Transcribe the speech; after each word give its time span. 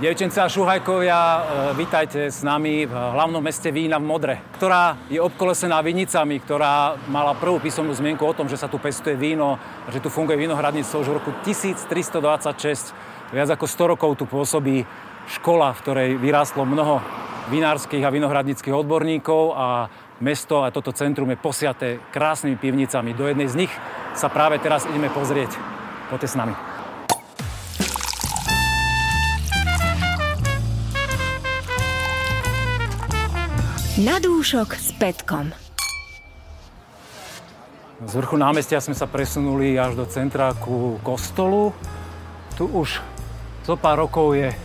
Devčenci 0.00 0.40
a 0.40 0.48
šuhajkovia, 0.48 1.20
e, 1.20 1.40
vítajte 1.76 2.32
s 2.32 2.40
nami 2.40 2.88
v 2.88 2.94
hlavnom 2.96 3.44
meste 3.44 3.68
vína 3.68 4.00
v 4.00 4.08
Modre, 4.08 4.34
ktorá 4.56 4.96
je 5.12 5.20
obkolesená 5.20 5.76
vinicami, 5.84 6.40
ktorá 6.40 6.96
mala 7.12 7.36
prvú 7.36 7.60
písomnú 7.60 7.92
zmienku 7.92 8.24
o 8.24 8.32
tom, 8.32 8.48
že 8.48 8.56
sa 8.56 8.64
tu 8.64 8.80
pestuje 8.80 9.12
víno 9.12 9.60
že 9.92 10.00
tu 10.00 10.08
funguje 10.08 10.40
vinohradníctvo 10.40 11.04
už 11.04 11.08
v 11.12 11.16
roku 11.20 11.36
1326. 11.44 12.96
Viac 13.28 13.48
ako 13.52 13.66
100 13.68 13.92
rokov 13.92 14.10
tu 14.16 14.24
pôsobí 14.24 14.88
škola, 15.36 15.76
v 15.76 15.82
ktorej 15.84 16.10
vyrástlo 16.16 16.64
mnoho 16.64 17.04
vinárskych 17.52 18.00
a 18.00 18.08
vinohradníckých 18.08 18.72
odborníkov 18.72 19.52
a 19.52 19.92
mesto 20.24 20.64
a 20.64 20.72
toto 20.72 20.96
centrum 20.96 21.28
je 21.28 21.36
posiaté 21.36 22.00
krásnymi 22.08 22.56
pivnicami. 22.56 23.12
Do 23.12 23.28
jednej 23.28 23.52
z 23.52 23.68
nich 23.68 23.72
sa 24.16 24.32
práve 24.32 24.64
teraz 24.64 24.88
ideme 24.88 25.12
pozrieť. 25.12 25.60
Poďte 26.08 26.32
s 26.32 26.40
nami. 26.40 26.69
Na 34.00 34.16
dúšok 34.16 34.80
s 34.80 34.96
Petkom. 34.96 35.52
Z 38.00 38.12
vrchu 38.16 38.40
námestia 38.40 38.80
sme 38.80 38.96
sa 38.96 39.04
presunuli 39.04 39.76
až 39.76 39.92
do 39.92 40.08
centra 40.08 40.56
ku 40.56 40.96
kostolu. 41.04 41.76
Tu 42.56 42.64
už 42.64 42.96
zo 43.68 43.76
pár 43.76 44.00
rokov 44.00 44.32
je 44.40 44.56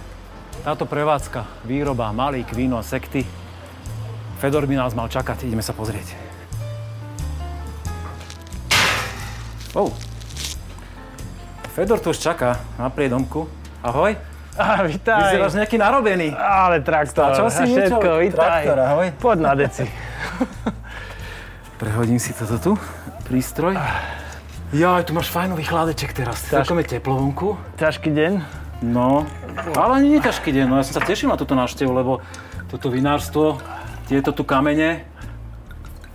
táto 0.64 0.88
prevádzka, 0.88 1.68
výroba, 1.68 2.16
malík, 2.16 2.48
víno 2.56 2.80
a 2.80 2.88
sekty. 2.88 3.28
Fedor 4.40 4.72
by 4.72 4.80
nás 4.80 4.96
mal 4.96 5.12
čakať, 5.12 5.44
ideme 5.44 5.60
sa 5.60 5.76
pozrieť. 5.76 6.16
Oh. 9.76 9.92
Fedor 11.76 12.00
tu 12.00 12.16
už 12.16 12.24
čaká 12.24 12.64
na 12.80 12.88
priedomku. 12.88 13.52
Ahoj. 13.84 14.16
Á, 14.56 14.88
vitaj. 14.88 15.36
Vyzeráš 15.36 15.54
nejaký 15.60 15.76
narobený. 15.76 16.32
Ale 16.32 16.80
traktor. 16.80 17.36
Stačal 17.36 17.48
si 17.52 17.60
a 17.60 17.66
niečo? 17.66 17.76
všetko, 18.00 18.10
vitaj. 18.24 18.64
Traktor, 18.64 18.78
ahoj. 18.80 19.08
Poď 19.20 19.38
na 19.44 19.52
deci. 19.54 19.84
Prehodím 21.82 22.16
si 22.16 22.32
toto 22.32 22.56
tu, 22.56 22.72
prístroj. 23.28 23.76
Ja, 24.72 25.04
tu 25.04 25.12
máš 25.12 25.28
fajnový 25.28 25.68
chladeček 25.68 26.16
teraz. 26.16 26.40
Ťaž- 26.48 26.64
Celkom 26.64 26.80
je 26.80 26.88
teplo 26.88 27.20
vonku. 27.20 27.60
Ťažký 27.76 28.10
deň. 28.12 28.34
No, 28.84 29.24
ale 29.76 29.92
ani 30.00 30.16
nie 30.16 30.22
ťažký 30.24 30.52
deň. 30.52 30.66
No 30.68 30.80
ja 30.80 30.88
sa 30.88 31.00
tešil 31.00 31.28
na 31.28 31.36
túto 31.36 31.52
návštevu, 31.52 31.92
lebo 31.92 32.24
toto 32.68 32.88
vinárstvo, 32.88 33.60
tieto 34.08 34.32
tu 34.32 34.44
kamene. 34.44 35.04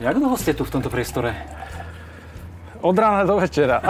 Jak 0.01 0.17
dlho 0.17 0.37
ste 0.37 0.57
tu 0.57 0.65
v 0.65 0.73
tomto 0.73 0.89
priestore? 0.89 1.37
Od 2.81 2.97
rána 2.97 3.29
do 3.29 3.37
večera. 3.37 3.85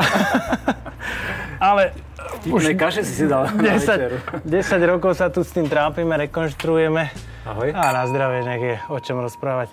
Ale 1.62 1.94
Tipnej 2.40 2.72
kaše 2.72 3.04
si 3.04 3.12
si 3.20 3.24
dal 3.28 3.52
na 3.52 3.76
večeru. 3.76 4.16
10, 4.48 4.48
10 4.48 4.92
rokov 4.96 5.12
sa 5.20 5.28
tu 5.28 5.44
s 5.44 5.52
tým 5.52 5.68
trápime, 5.68 6.16
rekonštruujeme. 6.24 7.12
Ahoj. 7.44 7.68
A 7.76 7.92
na 7.92 8.04
zdravie 8.08 8.40
nech 8.48 8.62
je 8.64 8.76
o 8.88 8.96
čom 8.96 9.20
rozprávať. 9.20 9.68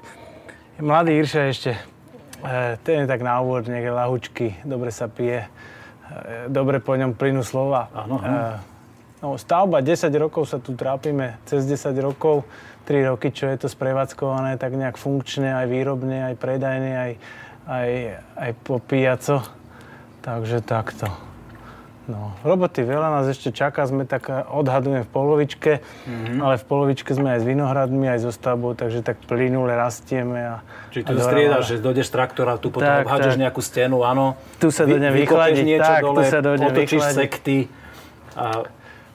Mladý 0.83 1.15
Irša 1.15 1.41
ešte, 1.47 1.71
e, 2.43 2.75
ten 2.83 3.03
je 3.03 3.07
tak 3.07 3.23
na 3.23 3.39
úvod, 3.39 3.71
nejaké 3.71 3.89
lahučky, 3.89 4.47
dobre 4.67 4.91
sa 4.91 5.07
pije, 5.07 5.47
e, 5.47 6.51
dobre 6.51 6.83
po 6.83 6.93
ňom 6.99 7.15
plynú 7.15 7.41
slova. 7.41 7.87
Áno. 7.95 8.19
E, 8.19 8.29
no, 9.23 9.39
stavba, 9.39 9.79
10 9.79 10.11
rokov 10.19 10.51
sa 10.51 10.59
tu 10.59 10.75
trápime, 10.75 11.39
cez 11.47 11.63
10 11.63 11.95
rokov, 12.03 12.43
3 12.83 13.09
roky, 13.15 13.31
čo 13.31 13.47
je 13.47 13.63
to 13.63 13.67
sprevádzkované, 13.71 14.59
tak 14.59 14.75
nejak 14.75 14.99
funkčne, 14.99 15.55
aj 15.55 15.67
výrobne, 15.71 16.29
aj 16.29 16.35
predajne, 16.35 16.93
aj, 16.93 17.11
aj, 17.67 17.89
aj 18.37 18.51
popíjaco. 18.63 19.43
Takže 20.21 20.59
takto. 20.61 21.26
No, 22.07 22.31
roboty 22.39 22.87
veľa 22.87 23.19
nás 23.19 23.27
ešte 23.27 23.51
čaká, 23.51 23.83
sme 23.83 24.07
tak 24.07 24.31
eh, 24.31 24.39
odhadujeme 24.47 25.03
v 25.03 25.09
polovičke, 25.11 25.71
mm-hmm. 25.83 26.39
ale 26.39 26.55
v 26.55 26.63
polovičke 26.63 27.11
sme 27.11 27.35
aj 27.35 27.39
s 27.43 27.45
vinohradmi, 27.45 28.07
aj 28.07 28.19
so 28.23 28.31
stavbou, 28.31 28.79
takže 28.79 29.03
tak 29.03 29.19
plynule 29.27 29.75
rastieme. 29.75 30.39
A, 30.39 30.55
Čiže 30.95 31.03
tu 31.03 31.19
striedaš, 31.19 31.63
že 31.67 31.75
dojdeš 31.83 32.07
traktora, 32.07 32.55
tu 32.55 32.71
potom 32.71 32.87
Tak, 32.87 33.03
obhádžeš 33.11 33.35
tak. 33.35 33.43
nejakú 33.43 33.59
stenu, 33.59 34.07
áno. 34.07 34.39
Tu 34.55 34.71
sa 34.71 34.87
dojde 34.87 35.03
vykopeš 35.03 35.27
vychladiť, 35.27 35.65
niečo 35.67 35.91
tak, 35.91 36.01
tu 36.01 36.07
dole, 36.07 36.23
sa 36.31 36.39
dojde 36.39 36.65
otočíš 36.71 37.01
vychladiť. 37.03 37.19
sekty 37.19 37.57
a 38.39 38.45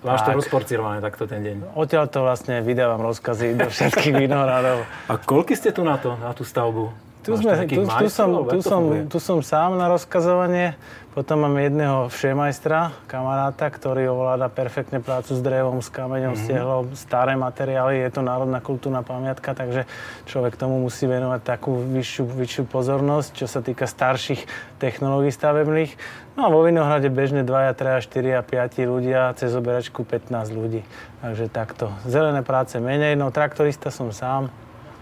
máš 0.04 0.20
to 0.20 0.30
Tak. 0.30 0.36
rozporcirované 0.36 0.98
takto 1.00 1.24
ten 1.24 1.40
deň. 1.40 1.56
Odtiaľ 1.72 2.04
to 2.12 2.18
vlastne 2.20 2.60
vydávam 2.60 3.00
rozkazy 3.00 3.56
do 3.56 3.72
všetkých 3.72 4.14
vinohradov. 4.20 4.84
A 5.08 5.14
koľky 5.16 5.56
ste 5.56 5.72
tu 5.72 5.80
na 5.80 5.96
to, 5.96 6.20
na 6.20 6.36
tú 6.36 6.44
stavbu? 6.44 6.92
Tu, 7.22 7.30
Máš 7.30 7.46
sme, 7.46 7.52
tu, 7.70 7.78
tu, 7.78 7.82
majstrov, 7.86 8.10
som, 8.10 8.28
tu, 8.50 8.58
som, 8.66 8.80
funguje? 8.82 9.00
tu 9.06 9.18
som 9.22 9.38
sám 9.38 9.78
na 9.78 9.86
rozkazovanie, 9.86 10.74
potom 11.14 11.46
mám 11.46 11.54
jedného 11.54 12.10
všemajstra, 12.10 13.06
kamaráta, 13.06 13.70
ktorý 13.70 14.10
ovláda 14.10 14.50
perfektne 14.50 14.98
prácu 14.98 15.38
s 15.38 15.40
drevom, 15.40 15.78
s 15.78 15.86
kameňom, 15.86 16.34
Mhm. 16.34 16.40
mm-hmm. 16.40 16.50
s 16.50 16.50
tehlom, 16.50 16.84
staré 16.98 17.38
materiály, 17.38 18.02
je 18.02 18.10
to 18.10 18.26
národná 18.26 18.58
kultúrna 18.58 19.06
pamiatka, 19.06 19.54
takže 19.54 19.86
človek 20.26 20.58
tomu 20.58 20.82
musí 20.82 21.06
venovať 21.06 21.40
takú 21.46 21.78
vyššiu, 21.78 22.26
vyššiu 22.26 22.62
pozornosť, 22.66 23.30
čo 23.38 23.46
sa 23.46 23.62
týka 23.62 23.86
starších 23.86 24.42
technológií 24.82 25.30
stavebných. 25.30 25.94
No 26.34 26.46
a 26.46 26.50
vo 26.50 26.66
Vinohrade 26.66 27.06
bežne 27.06 27.46
2, 27.46 27.70
3, 27.76 28.02
4 28.02 28.40
a 28.40 28.42
5 28.42 28.82
ľudia, 28.82 29.30
cez 29.38 29.54
oberačku 29.54 30.02
15 30.02 30.50
ľudí. 30.50 30.82
Takže 31.22 31.46
takto. 31.46 31.94
Zelené 32.02 32.42
práce 32.42 32.80
menej, 32.82 33.14
no 33.14 33.30
traktorista 33.30 33.94
som 33.94 34.10
sám, 34.10 34.50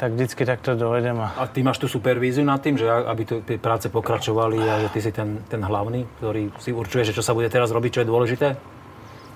tak 0.00 0.16
vždycky 0.16 0.42
takto 0.42 0.72
dovedem 0.72 1.12
a 1.14 1.36
A 1.36 1.44
ty 1.44 1.60
máš 1.60 1.76
tú 1.76 1.84
supervíziu 1.84 2.40
nad 2.40 2.56
tým, 2.56 2.74
že 2.74 2.88
aby 2.88 3.22
tu 3.22 3.44
tie 3.44 3.60
práce 3.60 3.86
pokračovali 3.86 4.56
a 4.58 4.80
že 4.80 4.88
ty 4.88 4.98
si 4.98 5.12
ten, 5.12 5.44
ten 5.44 5.60
hlavný, 5.60 6.08
ktorý 6.16 6.48
si 6.56 6.72
určuje, 6.72 7.04
že 7.04 7.12
čo 7.12 7.20
sa 7.20 7.36
bude 7.36 7.46
teraz 7.46 7.68
robiť, 7.68 7.90
čo 7.92 8.00
je 8.00 8.08
dôležité? 8.08 8.48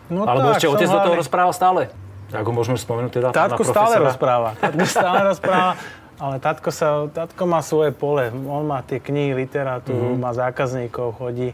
No 0.09 0.25
Alebo 0.25 0.51
ešte 0.51 0.65
som 0.65 0.73
otec 0.73 0.85
do 0.85 0.93
toho 0.95 1.05
hlavný. 1.07 1.21
rozpráva 1.21 1.53
stále? 1.53 1.93
Ako 2.33 2.51
môžeme 2.51 2.75
spomenúť 2.75 3.13
teda? 3.13 3.29
Tátko 3.31 3.61
pána 3.61 3.73
stále 3.77 3.95
rozpráva. 4.03 4.49
Tátko 4.57 4.87
stále 4.87 5.19
rozpráva, 5.23 5.73
ale 6.17 6.37
tátko, 6.39 6.71
sa, 6.73 6.89
tátko 7.07 7.43
má 7.45 7.61
svoje 7.61 7.93
pole. 7.93 8.33
On 8.33 8.65
má 8.65 8.81
tie 8.81 8.99
knihy, 8.99 9.37
literatúru, 9.37 10.17
Mhm. 10.17 10.19
má 10.19 10.33
zákazníkov, 10.33 11.13
chodí, 11.15 11.53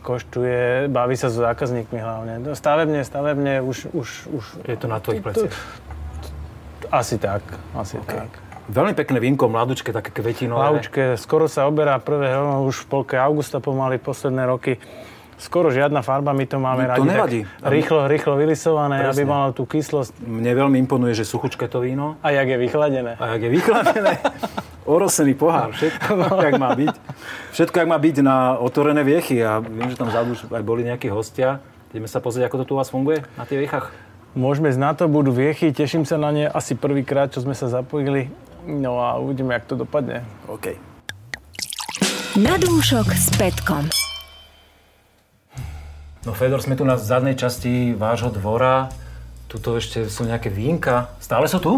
koštuje, 0.00 0.84
baví 0.86 1.16
sa 1.16 1.28
so 1.28 1.40
zákazníkmi 1.42 1.96
hlavne. 1.96 2.32
No, 2.40 2.52
Stavebne, 2.52 3.00
stavebne 3.02 3.60
už, 3.60 3.88
už, 3.90 4.08
už 4.28 4.44
Je 4.64 4.76
to 4.76 4.84
na 4.84 4.96
tvojich 4.96 5.20
pleciach. 5.20 5.56
asi 6.90 7.16
tak, 7.16 7.40
asi 7.72 7.96
okay. 7.96 8.20
tak. 8.20 8.49
Veľmi 8.70 8.94
pekné 8.94 9.18
vínko, 9.18 9.50
mladučké, 9.50 9.90
také 9.90 10.14
kvetinové. 10.14 10.62
Laučke, 10.62 11.18
skoro 11.18 11.50
sa 11.50 11.66
oberá 11.66 11.98
prvé 11.98 12.30
hrno, 12.30 12.62
už 12.64 12.86
v 12.86 13.02
polke 13.02 13.18
augusta 13.18 13.58
pomaly, 13.58 13.98
posledné 13.98 14.46
roky. 14.46 14.78
Skoro 15.34 15.72
žiadna 15.72 16.04
farba, 16.04 16.30
my 16.30 16.44
to 16.44 16.60
máme 16.60 16.84
No, 16.84 16.94
to 16.94 17.02
radi. 17.02 17.08
nevadí. 17.08 17.40
Tak 17.58 17.66
rýchlo, 17.66 18.06
rýchlo 18.06 18.32
vylisované, 18.36 19.02
aby 19.02 19.24
Presne. 19.24 19.26
malo 19.26 19.50
tú 19.50 19.64
kyslosť. 19.64 20.22
Mne 20.22 20.52
veľmi 20.54 20.76
imponuje, 20.78 21.16
že 21.16 21.24
suchučké 21.24 21.66
to 21.66 21.80
víno. 21.80 22.14
A 22.20 22.30
jak 22.30 22.46
je 22.46 22.58
vychladené. 22.60 23.16
A 23.16 23.34
jak 23.34 23.42
je 23.42 23.50
vychladené, 23.50 24.12
orosený 24.86 25.34
pohár, 25.34 25.72
všetko, 25.72 26.12
jak 26.38 26.54
má 26.54 26.70
byť. 26.70 26.94
Všetko, 27.50 27.74
jak 27.74 27.88
má 27.88 27.98
byť 27.98 28.16
na 28.20 28.36
otvorené 28.54 29.00
viechy. 29.00 29.40
A 29.40 29.58
viem, 29.58 29.88
že 29.88 29.96
tam 29.96 30.12
vzadu 30.12 30.36
aj 30.46 30.62
boli 30.62 30.84
nejakí 30.84 31.08
hostia. 31.08 31.58
Ideme 31.90 32.06
sa 32.06 32.20
pozrieť, 32.20 32.46
ako 32.46 32.56
to 32.60 32.64
tu 32.68 32.72
u 32.76 32.78
vás 32.78 32.86
funguje 32.86 33.24
na 33.34 33.42
tých 33.42 33.64
viechach. 33.64 33.90
Môžeme 34.30 34.70
na 34.70 34.94
to, 34.94 35.10
budú 35.10 35.34
viechy, 35.34 35.74
teším 35.74 36.06
sa 36.06 36.14
na 36.14 36.30
ne 36.30 36.46
asi 36.46 36.78
prvýkrát, 36.78 37.34
čo 37.34 37.42
sme 37.42 37.50
sa 37.50 37.66
zapojili. 37.66 38.30
No 38.66 39.00
a 39.00 39.16
uvidíme, 39.16 39.54
jak 39.54 39.64
to 39.64 39.76
dopadne. 39.76 40.24
OK. 40.46 40.76
Na 42.36 42.56
dúšok 42.56 43.10
s 43.10 43.32
Petkom. 43.34 43.88
No 46.20 46.36
Fedor, 46.36 46.60
sme 46.60 46.76
tu 46.76 46.84
na 46.84 47.00
zadnej 47.00 47.32
časti 47.34 47.96
vášho 47.96 48.28
dvora. 48.28 48.92
Tuto 49.48 49.74
ešte 49.74 50.06
sú 50.06 50.28
nejaké 50.28 50.52
vínka. 50.52 51.10
Stále 51.18 51.48
sú 51.48 51.58
tu? 51.58 51.72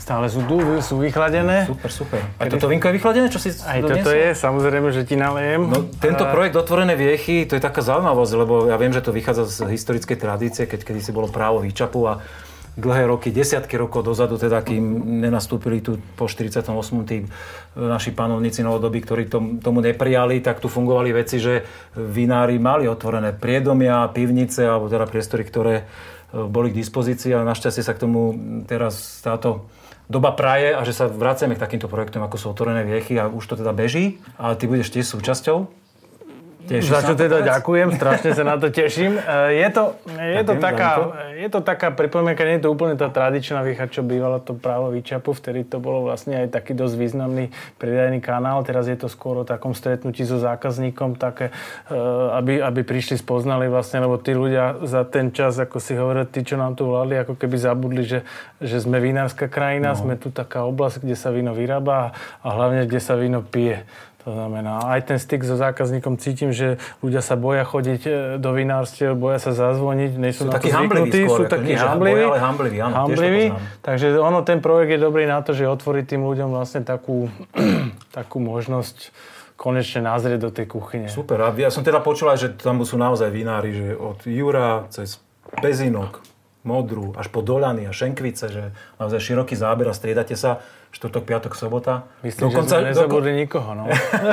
Stále 0.00 0.32
sú 0.32 0.40
tu, 0.48 0.56
sú 0.80 0.96
vychladené. 0.98 1.68
Super, 1.68 1.90
super. 1.92 2.20
Aj 2.40 2.48
toto 2.48 2.66
vínko 2.66 2.88
je 2.88 2.94
vychladené, 2.96 3.26
čo 3.28 3.36
si 3.38 3.52
Aj 3.62 3.78
doniesol? 3.78 4.00
toto 4.00 4.10
je, 4.10 4.28
samozrejme, 4.32 4.88
že 4.90 5.02
ti 5.04 5.14
nalejem. 5.14 5.68
No, 5.68 5.86
tento 6.00 6.24
A- 6.24 6.32
projekt 6.32 6.56
Otvorené 6.56 6.96
viechy, 6.96 7.44
to 7.44 7.54
je 7.54 7.62
taká 7.62 7.84
zaujímavosť, 7.84 8.32
lebo 8.34 8.54
ja 8.66 8.80
viem, 8.80 8.90
že 8.90 9.04
to 9.04 9.12
vychádza 9.12 9.44
z 9.46 9.70
historickej 9.70 10.16
tradície, 10.16 10.64
keď 10.64 10.82
kedy 10.82 11.00
si 11.04 11.12
bolo 11.12 11.28
právo 11.28 11.60
výčapu 11.60 12.08
a 12.08 12.24
dlhé 12.80 13.04
roky, 13.06 13.28
desiatky 13.30 13.76
rokov 13.76 14.02
dozadu, 14.02 14.40
teda 14.40 14.64
kým 14.64 15.20
nenastúpili 15.20 15.84
tu 15.84 16.00
po 16.16 16.26
48. 16.26 16.66
tí 17.06 17.28
naši 17.76 18.10
panovníci 18.10 18.64
novodobí, 18.64 19.04
ktorí 19.04 19.28
tom, 19.28 19.44
tomu 19.60 19.84
neprijali, 19.84 20.40
tak 20.40 20.58
tu 20.58 20.66
fungovali 20.66 21.12
veci, 21.14 21.38
že 21.38 21.62
vinári 21.94 22.56
mali 22.58 22.88
otvorené 22.88 23.36
priedomia, 23.36 24.08
pivnice, 24.10 24.64
alebo 24.64 24.88
teda 24.88 25.06
priestory, 25.06 25.44
ktoré 25.44 25.74
e, 25.78 25.84
boli 26.48 26.74
k 26.74 26.80
dispozícii 26.80 27.36
a 27.36 27.46
našťastie 27.46 27.84
sa 27.84 27.94
k 27.94 28.02
tomu 28.02 28.34
teraz 28.66 29.22
táto 29.22 29.70
doba 30.10 30.34
praje 30.34 30.74
a 30.74 30.82
že 30.82 30.90
sa 30.90 31.06
vraciame 31.06 31.54
k 31.54 31.62
takýmto 31.62 31.86
projektom, 31.86 32.26
ako 32.26 32.36
sú 32.40 32.46
otvorené 32.50 32.82
viechy 32.82 33.14
a 33.20 33.30
už 33.30 33.46
to 33.46 33.54
teda 33.54 33.70
beží. 33.70 34.18
A 34.40 34.58
ty 34.58 34.66
budeš 34.66 34.90
tiež 34.90 35.06
súčasťou 35.06 35.80
Teším 36.70 36.86
Za 36.86 37.02
čo 37.02 37.14
teda 37.18 37.42
povedz. 37.42 37.50
ďakujem, 37.50 37.88
strašne 37.98 38.30
sa 38.30 38.44
na 38.46 38.54
to 38.54 38.70
teším. 38.70 39.18
E, 39.18 39.58
Je 39.58 39.68
to, 39.74 39.98
je 40.06 40.42
to, 40.46 40.54
taká, 40.54 40.90
je 41.34 41.48
to 41.50 41.60
taká 41.66 41.90
pripomienka, 41.90 42.46
nie 42.46 42.62
je 42.62 42.64
to 42.64 42.70
úplne 42.70 42.94
tá 42.94 43.10
tradičná 43.10 43.66
výcha, 43.66 43.90
čo 43.90 44.06
bývala 44.06 44.38
to 44.38 44.54
právo 44.54 44.94
výčapu, 44.94 45.34
vtedy 45.34 45.66
to 45.66 45.82
bolo 45.82 46.06
vlastne 46.06 46.46
aj 46.46 46.54
taký 46.54 46.78
dosť 46.78 46.94
významný 46.94 47.50
predajný 47.74 48.22
kanál, 48.22 48.62
teraz 48.62 48.86
je 48.86 48.94
to 48.94 49.10
skôr 49.10 49.42
o 49.42 49.44
takom 49.44 49.74
stretnutí 49.74 50.22
so 50.22 50.38
zákazníkom, 50.38 51.18
také, 51.18 51.50
e, 51.90 51.98
aby, 52.38 52.62
aby 52.62 52.86
prišli, 52.86 53.18
spoznali 53.18 53.66
vlastne, 53.66 54.06
lebo 54.06 54.14
tí 54.22 54.30
ľudia 54.30 54.78
za 54.86 55.02
ten 55.02 55.34
čas, 55.34 55.58
ako 55.58 55.82
si 55.82 55.98
hovoril, 55.98 56.30
tí, 56.30 56.46
čo 56.46 56.54
nám 56.54 56.78
tu 56.78 56.86
vládli, 56.86 57.18
ako 57.26 57.34
keby 57.34 57.58
zabudli, 57.58 58.06
že, 58.06 58.22
že 58.62 58.78
sme 58.78 59.02
vinárska 59.02 59.50
krajina, 59.50 59.90
no. 59.90 59.98
sme 59.98 60.14
tu 60.14 60.30
taká 60.30 60.62
oblasť, 60.62 61.02
kde 61.02 61.18
sa 61.18 61.34
víno 61.34 61.50
vyrába 61.50 62.14
a 62.46 62.48
hlavne, 62.54 62.86
kde 62.86 63.02
sa 63.02 63.18
víno 63.18 63.42
pije. 63.42 63.82
To 64.28 64.36
znamená, 64.36 64.84
aj 64.92 65.00
ten 65.08 65.18
styk 65.18 65.48
so 65.48 65.56
zákazníkom 65.56 66.20
cítim, 66.20 66.52
že 66.52 66.76
ľudia 67.00 67.24
sa 67.24 67.40
boja 67.40 67.64
chodiť 67.64 68.02
e, 68.04 68.10
do 68.36 68.50
vinárstiev, 68.52 69.16
boja 69.16 69.40
sa 69.40 69.56
zazvoniť, 69.56 70.12
nie 70.20 70.36
sú, 70.36 70.44
Sú 70.44 70.52
na 70.52 70.60
to 70.60 70.68
zvyknutí, 70.68 71.20
skôr, 71.24 71.38
sú 71.40 71.42
takí 71.48 71.72
hambliví. 71.72 72.20
boja, 72.20 72.26
ale 72.28 72.40
hambliví, 72.44 72.76
áno, 72.84 72.94
hambliví. 73.08 73.44
Takže 73.80 74.20
ono, 74.20 74.44
ten 74.44 74.60
projekt 74.60 74.92
je 74.92 75.00
dobrý 75.00 75.24
na 75.24 75.40
to, 75.40 75.56
že 75.56 75.64
otvorí 75.64 76.04
tým 76.04 76.20
ľuďom 76.20 76.52
vlastne 76.52 76.84
takú, 76.84 77.32
takú 78.18 78.44
možnosť 78.44 79.08
konečne 79.56 80.04
nazrieť 80.04 80.40
do 80.40 80.50
tej 80.52 80.66
kuchyne. 80.68 81.08
Super. 81.08 81.40
A 81.44 81.52
ja 81.56 81.68
som 81.68 81.84
teda 81.84 82.00
počul 82.00 82.32
aj, 82.32 82.38
že 82.40 82.48
tam 82.56 82.80
sú 82.84 82.96
naozaj 82.96 83.28
vinári, 83.28 83.76
že 83.76 83.86
od 83.96 84.24
Jura 84.24 84.88
cez 84.88 85.20
Pezinok, 85.60 86.24
Modru, 86.60 87.16
až 87.16 87.32
po 87.32 87.40
Dolany 87.40 87.88
a 87.88 87.92
Šenkvice, 87.92 88.52
že 88.52 88.76
naozaj 89.00 89.32
široký 89.32 89.56
záber 89.56 89.88
a 89.88 89.96
striedate 89.96 90.36
sa 90.36 90.60
štvrtok, 90.92 91.24
piatok, 91.24 91.52
sobota. 91.56 92.04
Myslím, 92.20 92.52
že 92.52 92.66
sme 92.66 92.92
nezabudli 92.92 93.32
nikoho. 93.32 93.72
No. 93.72 93.88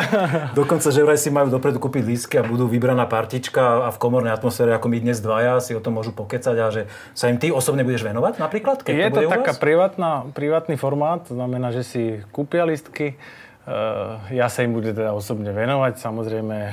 Dokonca, 0.59 0.91
že 0.91 1.05
vraj 1.07 1.15
si 1.15 1.31
majú 1.31 1.47
dopredu 1.47 1.79
kúpiť 1.79 2.03
lístky 2.03 2.35
a 2.41 2.43
budú 2.43 2.67
vybraná 2.67 3.07
partička 3.07 3.87
a 3.87 3.89
v 3.93 3.97
komornej 4.01 4.35
atmosfére, 4.35 4.75
ako 4.75 4.91
my 4.91 4.97
dnes 4.99 5.23
dvaja, 5.23 5.63
si 5.63 5.71
o 5.71 5.79
tom 5.79 5.95
môžu 5.95 6.11
pokecať 6.11 6.55
a 6.59 6.67
že 6.67 6.91
sa 7.15 7.31
im 7.31 7.39
ty 7.39 7.53
osobne 7.53 7.87
budeš 7.87 8.03
venovať 8.03 8.43
napríklad? 8.43 8.83
Keď 8.83 8.91
Je 8.91 9.07
to, 9.07 9.21
to 9.23 9.31
taká 9.31 9.53
privátna, 9.55 10.27
privátny 10.35 10.75
formát, 10.75 11.23
to 11.23 11.37
znamená, 11.37 11.71
že 11.71 11.87
si 11.87 12.03
kúpia 12.35 12.67
listky, 12.67 13.15
Uh, 13.15 13.46
ja 14.29 14.47
sa 14.47 14.63
im 14.63 14.71
budem 14.71 14.95
teda 14.95 15.11
osobne 15.11 15.51
venovať, 15.51 15.99
samozrejme 15.99 16.55
uh, 16.55 16.71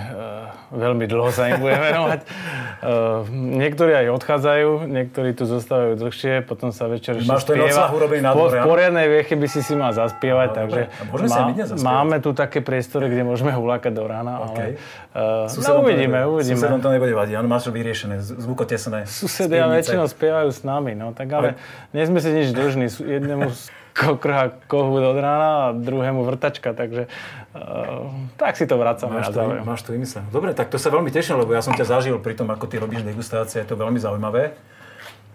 veľmi 0.70 1.04
dlho 1.04 1.26
sa 1.28 1.50
im 1.50 1.58
budem 1.58 1.82
venovať. 1.90 2.20
Uh, 2.22 3.26
niektorí 3.58 3.92
aj 3.92 4.14
odchádzajú, 4.14 4.68
niektorí 4.86 5.34
tu 5.34 5.42
zostávajú 5.42 5.98
dlhšie, 5.98 6.42
potom 6.42 6.70
sa 6.70 6.86
večer 6.86 7.18
ešte 7.18 7.26
Máš 7.26 7.42
spieva. 7.44 7.66
odsah 7.66 7.90
urobený 7.90 8.22
na 8.22 8.30
Po- 8.30 8.46
dvore, 8.46 8.54
V 8.54 8.60
áno? 8.60 8.68
poriadnej 8.68 9.06
vieche 9.08 9.34
by 9.34 9.46
si 9.48 9.60
si 9.60 9.74
mal 9.74 9.90
zaspievať, 9.90 10.48
No, 10.48 10.56
takže 10.56 10.80
zaspievať? 11.02 11.82
máme 11.82 12.16
tu 12.18 12.30
také 12.30 12.58
priestory, 12.60 13.10
kde 13.10 13.22
môžeme 13.24 13.50
hulákať 13.50 13.90
do 13.90 14.04
rána, 14.06 14.32
ale 14.40 14.78
uh, 15.10 15.44
no, 15.44 15.50
Susedom 15.50 15.82
to 15.82 15.90
uvidíme, 15.90 16.18
uvidíme. 16.24 16.54
Susedom 16.56 16.78
to 16.78 16.88
nebude 16.88 17.10
vadiť, 17.10 17.34
áno, 17.34 17.48
máš 17.48 17.66
vyriešené, 17.66 18.22
zvukotesné. 18.22 19.02
Susedia 19.04 19.66
väčšinou 19.66 20.06
spievajú 20.06 20.46
s 20.48 20.62
nami, 20.62 20.94
no 20.94 21.10
tak 21.10 21.26
ale 21.28 21.58
nie 21.90 22.06
sme 22.06 22.22
si 22.22 22.30
nič 22.30 22.54
dlžní. 22.54 22.86
Jednému 22.86 23.50
kokrha 23.94 24.50
kohút 24.66 25.02
od 25.06 25.18
rána 25.22 25.50
a 25.54 25.72
druhému 25.72 26.26
vrtačka, 26.26 26.74
takže 26.74 27.06
uh, 27.54 28.10
tak 28.34 28.58
si 28.58 28.66
to 28.66 28.74
vracame 28.74 29.22
Máš 29.22 29.30
to, 29.30 29.38
záujem. 29.38 29.62
máš 29.62 29.80
to 29.86 29.90
vymyslené. 29.94 30.26
Dobre, 30.34 30.50
tak 30.50 30.68
to 30.68 30.82
sa 30.82 30.90
veľmi 30.90 31.14
teším, 31.14 31.38
lebo 31.38 31.54
ja 31.54 31.62
som 31.62 31.72
ťa 31.72 31.86
zažil 31.86 32.18
pri 32.18 32.34
tom, 32.34 32.50
ako 32.50 32.66
ty 32.66 32.82
robíš 32.82 33.06
degustácie, 33.06 33.62
je 33.62 33.68
to 33.70 33.78
veľmi 33.78 34.02
zaujímavé. 34.02 34.58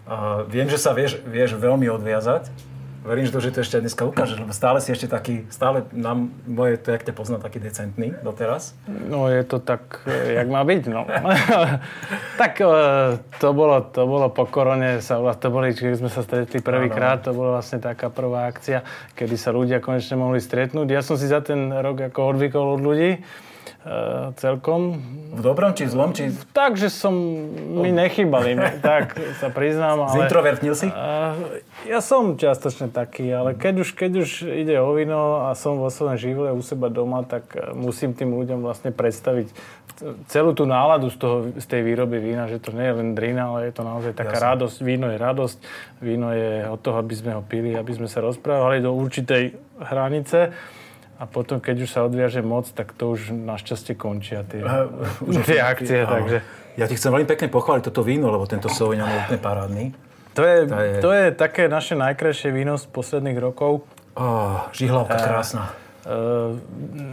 A 0.04 0.44
viem, 0.44 0.68
že 0.68 0.76
sa 0.76 0.92
vieš, 0.92 1.22
vieš 1.24 1.56
veľmi 1.56 1.88
odviazať. 1.88 2.52
Verím, 3.00 3.24
že 3.24 3.32
to, 3.32 3.40
že 3.40 3.50
to 3.56 3.60
ešte 3.64 3.80
dneska 3.80 4.04
ukážeš, 4.04 4.44
lebo 4.44 4.52
stále 4.52 4.76
si 4.84 4.92
ešte 4.92 5.08
taký, 5.08 5.48
stále 5.48 5.88
nám, 5.96 6.28
moje, 6.44 6.76
to, 6.76 6.92
jak 6.92 7.00
ťa 7.00 7.16
poznám, 7.16 7.40
taký 7.40 7.56
decentný 7.56 8.12
doteraz. 8.20 8.76
No 8.84 9.24
je 9.32 9.40
to 9.40 9.56
tak, 9.56 10.04
eh, 10.04 10.36
jak 10.36 10.48
má 10.52 10.60
byť, 10.60 10.82
no. 10.92 11.08
tak 12.40 12.60
eh, 12.60 13.16
to 13.40 13.48
bolo, 13.56 13.80
to 13.88 14.04
bolo 14.04 14.28
po 14.28 14.44
korone, 14.44 15.00
sa, 15.00 15.16
to 15.16 15.48
boli, 15.48 15.72
keď 15.72 15.96
sme 15.96 16.12
sa 16.12 16.20
stretli 16.20 16.60
prvýkrát, 16.60 17.24
to 17.24 17.32
bola 17.32 17.56
vlastne 17.56 17.80
taká 17.80 18.12
prvá 18.12 18.52
akcia, 18.52 18.84
kedy 19.16 19.36
sa 19.40 19.48
ľudia 19.48 19.80
konečne 19.80 20.20
mohli 20.20 20.36
stretnúť. 20.36 20.88
Ja 20.92 21.00
som 21.00 21.16
si 21.16 21.24
za 21.24 21.40
ten 21.40 21.72
rok 21.72 22.12
ako 22.12 22.36
odvykol 22.36 22.76
od 22.76 22.80
ľudí, 22.84 23.24
eh, 23.84 24.34
celkom. 24.36 25.00
V 25.30 25.40
dobrom 25.40 25.72
či 25.72 25.86
zlom, 25.86 26.10
či 26.10 26.34
Takže 26.50 26.90
som, 26.90 27.14
mi 27.80 27.94
nechýbali, 27.94 28.58
tak 28.82 29.14
sa 29.38 29.48
priznám, 29.48 30.02
ale... 30.08 30.26
zintrovertnil 30.26 30.74
si? 30.74 30.88
A 30.90 31.38
ja 31.86 32.00
som 32.04 32.34
čiastočne 32.36 32.92
taký, 32.92 33.30
ale 33.30 33.56
keď 33.56 33.86
už, 33.86 33.88
keď 33.96 34.12
už 34.26 34.30
ide 34.44 34.76
o 34.82 34.90
víno 34.92 35.48
a 35.48 35.56
som 35.56 35.80
vo 35.80 35.88
svojom 35.88 36.18
živle 36.18 36.48
u 36.52 36.60
seba 36.60 36.92
doma, 36.92 37.24
tak 37.24 37.56
e, 37.56 37.72
musím 37.72 38.12
tým 38.12 38.36
ľuďom 38.36 38.60
vlastne 38.60 38.92
predstaviť 38.92 39.48
celú 40.28 40.56
tú 40.56 40.64
náladu 40.64 41.12
z, 41.12 41.16
toho, 41.20 41.36
z 41.56 41.66
tej 41.66 41.84
výroby 41.84 42.20
vína, 42.20 42.48
že 42.48 42.60
to 42.60 42.72
nie 42.72 42.88
je 42.88 42.94
len 42.96 43.12
drina, 43.12 43.52
ale 43.52 43.68
je 43.68 43.74
to 43.76 43.82
naozaj 43.84 44.12
taká 44.16 44.36
Jasne. 44.40 44.48
radosť. 44.54 44.76
Víno 44.80 45.06
je 45.12 45.18
radosť, 45.20 45.58
víno 46.00 46.28
je 46.32 46.52
od 46.68 46.80
toho, 46.80 46.96
aby 47.00 47.14
sme 47.14 47.30
ho 47.36 47.42
pili, 47.44 47.76
aby 47.76 47.92
sme 47.92 48.08
sa 48.08 48.24
rozprávali 48.24 48.80
do 48.80 48.96
určitej 48.96 49.56
hranice. 49.80 50.52
A 51.20 51.26
potom, 51.26 51.60
keď 51.60 51.84
už 51.84 51.90
sa 51.90 52.00
odviaže 52.02 52.40
moc, 52.40 52.64
tak 52.66 52.90
to 52.90 53.12
už 53.12 53.28
našťastie 53.30 53.92
končia 53.92 54.40
tie, 54.42 54.64
tie 55.46 55.60
akcie. 55.60 56.00
Áno. 56.00 56.24
Takže 56.24 56.38
Ja 56.74 56.88
ti 56.88 56.96
chcem 56.96 57.12
veľmi 57.12 57.28
pekne 57.28 57.46
pochváliť 57.46 57.82
toto 57.86 58.00
víno, 58.00 58.28
lebo 58.28 58.44
tento 58.44 58.66
Sauvignon 58.66 59.04
je 59.04 59.18
úplne 59.20 59.38
parádny. 59.38 59.84
to 60.32 60.40
je, 60.40 60.56
To 60.64 60.78
je- 60.80 60.98
to 60.98 61.10
je 61.12 61.24
také 61.30 61.68
naše 61.68 61.92
najkrajšie 61.94 62.48
víno 62.48 62.74
z 62.74 62.88
posledných 62.88 63.36
rokov. 63.36 63.84
Oh, 64.12 64.64
žihlavka 64.72 65.14
krásna. 65.14 65.68
Uh, 65.68 65.89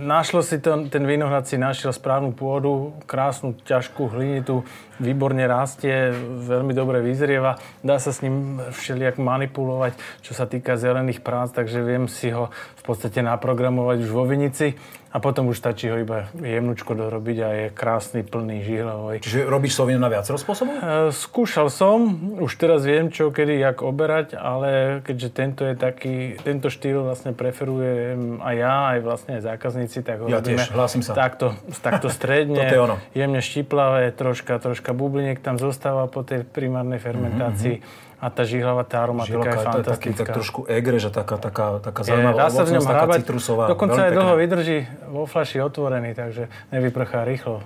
našlo 0.07 0.39
si 0.39 0.63
to, 0.63 0.88
ten 0.88 1.04
vinohrad 1.04 1.44
si 1.44 1.60
našiel 1.60 1.92
správnu 1.92 2.31
pôdu, 2.31 2.95
krásnu, 3.04 3.51
ťažkú 3.68 4.07
hlinitú, 4.16 4.63
výborne 4.98 5.44
rastie, 5.44 6.16
veľmi 6.48 6.72
dobre 6.72 7.04
vyzrieva. 7.04 7.60
Dá 7.84 8.00
sa 8.00 8.16
s 8.16 8.24
ním 8.24 8.63
všelijak 8.72 9.19
manipulovať, 9.19 10.00
čo 10.24 10.31
sa 10.31 10.48
týka 10.48 10.80
zelených 10.80 11.19
prác, 11.19 11.51
takže 11.51 11.84
viem 11.84 12.07
si 12.07 12.31
ho 12.31 12.48
v 12.80 12.84
podstate 12.88 13.19
naprogramovať 13.19 14.07
už 14.07 14.12
vo 14.16 14.24
vinici 14.24 14.80
a 15.18 15.19
potom 15.19 15.50
už 15.50 15.58
stačí 15.58 15.90
ho 15.90 15.98
iba 15.98 16.30
jemnučko 16.38 16.94
dorobiť 16.94 17.38
a 17.42 17.50
je 17.50 17.66
krásny, 17.74 18.22
plný 18.22 18.62
žihlavový. 18.62 19.18
Čiže 19.18 19.50
robíš 19.50 19.74
Sauvignon 19.74 20.06
na 20.06 20.14
viacero 20.14 20.38
spôsobov? 20.38 20.78
E, 20.78 21.10
Skúšal 21.10 21.74
som, 21.74 22.06
už 22.38 22.54
teraz 22.54 22.86
viem, 22.86 23.10
čo, 23.10 23.34
kedy, 23.34 23.58
jak 23.58 23.81
oberať, 23.81 24.38
ale 24.38 25.02
keďže 25.02 25.30
tento 25.34 25.66
je 25.66 25.74
taký, 25.74 26.38
tento 26.38 26.69
štýl 26.69 27.02
vlastne 27.02 27.34
preferujem 27.34 28.38
aj 28.46 28.56
ja, 28.56 28.75
aj 28.94 29.00
vlastne 29.02 29.31
aj 29.42 29.50
zákazníci, 29.50 30.06
tak 30.06 30.22
ho 30.22 30.30
Ja 30.30 30.38
robíme 30.38 30.62
tiež, 30.62 30.69
hlásim 30.69 31.02
sa. 31.02 31.18
takto, 31.18 31.58
takto 31.81 32.14
stredne, 32.14 32.62
Toto 32.69 32.75
je 32.78 32.84
ono. 32.86 32.96
jemne 33.18 33.42
štiplavé, 33.42 34.14
troška, 34.14 34.62
troška 34.62 34.94
bubliniek 34.94 35.42
tam 35.42 35.58
zostáva 35.58 36.06
po 36.06 36.22
tej 36.22 36.46
primárnej 36.46 37.02
fermentácii 37.02 37.81
a 38.18 38.28
tá 38.34 38.42
žihlava, 38.42 38.81
tá 38.81 39.06
aromatika 39.06 39.38
Žilka, 39.38 39.50
je 39.50 39.54
je 39.54 39.62
taký, 39.62 39.78
tak 39.78 39.86
fantastická. 39.86 40.34
trošku 40.34 40.60
egre, 40.66 40.98
že 40.98 41.14
taká, 41.14 41.38
taká, 41.38 41.78
taká 41.78 42.02
Je, 42.02 42.10
zaujímavá 42.10 42.38
dá 42.38 42.48
sa 42.50 42.66
v 42.66 42.74
ňom 42.74 42.81
ovocnosť, 42.81 42.88
taká 42.90 42.98
hrábať, 42.98 43.19
citrusová. 43.22 43.64
dokonca 43.69 44.00
aj 44.02 44.12
dlho 44.18 44.34
vydrží 44.42 44.80
vo 45.14 45.24
fľaši 45.30 45.58
otvorený, 45.62 46.12
takže 46.18 46.44
nevyprchá 46.74 47.22
rýchlo. 47.30 47.62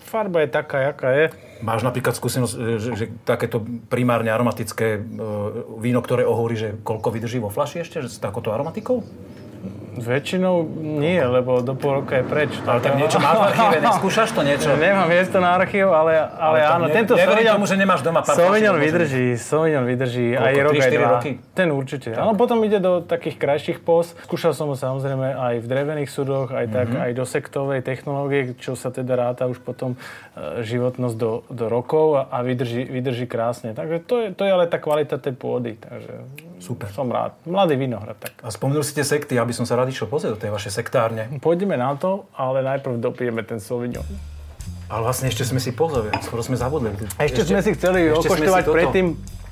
Farba 0.00 0.44
je 0.44 0.48
taká, 0.52 0.92
jaká 0.92 1.08
je. 1.12 1.24
Máš 1.64 1.84
napríklad 1.84 2.12
skúsenosť, 2.12 2.54
že, 2.76 2.90
že 2.96 3.04
takéto 3.24 3.64
primárne 3.88 4.28
aromatické 4.28 4.96
e, 4.96 5.00
víno, 5.80 6.04
ktoré 6.04 6.28
ohorí, 6.28 6.56
že 6.56 6.68
koľko 6.84 7.08
vydrží 7.12 7.40
vo 7.40 7.48
fľaši 7.48 7.80
ešte, 7.80 8.04
že 8.04 8.12
s 8.12 8.20
takouto 8.20 8.52
aromatikou? 8.52 9.00
Väčšinou 9.94 10.64
nie, 10.80 11.20
lebo 11.20 11.60
do 11.60 11.72
pol 11.72 12.00
roka 12.00 12.16
je 12.16 12.24
preč. 12.24 12.48
Ale 12.62 12.80
tak 12.80 12.96
niečo 12.96 13.16
máš 13.16 13.36
v 13.36 13.44
archíve, 13.50 13.76
neskúšaš 13.78 14.30
to 14.30 14.40
niečo? 14.40 14.72
Nemám 14.72 15.04
miesto 15.04 15.36
na 15.36 15.52
archív, 15.52 15.86
ale, 15.86 16.16
ale, 16.16 16.58
to 16.58 16.72
áno, 16.72 16.84
ne- 16.86 16.94
tento 16.94 17.12
Sauvignon, 17.14 17.54
tomu, 17.54 17.66
že 17.66 17.76
nemáš 17.76 18.00
doma 18.00 18.20
pár 18.20 18.32
Sauvignon 18.34 18.76
vydrží, 18.76 19.36
Sauvignon 19.36 19.84
vydrží 19.84 20.32
Koľko, 20.32 20.42
aj 20.42 20.54
rok, 20.58 20.72
tri, 20.72 20.78
aj 20.78 20.86
štyri 20.86 20.96
dva. 20.98 21.12
roky? 21.12 21.30
Ten 21.52 21.68
určite. 21.68 22.08
Áno, 22.12 22.32
potom 22.32 22.56
ide 22.62 22.78
do 22.78 22.92
takých 23.00 23.36
krajších 23.36 23.78
pos. 23.78 24.16
Skúšal 24.22 24.52
som 24.52 24.66
ho 24.66 24.74
samozrejme 24.74 25.28
aj 25.28 25.54
v 25.58 25.66
drevených 25.66 26.08
sudoch, 26.08 26.48
aj 26.48 26.66
tak, 26.68 26.88
Mhm. 26.88 26.98
aj 26.98 27.10
do 27.12 27.24
sektovej 27.24 27.80
technológie, 27.82 28.40
čo 28.56 28.72
sa 28.72 28.88
teda 28.88 29.12
ráta 29.12 29.44
už 29.44 29.58
potom 29.58 30.00
e, 30.32 30.62
životnosť 30.62 31.14
do, 31.14 31.44
do 31.46 31.66
rokov 31.66 32.16
a, 32.16 32.32
a 32.32 32.40
vydrží, 32.40 32.84
vydrží 32.84 33.24
krásne. 33.24 33.70
Takže 33.70 34.00
to 34.00 34.14
je, 34.18 34.26
to 34.30 34.42
je 34.42 34.50
ale 34.50 34.64
tá 34.64 34.78
kvalita 34.78 35.16
tej 35.16 35.32
pôdy. 35.32 35.76
Takže 35.76 36.12
Super. 36.58 36.88
som 36.88 37.06
rád. 37.06 37.34
Mladý 37.42 37.74
vinohrad, 37.74 38.14
tak. 38.16 38.38
A 38.38 38.48
spomenul 38.48 38.80
si 38.80 38.92
tie 38.92 39.02
sekty, 39.02 39.34
aby 39.34 39.50
som 39.50 39.62
sa 39.62 39.74
rád 39.74 39.81
išiel 39.88 40.06
pozrieť 40.06 40.36
do 40.36 40.40
tej 40.40 40.50
vašej 40.52 40.72
sektárne. 40.78 41.26
Pôjdeme 41.42 41.74
na 41.74 41.96
to, 41.96 42.28
ale 42.36 42.62
najprv 42.62 43.00
dopijeme 43.00 43.42
ten 43.42 43.58
Sauvignon. 43.58 44.04
Ale 44.92 45.08
vlastne 45.08 45.32
ešte 45.32 45.48
sme 45.48 45.56
si 45.56 45.72
pozreli, 45.72 46.12
skoro 46.20 46.44
sme 46.44 46.60
zabudli. 46.60 46.92
A 47.16 47.24
ešte, 47.24 47.48
sme 47.48 47.64
si 47.64 47.72
chceli 47.72 48.12
ešte 48.12 48.28
okoštovať 48.28 48.62
si 48.62 48.66
toto- 48.68 48.76
predtým, 48.76 49.06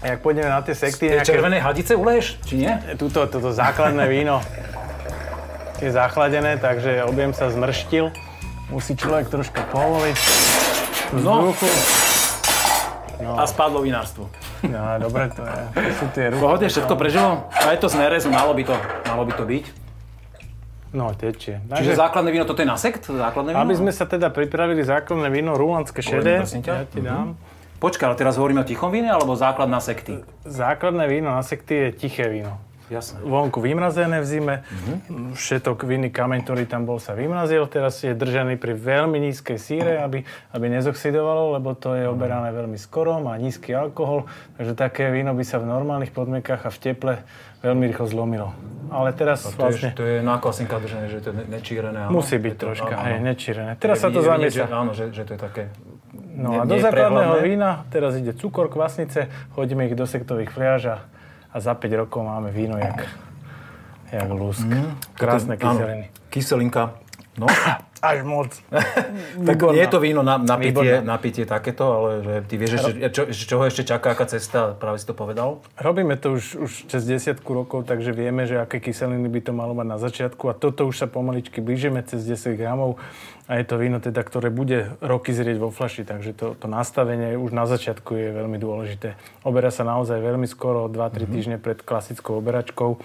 jak 0.05 0.19
pôjdeme 0.21 0.49
na 0.53 0.61
tie 0.61 0.77
sekty. 0.77 1.09
Tie 1.09 1.25
červené 1.25 1.65
hadice 1.65 1.97
uleješ, 1.97 2.37
či 2.45 2.61
nie? 2.61 2.73
Tuto, 3.01 3.25
toto 3.25 3.49
základné 3.49 4.05
víno 4.05 4.45
je 5.81 5.89
zachladené, 5.89 6.61
takže 6.61 7.09
objem 7.09 7.33
sa 7.33 7.49
zmrštil. 7.49 8.13
Musí 8.69 8.93
človek 8.95 9.33
troška 9.33 9.65
povoliť. 9.73 10.17
No. 11.25 11.51
Vzduchu. 11.51 11.69
A 13.21 13.45
spadlo 13.49 13.81
vinárstvo. 13.81 14.29
No, 14.65 14.81
dobre, 15.01 15.33
to, 15.33 15.41
je, 15.45 15.61
to 15.73 15.93
sú 15.97 16.07
tie 16.13 16.25
ruky. 16.33 16.41
Pohodne, 16.41 16.69
všetko 16.69 16.95
prežilo? 17.01 17.49
A 17.53 17.73
je 17.73 17.79
to 17.81 17.89
z 17.89 17.97
nerezu, 17.97 18.29
malo 18.29 18.53
by 18.53 18.65
to, 18.65 18.77
malo 19.09 19.25
by 19.25 19.33
to 19.33 19.45
byť. 19.49 19.65
No, 20.91 21.15
tečie. 21.15 21.63
Čiže 21.71 21.95
základné 21.95 22.35
víno, 22.35 22.43
toto 22.43 22.63
je 22.63 22.69
na 22.69 22.75
sekt? 22.75 23.07
Základné 23.07 23.55
víno? 23.55 23.63
Aby 23.63 23.75
sme 23.79 23.93
sa 23.95 24.11
teda 24.11 24.27
pripravili 24.35 24.83
základné 24.83 25.31
víno, 25.31 25.55
rulandské 25.55 26.03
šedé, 26.03 26.43
ja 26.43 26.87
ti 26.87 26.99
dám. 26.99 27.39
Počkaj, 27.81 28.13
ale 28.13 28.17
teraz 28.19 28.37
hovoríme 28.37 28.61
o 28.61 28.67
tichom 28.67 28.93
víne 28.93 29.09
alebo 29.09 29.33
základ 29.33 29.71
na 29.71 29.81
sekty? 29.81 30.21
Základné 30.45 31.09
víno 31.09 31.33
na 31.33 31.41
sekty 31.41 31.75
je 31.75 31.89
tiché 31.97 32.29
víno. 32.29 32.61
Jasné. 32.91 33.23
Vonku 33.23 33.59
vymrazené 33.59 34.19
v 34.19 34.27
zime, 34.27 34.55
všetok 35.33 35.83
vinný 35.83 36.11
kameň, 36.11 36.43
ktorý 36.43 36.67
tam 36.67 36.83
bol, 36.83 36.99
sa 36.99 37.15
vymrazil. 37.15 37.63
Teraz 37.65 38.03
je 38.03 38.11
držaný 38.11 38.59
pri 38.59 38.75
veľmi 38.75 39.15
nízkej 39.21 39.57
síre, 39.57 39.93
aby, 39.97 40.21
aby 40.51 40.67
nezoxidovalo, 40.69 41.55
lebo 41.55 41.73
to 41.73 41.95
je 41.95 42.05
oberané 42.05 42.51
veľmi 42.51 42.75
skoro, 42.77 43.17
má 43.17 43.35
nízky 43.37 43.71
alkohol, 43.71 44.27
takže 44.59 44.75
také 44.75 45.07
víno 45.09 45.31
by 45.31 45.45
sa 45.45 45.57
v 45.57 45.71
normálnych 45.71 46.11
podmienkach 46.11 46.67
a 46.67 46.69
v 46.69 46.79
teple 46.81 47.15
veľmi 47.61 47.85
rýchlo 47.87 48.07
zlomilo. 48.07 48.49
Ale 48.89 49.13
teraz 49.13 49.47
To 49.47 49.55
je, 49.55 49.55
vlastne 49.57 49.91
to 49.93 50.03
je 50.03 50.19
na 50.19 50.37
klasinka 50.37 50.77
držané, 50.77 51.07
že 51.07 51.19
to 51.21 51.31
je 51.31 51.47
nečírené. 51.47 51.99
áno? 52.03 52.11
musí 52.13 52.35
byť 52.35 52.49
Je 52.49 52.59
to- 52.59 52.65
troška, 52.67 52.93
áno, 52.93 53.07
hej, 53.07 53.17
nečírené. 53.23 53.73
Teraz 53.77 53.97
Je 53.97 54.03
sa 54.03 54.09
to 54.11 54.19
zamiesa. 54.21 54.57
že- 54.61 54.73
Áno, 54.73 54.91
že, 54.91 55.05
že 55.09 55.23
to 55.23 55.33
je 55.33 55.41
také... 55.41 55.63
No 56.33 56.57
a 56.57 56.65
do 56.65 56.75
základného 56.75 57.39
vína 57.41 57.85
teraz 57.87 58.17
ide 58.17 58.33
cukor, 58.33 58.67
kvasnice, 58.67 59.29
hodíme 59.55 59.87
ich 59.87 59.95
do 59.95 60.03
sektových 60.05 60.51
fliaž 60.51 60.83
a, 60.89 60.97
a 61.51 61.57
za 61.61 61.75
5 61.75 61.93
rokov 62.07 62.23
máme 62.25 62.51
víno 62.55 62.79
jak, 62.79 63.07
jak 64.13 64.29
lúsk. 64.31 64.67
Krásne 65.19 65.59
Áno, 65.59 65.83
kyseliny. 65.83 66.07
Kyselinka. 66.31 66.83
No, 67.39 67.47
Až 68.01 68.25
moc. 68.25 68.49
tak 69.49 69.57
nie 69.77 69.85
je 69.85 69.93
to 69.93 70.01
víno 70.01 70.25
na, 70.25 70.41
na, 70.41 70.57
pitie, 70.57 71.05
na 71.05 71.21
pitie 71.21 71.45
takéto, 71.45 71.85
ale 71.85 72.11
že 72.25 72.35
ty 72.49 72.55
vieš, 72.57 72.81
ešte, 72.81 72.91
čo, 73.13 73.23
ešte- 73.29 73.47
čo 73.47 73.55
ho 73.61 73.65
ešte 73.69 73.83
čaká, 73.85 74.17
aká 74.17 74.25
cesta, 74.25 74.73
práve 74.73 74.97
si 74.97 75.05
to 75.05 75.13
povedal. 75.13 75.61
Robíme 75.77 76.17
to 76.17 76.41
už, 76.41 76.45
už 76.65 76.73
cez 76.89 77.05
desiatku 77.05 77.53
rokov, 77.53 77.85
takže 77.85 78.17
vieme, 78.17 78.49
že 78.49 78.57
aké 78.57 78.81
kyseliny 78.81 79.29
by 79.29 79.41
to 79.45 79.53
malo 79.53 79.77
mať 79.77 79.87
na 79.87 79.99
začiatku 80.01 80.49
a 80.49 80.57
toto 80.57 80.89
už 80.89 80.97
sa 80.97 81.07
pomaličky 81.13 81.61
blížime 81.61 82.01
cez 82.01 82.25
10 82.25 82.57
gramov 82.57 82.97
a 83.51 83.59
je 83.59 83.65
to 83.67 83.77
víno 83.77 83.99
teda, 83.99 84.23
ktoré 84.23 84.49
bude 84.49 84.95
roky 85.03 85.35
zrieť 85.35 85.59
vo 85.59 85.69
flaši, 85.75 86.07
takže 86.07 86.33
to, 86.33 86.47
to 86.55 86.71
nastavenie 86.71 87.35
už 87.35 87.53
na 87.53 87.67
začiatku 87.67 88.17
je 88.17 88.29
veľmi 88.31 88.57
dôležité. 88.63 89.19
Oberá 89.43 89.69
sa 89.69 89.83
naozaj 89.83 90.23
veľmi 90.23 90.47
skoro, 90.47 90.87
2-3 90.87 90.97
mm-hmm. 90.97 91.35
týždne 91.35 91.57
pred 91.59 91.83
klasickou 91.83 92.39
oberačkou. 92.39 93.03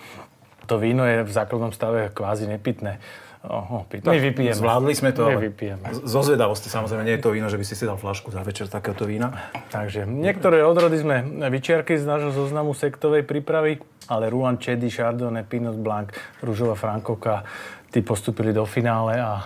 To 0.70 0.76
víno 0.78 1.04
je 1.04 1.26
v 1.26 1.32
základnom 1.34 1.74
stave 1.74 2.14
kvázi 2.14 2.46
nepitné. 2.46 3.02
Oho, 3.46 3.86
my 3.86 4.18
vypijeme. 4.18 4.58
Zvládli 4.58 4.94
sme 4.98 5.14
to, 5.14 5.30
My 5.30 5.38
ale 5.38 5.54
vypijeme. 5.54 5.86
zo 5.94 6.22
zvedavosti 6.26 6.68
samozrejme, 6.68 7.06
nie 7.06 7.16
je 7.18 7.24
to 7.24 7.30
víno, 7.30 7.46
že 7.46 7.62
by 7.62 7.66
si 7.66 7.78
si 7.78 7.86
dal 7.86 7.96
flašku 7.96 8.34
za 8.34 8.42
večer 8.42 8.66
takéhoto 8.66 9.06
vína. 9.06 9.30
Takže 9.70 10.10
niektoré 10.10 10.66
odrody 10.66 10.98
sme 10.98 11.22
vyčiarkli 11.54 12.02
z 12.02 12.06
nášho 12.10 12.34
zoznamu 12.34 12.74
sektovej 12.74 13.22
prípravy, 13.22 13.80
ale 14.10 14.34
Rouen, 14.34 14.58
Chedy, 14.58 14.90
Chardonnay, 14.90 15.46
Pinot 15.46 15.78
Blanc, 15.78 16.10
Rúžová 16.42 16.74
Frankovka, 16.74 17.46
tí 17.94 18.02
postupili 18.02 18.50
do 18.50 18.66
finále 18.66 19.22
a, 19.22 19.46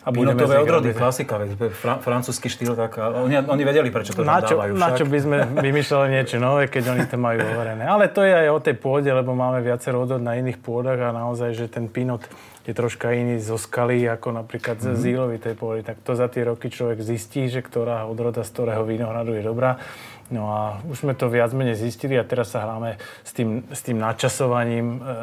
a 0.00 0.08
nich 0.08 0.24
odrody, 0.38 0.94
klasika, 0.94 1.36
fra, 1.74 2.00
francúzsky 2.00 2.48
štýl, 2.48 2.72
tak 2.72 2.96
oni, 2.96 3.44
oni 3.44 3.62
vedeli, 3.66 3.92
prečo 3.92 4.16
to 4.16 4.24
Na 4.24 4.40
tam 4.40 4.48
čo, 4.48 4.54
dávajú 4.56 4.72
na 4.72 4.88
však. 4.88 4.98
čo 4.98 5.04
by 5.04 5.18
sme 5.20 5.36
vymýšľali 5.68 6.06
niečo 6.08 6.36
nové, 6.40 6.70
keď 6.70 6.96
oni 6.96 7.04
to 7.10 7.16
majú 7.20 7.38
overené. 7.44 7.84
Ale 7.84 8.08
to 8.08 8.24
je 8.24 8.32
aj 8.32 8.48
o 8.48 8.58
tej 8.62 8.74
pôde, 8.78 9.10
lebo 9.10 9.36
máme 9.36 9.60
viacero 9.60 10.00
odrod 10.00 10.22
na 10.22 10.38
iných 10.38 10.62
pôdach 10.62 10.96
a 10.96 11.10
naozaj, 11.12 11.52
že 11.52 11.66
ten 11.68 11.90
Pinot 11.92 12.24
je 12.68 12.74
troška 12.74 13.08
iný 13.10 13.40
zo 13.40 13.56
skaly, 13.56 14.04
ako 14.06 14.36
napríklad 14.36 14.76
Mhm. 14.76 14.84
mm-hmm. 14.84 14.94
z 14.94 15.02
zílovitej 15.02 15.54
pôdy. 15.54 15.80
Tak 15.82 15.96
to 15.98 16.12
za 16.12 16.28
tie 16.28 16.44
roky 16.44 16.68
človek 16.68 17.00
zistí, 17.00 17.46
že 17.46 17.58
ktorá 17.58 18.04
odroda 18.04 18.40
z 18.40 18.50
ktorého 18.50 18.84
vínohradu 18.84 19.32
je 19.32 19.42
dobrá. 19.42 19.80
No 20.28 20.44
a 20.46 20.60
už 20.84 21.00
sme 21.00 21.12
to 21.12 21.26
viac 21.26 21.48
menej 21.50 21.72
zistili 21.74 22.12
a 22.12 22.22
teraz 22.22 22.52
sa 22.52 22.60
hráme 22.60 22.94
s 23.24 23.32
tým, 23.32 23.64
s 23.66 23.80
tým 23.80 23.96
načasovaním 23.96 24.86
e, 24.94 25.16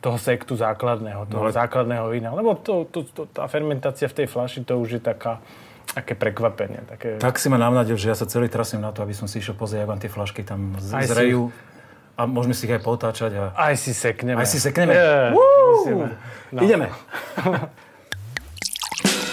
toho 0.00 0.16
sektu 0.16 0.56
základného, 0.56 1.28
toho 1.28 1.36
No 1.36 1.44
ale- 1.44 1.52
základného 1.54 2.08
vína. 2.08 2.32
Lebo 2.32 2.56
to, 2.56 2.84
to, 2.86 3.04
to, 3.04 3.28
tá 3.28 3.44
fermentácia 3.46 4.08
v 4.08 4.16
tej 4.16 4.26
flaši, 4.26 4.64
to 4.64 4.74
už 4.74 4.88
je 4.90 5.02
taká, 5.02 5.44
také 5.86 6.16
prekvapenie. 6.16 6.80
Také, 6.86 7.08
Tak 7.16 7.36
si 7.36 7.46
ma 7.46 7.58
navnadil, 7.58 7.94
že 7.94 8.08
ja 8.08 8.16
sa 8.16 8.24
celý 8.24 8.48
trasím 8.48 8.80
na 8.80 8.88
to, 8.88 9.00
aby 9.00 9.12
som 9.12 9.28
si 9.28 9.38
išiel 9.38 9.52
pozrieť, 9.52 9.84
ako 9.84 9.90
vám 9.90 10.00
tie 10.00 10.08
flašky 10.10 10.40
tam 10.40 10.72
si- 10.80 11.04
zrejú. 11.04 11.52
A 12.16 12.24
môžeme 12.24 12.56
si 12.56 12.64
ich 12.64 12.72
aj 12.72 12.80
potáčať. 12.80 13.36
A... 13.36 13.44
Aj 13.52 13.76
si 13.76 13.92
sekneme. 13.92 14.40
Aj 14.40 14.48
si 14.48 14.56
sekneme? 14.56 14.96
Musíme. 15.36 16.16
No. 16.48 16.64
Ideme. 16.64 16.88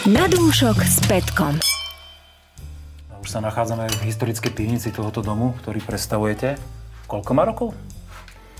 Na 0.03 0.27
dúšok 0.27 0.83
s 0.83 0.99
Petkom. 1.07 1.63
Už 3.23 3.29
sa 3.31 3.39
nachádzame 3.39 3.87
v 3.87 4.11
historickej 4.11 4.51
pivnici 4.51 4.91
tohoto 4.91 5.23
domu, 5.23 5.55
ktorý 5.63 5.79
predstavujete. 5.79 6.59
Koľko 7.07 7.31
má 7.31 7.47
rokov? 7.47 7.71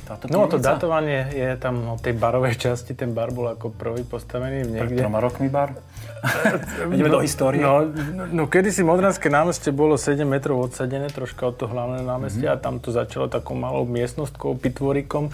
Táto 0.04 0.28
No 0.28 0.46
to 0.46 0.60
datovanie 0.60 1.32
je 1.32 1.56
tam 1.56 1.90
od 1.90 2.00
tej 2.00 2.12
barovej 2.14 2.56
časti, 2.56 2.92
ten 2.92 3.12
bar 3.12 3.32
bol 3.32 3.48
ako 3.50 3.72
prvý 3.72 4.04
postavený 4.04 4.64
Pred 4.64 4.72
niekde. 4.92 5.00
troma 5.00 5.18
rokmi 5.18 5.48
bar. 5.48 5.80
Ideme 6.88 7.08
do 7.08 7.20
histórie. 7.20 7.60
No, 7.60 7.84
no 8.30 8.44
kedysi 8.46 8.80
Modranské 8.82 9.28
námestie 9.28 9.72
bolo 9.72 9.96
7 9.96 10.24
metrov 10.24 10.60
odsadené, 10.62 11.08
troška 11.08 11.44
od 11.46 11.56
toho 11.58 11.72
hlavného 11.72 12.04
námestia 12.04 12.50
Mhm. 12.50 12.56
a 12.56 12.62
tam 12.62 12.74
to 12.78 12.92
začalo 12.92 13.28
takou 13.28 13.56
malou 13.56 13.84
miestnostkou, 13.84 14.56
pitvorikom, 14.56 15.28
e, 15.28 15.32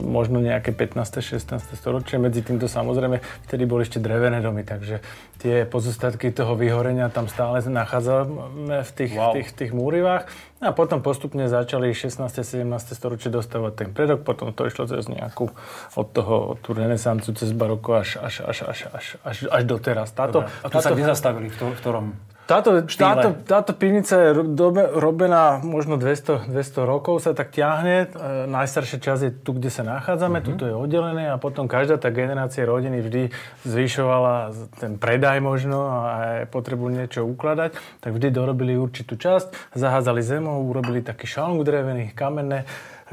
možno 0.00 0.38
nejaké 0.38 0.70
15. 0.70 1.18
16. 1.20 1.74
storočie. 1.74 2.18
Medzi 2.18 2.42
týmto 2.42 2.66
samozrejme 2.66 3.18
vtedy 3.44 3.64
boli 3.64 3.82
ešte 3.82 3.98
drevené 3.98 4.38
domy, 4.38 4.62
takže 4.62 4.98
tie 5.36 5.62
pozostatky 5.62 6.30
toho 6.30 6.54
vyhorenia 6.54 7.06
tam 7.06 7.26
stále 7.26 7.58
nachádzame 7.60 8.82
v 8.82 8.90
tých, 8.92 9.12
Wow. 9.14 9.32
tých, 9.32 9.48
tých 9.52 9.72
múrivách. 9.72 10.26
A 10.56 10.72
potom 10.72 11.04
postupne 11.04 11.52
začali 11.52 11.92
16. 11.92 12.32
17. 12.32 12.64
storočie 12.96 13.28
dostávať 13.28 13.72
ten 13.84 13.88
predok, 13.92 14.24
potom 14.24 14.56
to 14.56 14.64
išlo 14.64 14.88
cez 14.88 15.04
nejakú 15.04 15.52
od 15.92 16.06
toho, 16.16 16.56
od 16.56 16.58
tú 16.64 16.72
renesancu, 16.72 17.36
cez 17.36 17.52
baroko 17.52 18.00
až, 18.00 18.16
až, 18.16 18.40
až, 18.40 18.64
až, 18.64 18.78
až, 18.88 19.06
až, 19.20 19.36
až 19.52 19.62
doteraz. 19.68 20.16
Táto, 20.16 20.48
A 20.64 20.66
tu 20.72 20.80
sa 20.80 20.96
kde 20.96 21.04
zastavili? 21.12 21.52
V, 21.52 21.56
to, 21.60 21.64
v 21.68 21.76
ktorom? 21.76 22.06
Táto, 22.46 22.86
štýle? 22.86 23.06
táto, 23.10 23.28
táto 23.42 23.72
pivnica 23.74 24.14
je 24.14 24.30
dobe, 24.54 24.86
robená 24.94 25.58
možno 25.66 25.98
200, 25.98 26.46
200 26.46 26.86
rokov, 26.86 27.26
sa 27.26 27.34
tak 27.34 27.50
ťahne. 27.50 28.06
E, 28.06 28.46
najstaršia 28.46 28.98
časť 29.02 29.22
je 29.26 29.32
tu, 29.34 29.50
kde 29.58 29.68
sa 29.68 29.82
nachádzame, 29.82 30.38
mm-hmm. 30.38 30.48
tuto 30.54 30.64
je 30.70 30.74
oddelené 30.78 31.28
a 31.28 31.36
potom 31.42 31.66
každá 31.66 31.98
tá 31.98 32.14
generácia 32.14 32.62
rodiny 32.62 33.02
vždy 33.02 33.22
zvyšovala 33.66 34.54
ten 34.78 34.94
predaj 34.96 35.42
možno 35.42 35.90
a 35.90 35.98
aj 36.40 36.54
potrebu 36.54 36.86
niečo 36.86 37.26
ukladať, 37.26 37.74
tak 37.98 38.10
vždy 38.14 38.30
dorobili 38.30 38.78
určitú 38.78 39.18
časť, 39.18 39.74
zahádzali 39.74 40.22
zemou, 40.22 40.62
urobili 40.64 41.02
taký 41.02 41.26
šalunk 41.26 41.66
drevený, 41.66 42.14
kamenné, 42.14 42.62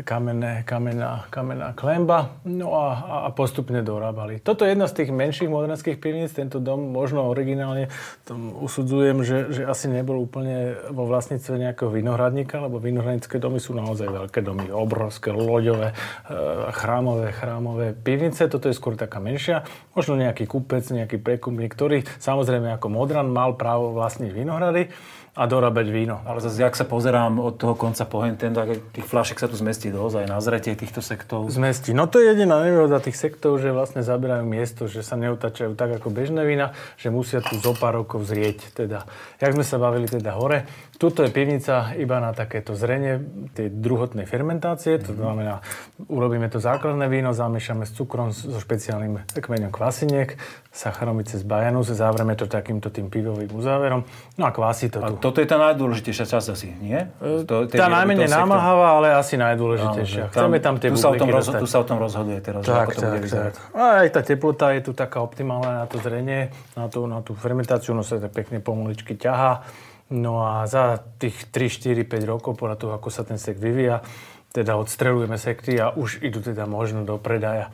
kamenné, 0.02 0.66
kamenná, 0.66 1.30
kamenná 1.30 1.78
klemba, 1.78 2.42
no 2.50 2.74
a, 2.74 3.30
a- 3.30 3.32
postupne 3.38 3.86
dorábali. 3.86 4.42
Toto 4.42 4.66
je 4.66 4.74
jedna 4.74 4.90
z 4.90 4.98
tých 4.98 5.10
menších 5.14 5.46
modernských 5.46 6.02
pivníc, 6.02 6.34
tento 6.34 6.58
dom 6.58 6.90
možno 6.90 7.30
originálne 7.30 7.94
tom 8.26 8.58
usudzujem, 8.58 9.22
že, 9.22 9.54
že 9.54 9.62
asi 9.70 9.86
nebol 9.94 10.18
úplne 10.18 10.74
vo 10.90 11.06
vlastníctve 11.06 11.70
nejakého 11.70 11.94
vinohradníka, 11.94 12.58
lebo 12.58 12.82
vinohradnícke 12.82 13.38
domy 13.38 13.62
sú 13.62 13.78
naozaj 13.78 14.10
veľké 14.10 14.42
domy, 14.42 14.74
obrovské, 14.74 15.30
loďové, 15.30 15.94
e, 15.94 16.34
chrámové, 16.74 17.30
chrámové 17.30 17.94
pivnice, 17.94 18.50
toto 18.50 18.74
je 18.74 18.78
skôr 18.78 18.98
taká 18.98 19.22
menšia, 19.22 19.62
možno 19.94 20.18
nejaký 20.18 20.50
kupec, 20.50 20.90
nejaký 20.90 21.22
prekupník, 21.22 21.70
ktorý 21.70 22.02
samozrejme 22.18 22.74
ako 22.82 22.90
Modran 22.90 23.30
mal 23.30 23.54
právo 23.54 23.94
vlastniť 23.94 24.32
vinohrady 24.34 24.90
a 25.34 25.50
dorábať 25.50 25.90
víno. 25.90 26.22
Ale 26.30 26.46
zase, 26.46 26.62
ak 26.62 26.78
sa 26.78 26.86
pozerám 26.86 27.42
od 27.42 27.58
toho 27.58 27.74
konca 27.74 28.06
po 28.06 28.22
henten, 28.22 28.54
tak 28.54 28.78
tých 28.94 29.10
flašek 29.10 29.42
sa 29.42 29.50
tu 29.50 29.58
zmestí 29.58 29.90
dosť 29.90 30.22
aj 30.22 30.28
na 30.30 30.38
zretie 30.38 30.78
týchto 30.78 31.02
sektov. 31.02 31.50
Zmestí. 31.50 31.90
No 31.98 32.06
to 32.06 32.22
je 32.22 32.38
jediná 32.38 32.62
nevýhoda 32.62 33.02
tých 33.02 33.18
sektov, 33.18 33.58
že 33.58 33.74
vlastne 33.74 34.06
zaberajú 34.06 34.46
miesto, 34.46 34.86
že 34.86 35.02
sa 35.02 35.18
neutačajú 35.18 35.74
tak 35.74 35.98
ako 35.98 36.14
bežné 36.14 36.46
vína, 36.46 36.78
že 37.02 37.10
musia 37.10 37.42
tu 37.42 37.58
zo 37.58 37.74
pár 37.74 38.06
rokov 38.06 38.30
zrieť. 38.30 38.78
Teda, 38.78 39.10
jak 39.42 39.58
sme 39.58 39.66
sa 39.66 39.82
bavili 39.82 40.06
teda 40.06 40.38
hore, 40.38 40.70
tuto 40.96 41.22
je 41.22 41.30
pivnica 41.30 41.92
iba 41.96 42.18
na 42.18 42.32
takéto 42.32 42.72
zrenie 42.72 43.20
tej 43.52 43.70
druhotnej 43.70 44.24
fermentácie, 44.24 44.98
to 44.98 45.12
znamená, 45.12 45.60
urobíme 46.06 46.48
to 46.48 46.58
základné 46.58 47.06
víno, 47.06 47.32
zamiešame 47.32 47.84
s 47.84 47.92
cukrom, 47.92 48.30
so 48.30 48.56
špeciálnym 48.56 49.20
kmeňom 49.30 49.68
kvasiniek, 49.68 50.38
sacharomice 50.70 51.38
z 51.38 51.44
bajanus, 51.44 51.90
zavreme 51.90 52.34
to 52.34 52.46
takýmto 52.46 52.88
tým 52.88 53.08
pivovým 53.08 53.50
uzáverom, 53.50 54.06
no 54.34 54.44
a 54.44 54.50
kvasí 54.50 54.88
to 54.88 55.02
tu. 55.02 55.14
Toto 55.20 55.38
je 55.38 55.46
tá 55.46 55.60
najdôležitejšia 55.60 56.26
časť 56.26 56.48
asi, 56.50 56.68
nie? 56.76 56.98
To, 57.46 57.66
tej 57.66 57.78
Tá 57.78 57.92
najmenej 57.92 58.26
námahavá, 58.26 58.96
ale 58.96 59.14
asi 59.14 59.36
najdôležitejšia. 59.36 60.24
že 60.24 60.32
Chceme 60.32 60.58
tam 60.58 60.78
tie 60.78 60.88
tu 60.88 60.96
sa, 60.96 61.10
o 61.10 61.16
tom 61.16 61.30
rozho- 61.30 61.54
tu 61.54 61.68
sa 61.68 61.78
o 61.78 61.86
tom 61.86 61.98
rozhoduje 61.98 62.40
teraz, 62.40 62.64
Tak, 62.64 62.74
ako 62.80 62.92
to 62.92 63.02
bude 63.02 63.12
tak, 63.12 63.24
vyzerať. 63.24 63.54
tak. 63.54 63.64
A 63.74 63.84
aj 64.02 64.10
tá 64.10 64.22
teplota 64.24 64.66
je 64.72 64.82
tu 64.82 64.92
taká 64.94 65.20
optimálna 65.20 65.84
na 65.84 65.86
to 65.86 65.98
zrenie, 66.00 66.48
na 66.74 66.88
tú, 66.88 67.06
na 67.06 67.20
tú 67.20 67.34
fermentáciu, 67.34 67.92
no 67.92 68.02
sa 68.02 68.18
tak 68.18 68.32
pekne 68.32 68.58
pomaličky 68.58 69.14
ťahá. 69.14 69.66
No 70.14 70.46
a 70.46 70.70
za 70.70 71.02
tých 71.18 71.50
3, 71.50 71.74
4, 71.98 72.06
5 72.06 72.30
rokov, 72.30 72.54
podľa 72.54 72.78
toho, 72.78 72.92
ako 72.94 73.10
sa 73.10 73.26
ten 73.26 73.42
sekt 73.42 73.58
vyvíja, 73.58 74.06
teda 74.54 74.78
odstrelujeme 74.78 75.42
sekty 75.42 75.82
a 75.82 75.90
už 75.90 76.22
idú 76.22 76.38
teda 76.46 76.70
možno 76.70 77.02
do 77.02 77.18
predaja. 77.18 77.74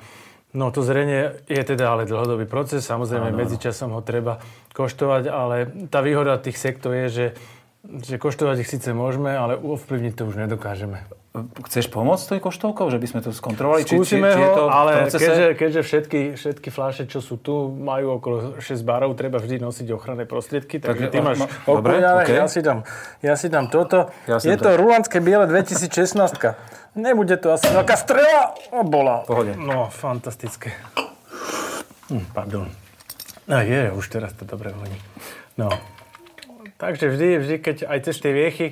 No 0.55 0.72
to 0.72 0.79
zrenie 0.81 1.43
je 1.51 1.62
teda 1.62 1.91
ale 1.91 2.08
dlhodobý 2.08 2.48
proces, 2.48 2.88
samozrejme 2.88 3.36
medzičasom 3.36 3.91
ho 3.91 4.01
treba 4.01 4.39
koštovať, 4.72 5.24
ale 5.27 5.67
tá 5.91 6.00
výhoda 6.00 6.39
tých 6.39 6.55
sektov 6.55 6.96
je, 6.96 7.08
že 7.12 7.25
Že 7.79 8.19
koštovať 8.19 8.67
ich 8.67 8.72
síce 8.75 8.91
môžeme, 8.91 9.31
ale 9.31 9.55
ovplyvniť 9.55 10.13
to 10.19 10.27
už 10.27 10.36
nedokážeme. 10.36 11.00
Chceš 11.29 11.93
pomôcť 11.93 12.21
s 12.25 12.27
tou 12.33 12.41
koštovkou, 12.41 12.89
že 12.89 12.98
by 12.98 13.05
sme 13.05 13.19
to 13.21 13.29
skontrolovali? 13.29 13.86
Skúsime 13.86 14.33
či, 14.33 14.41
či, 14.41 14.41
či 14.41 14.48
to 14.50 14.63
ho, 14.65 14.74
ale 14.74 14.91
keďže, 15.13 15.45
keďže 15.62 15.81
všetky, 15.86 16.19
všetky 16.33 16.69
fľaše, 16.74 17.03
čo 17.05 17.21
sú 17.21 17.38
tu, 17.38 17.69
majú 17.69 18.17
okolo 18.17 18.57
6 18.57 18.81
barov, 18.81 19.13
treba 19.13 19.38
vždy 19.38 19.62
nosiť 19.62 19.93
ochranné 19.93 20.25
prostriedky, 20.25 20.81
takže 20.81 21.05
Tak, 21.05 21.13
ty 21.13 21.17
máš 21.21 21.45
okuliare, 21.69 22.25
okej. 22.25 22.33
ja, 22.33 22.45
si 22.50 22.59
dám, 22.65 22.81
ja 23.21 23.38
si 23.38 23.45
dám 23.45 23.69
toto. 23.69 24.09
Ja 24.25 24.41
je 24.41 24.57
dám 24.57 24.65
to 24.65 24.69
rulandské 24.81 25.21
biele 25.21 25.45
2016. 25.45 26.98
Nebude 26.98 27.38
to 27.38 27.53
asi 27.53 27.69
veľká 27.69 27.93
strela. 27.93 28.57
O, 28.74 28.81
bola. 28.81 29.21
Pohode. 29.29 29.53
No, 29.53 29.93
fantastické. 29.93 30.74
Hm, 32.09 32.25
pardon. 32.33 32.65
No 33.45 33.62
je, 33.62 33.93
už 33.93 34.05
teraz 34.09 34.33
to 34.33 34.50
dobre 34.50 34.74
voní. 34.74 34.98
No. 35.62 35.69
Takže 36.81 37.13
vždy, 37.13 37.27
vždy, 37.38 37.55
keď 37.62 37.77
aj 37.86 38.00
cez 38.09 38.17
tie 38.17 38.33
viechy, 38.33 38.67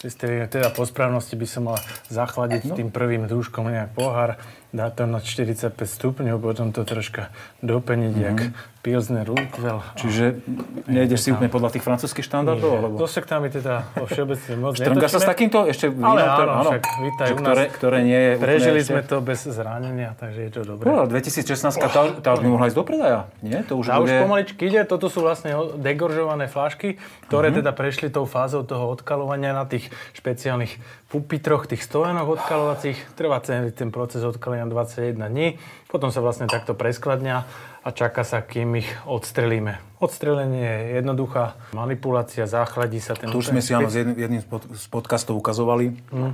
tie, 0.00 0.48
teda 0.48 0.72
po 0.72 0.88
správnosti 0.88 1.36
by 1.36 1.46
som 1.46 1.68
mal 1.68 1.78
zachladiť 2.08 2.72
no. 2.72 2.74
tým 2.76 2.88
prvým 2.88 3.28
dúškom 3.28 3.68
nejak 3.68 3.92
pohár, 3.92 4.40
dať 4.70 4.90
to 4.92 5.04
na 5.04 5.18
45 5.18 5.74
stupňov, 5.76 6.36
potom 6.36 6.70
to 6.70 6.82
troška 6.82 7.28
dopeniť, 7.60 8.12
mm-hmm. 8.12 8.26
jak 8.26 8.38
Pilsner 8.80 9.28
Urquell. 9.28 9.84
Čiže 9.94 10.40
nejdeš 10.86 11.20
si 11.20 11.28
úplne 11.28 11.46
podľa 11.46 11.68
tých 11.70 11.84
francúzskych 11.84 12.24
štandardov? 12.24 12.70
Alebo... 12.72 12.94
To 12.96 13.04
sa 13.04 13.20
k 13.20 13.28
nám 13.28 13.44
teda 13.46 13.84
vo 13.92 14.08
všeobecne 14.08 14.52
moc 14.56 14.72
Trnga 14.72 15.04
sa 15.04 15.20
s 15.20 15.28
takýmto 15.28 15.68
ešte? 15.68 15.92
Ale 15.92 16.20
ktoré- 16.24 16.48
áno, 16.48 16.70
však 16.70 16.82
vítaj 16.98 17.26
že 17.26 17.30
u 17.30 17.36
nás. 17.36 17.44
ktoré, 17.44 17.62
ktoré 17.68 17.98
nie 18.00 18.16
je 18.16 18.32
Prežili 18.40 18.78
ešte- 18.80 18.88
sme 18.88 19.02
to 19.04 19.16
bez 19.20 19.40
zranenia, 19.44 20.16
takže 20.16 20.40
je 20.40 20.50
to 20.50 20.60
dobré. 20.64 20.84
No, 20.88 21.04
ale 21.04 21.12
2016 21.12 21.76
tá, 21.76 21.88
tá 22.16 22.28
už 22.32 22.40
by 22.40 22.48
mohla 22.48 22.66
ísť 22.66 22.78
do 22.78 22.84
predaja, 22.86 23.20
nie? 23.44 23.60
To 23.68 23.76
už 23.76 23.84
Tá 23.84 24.00
už 24.00 24.08
bude... 24.08 24.16
pomaličky 24.24 24.62
ide, 24.64 24.80
toto 24.82 25.12
sú 25.12 25.20
vlastne 25.20 25.52
degoržované 25.76 26.48
flašky, 26.48 26.96
ktoré 27.28 27.52
Mhm. 27.52 27.56
teda 27.60 27.70
prešli 27.72 28.08
tou 28.08 28.24
fázou 28.24 28.64
toho 28.64 28.88
odkalovania 28.88 29.52
na 29.52 29.68
tých 29.68 29.92
špeciálnych 30.14 30.80
pupitroch, 31.10 31.66
tých 31.66 31.82
stojanoch 31.82 32.38
odkalovacích. 32.38 32.96
Trvá 33.12 33.42
ten 33.42 33.90
proces 33.90 34.22
odkalenia 34.64 34.66
21 34.66 35.28
dní, 35.28 35.58
potom 35.90 36.08
sa 36.08 36.18
vlastne 36.18 36.46
takto 36.46 36.72
preskladňa 36.72 37.36
a 37.80 37.88
čaká 37.90 38.22
sa, 38.22 38.40
kým 38.40 38.76
ich 38.76 38.88
odstrelíme. 39.04 39.80
Odstrelenie 39.98 40.64
je 40.64 40.96
jednoduchá 40.96 41.44
manipulácia, 41.72 42.44
záchladí 42.44 42.96
sa 42.98 43.12
ten... 43.12 43.26
Tu 43.26 43.36
už 43.36 43.50
sme 43.50 43.60
si 43.60 43.72
áno, 43.72 43.84
jedným, 43.86 44.16
jedným 44.16 44.40
z, 44.40 44.46
pod, 44.46 44.62
z 44.66 44.84
podcastov 44.86 45.34
ukazovali 45.34 45.92
Mhm. 46.08 46.30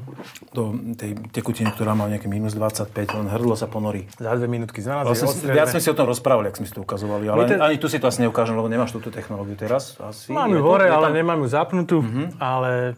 do 0.51 0.63
tej 0.93 1.15
tekutiny, 1.31 1.71
ktorá 1.71 1.93
má 1.93 2.07
nejaké 2.07 2.27
minus 2.27 2.53
25, 2.53 2.91
len 3.13 3.27
hrdlo 3.27 3.55
sa 3.55 3.67
ponorí. 3.67 4.07
Za 4.13 4.35
dve 4.35 4.47
minútky 4.47 4.79
z 4.79 4.87
nás 4.89 5.03
Vlastne, 5.03 5.51
viac 5.51 5.67
sme 5.69 5.79
si 5.79 5.89
o 5.89 5.95
tom 5.95 6.05
rozprávali, 6.05 6.47
ak 6.47 6.57
sme 6.57 6.67
si 6.67 6.73
to 6.73 6.81
ukazovali, 6.81 7.25
ale 7.25 7.39
My 7.39 7.47
te- 7.47 7.59
ani 7.59 7.77
tu 7.77 7.87
si 7.87 7.97
to 7.97 8.07
asi 8.07 8.21
neukážem, 8.21 8.53
lebo 8.53 8.67
nemáš 8.67 8.91
túto 8.91 9.09
technológiu 9.09 9.55
teraz. 9.55 9.99
Asi. 9.99 10.31
Mám 10.31 10.53
ju 10.53 10.61
hore, 10.61 10.87
ale 10.87 11.09
tam- 11.09 11.17
nemám 11.17 11.39
ju 11.41 11.49
zapnutú, 11.49 11.97
ale 12.37 12.95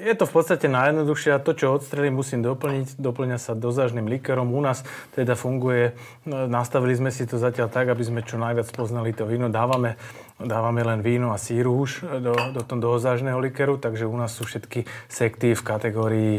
je 0.00 0.12
to 0.12 0.24
v 0.24 0.32
podstate 0.32 0.66
najjednoduchšie 0.66 1.30
a 1.30 1.38
to, 1.38 1.52
čo 1.52 1.70
odstrelím, 1.72 2.16
musím 2.16 2.40
doplniť. 2.40 2.96
Doplňa 2.96 3.36
sa 3.36 3.52
dozážnym 3.52 4.06
likerom. 4.06 4.48
U 4.48 4.60
nás 4.60 4.82
teda 5.12 5.34
funguje, 5.34 5.69
no, 6.26 6.46
nastavili 6.50 6.94
sme 6.98 7.10
si 7.14 7.24
to 7.24 7.38
zatiaľ 7.38 7.70
tak, 7.70 7.88
aby 7.88 8.02
sme 8.02 8.20
čo 8.26 8.36
najviac 8.36 8.68
poznali 8.74 9.14
to 9.14 9.24
víno. 9.24 9.48
Dávame, 9.48 9.96
dávame 10.36 10.82
len 10.82 11.00
víno 11.00 11.30
a 11.30 11.38
síru 11.38 11.78
už 11.78 12.04
do, 12.20 12.34
do 12.54 12.60
toho 12.64 12.98
dozážneho 12.98 13.38
likeru, 13.38 13.78
takže 13.78 14.10
u 14.10 14.16
nás 14.16 14.34
sú 14.34 14.44
všetky 14.44 14.84
sekty 15.08 15.54
v 15.54 15.62
kategórii 15.62 16.34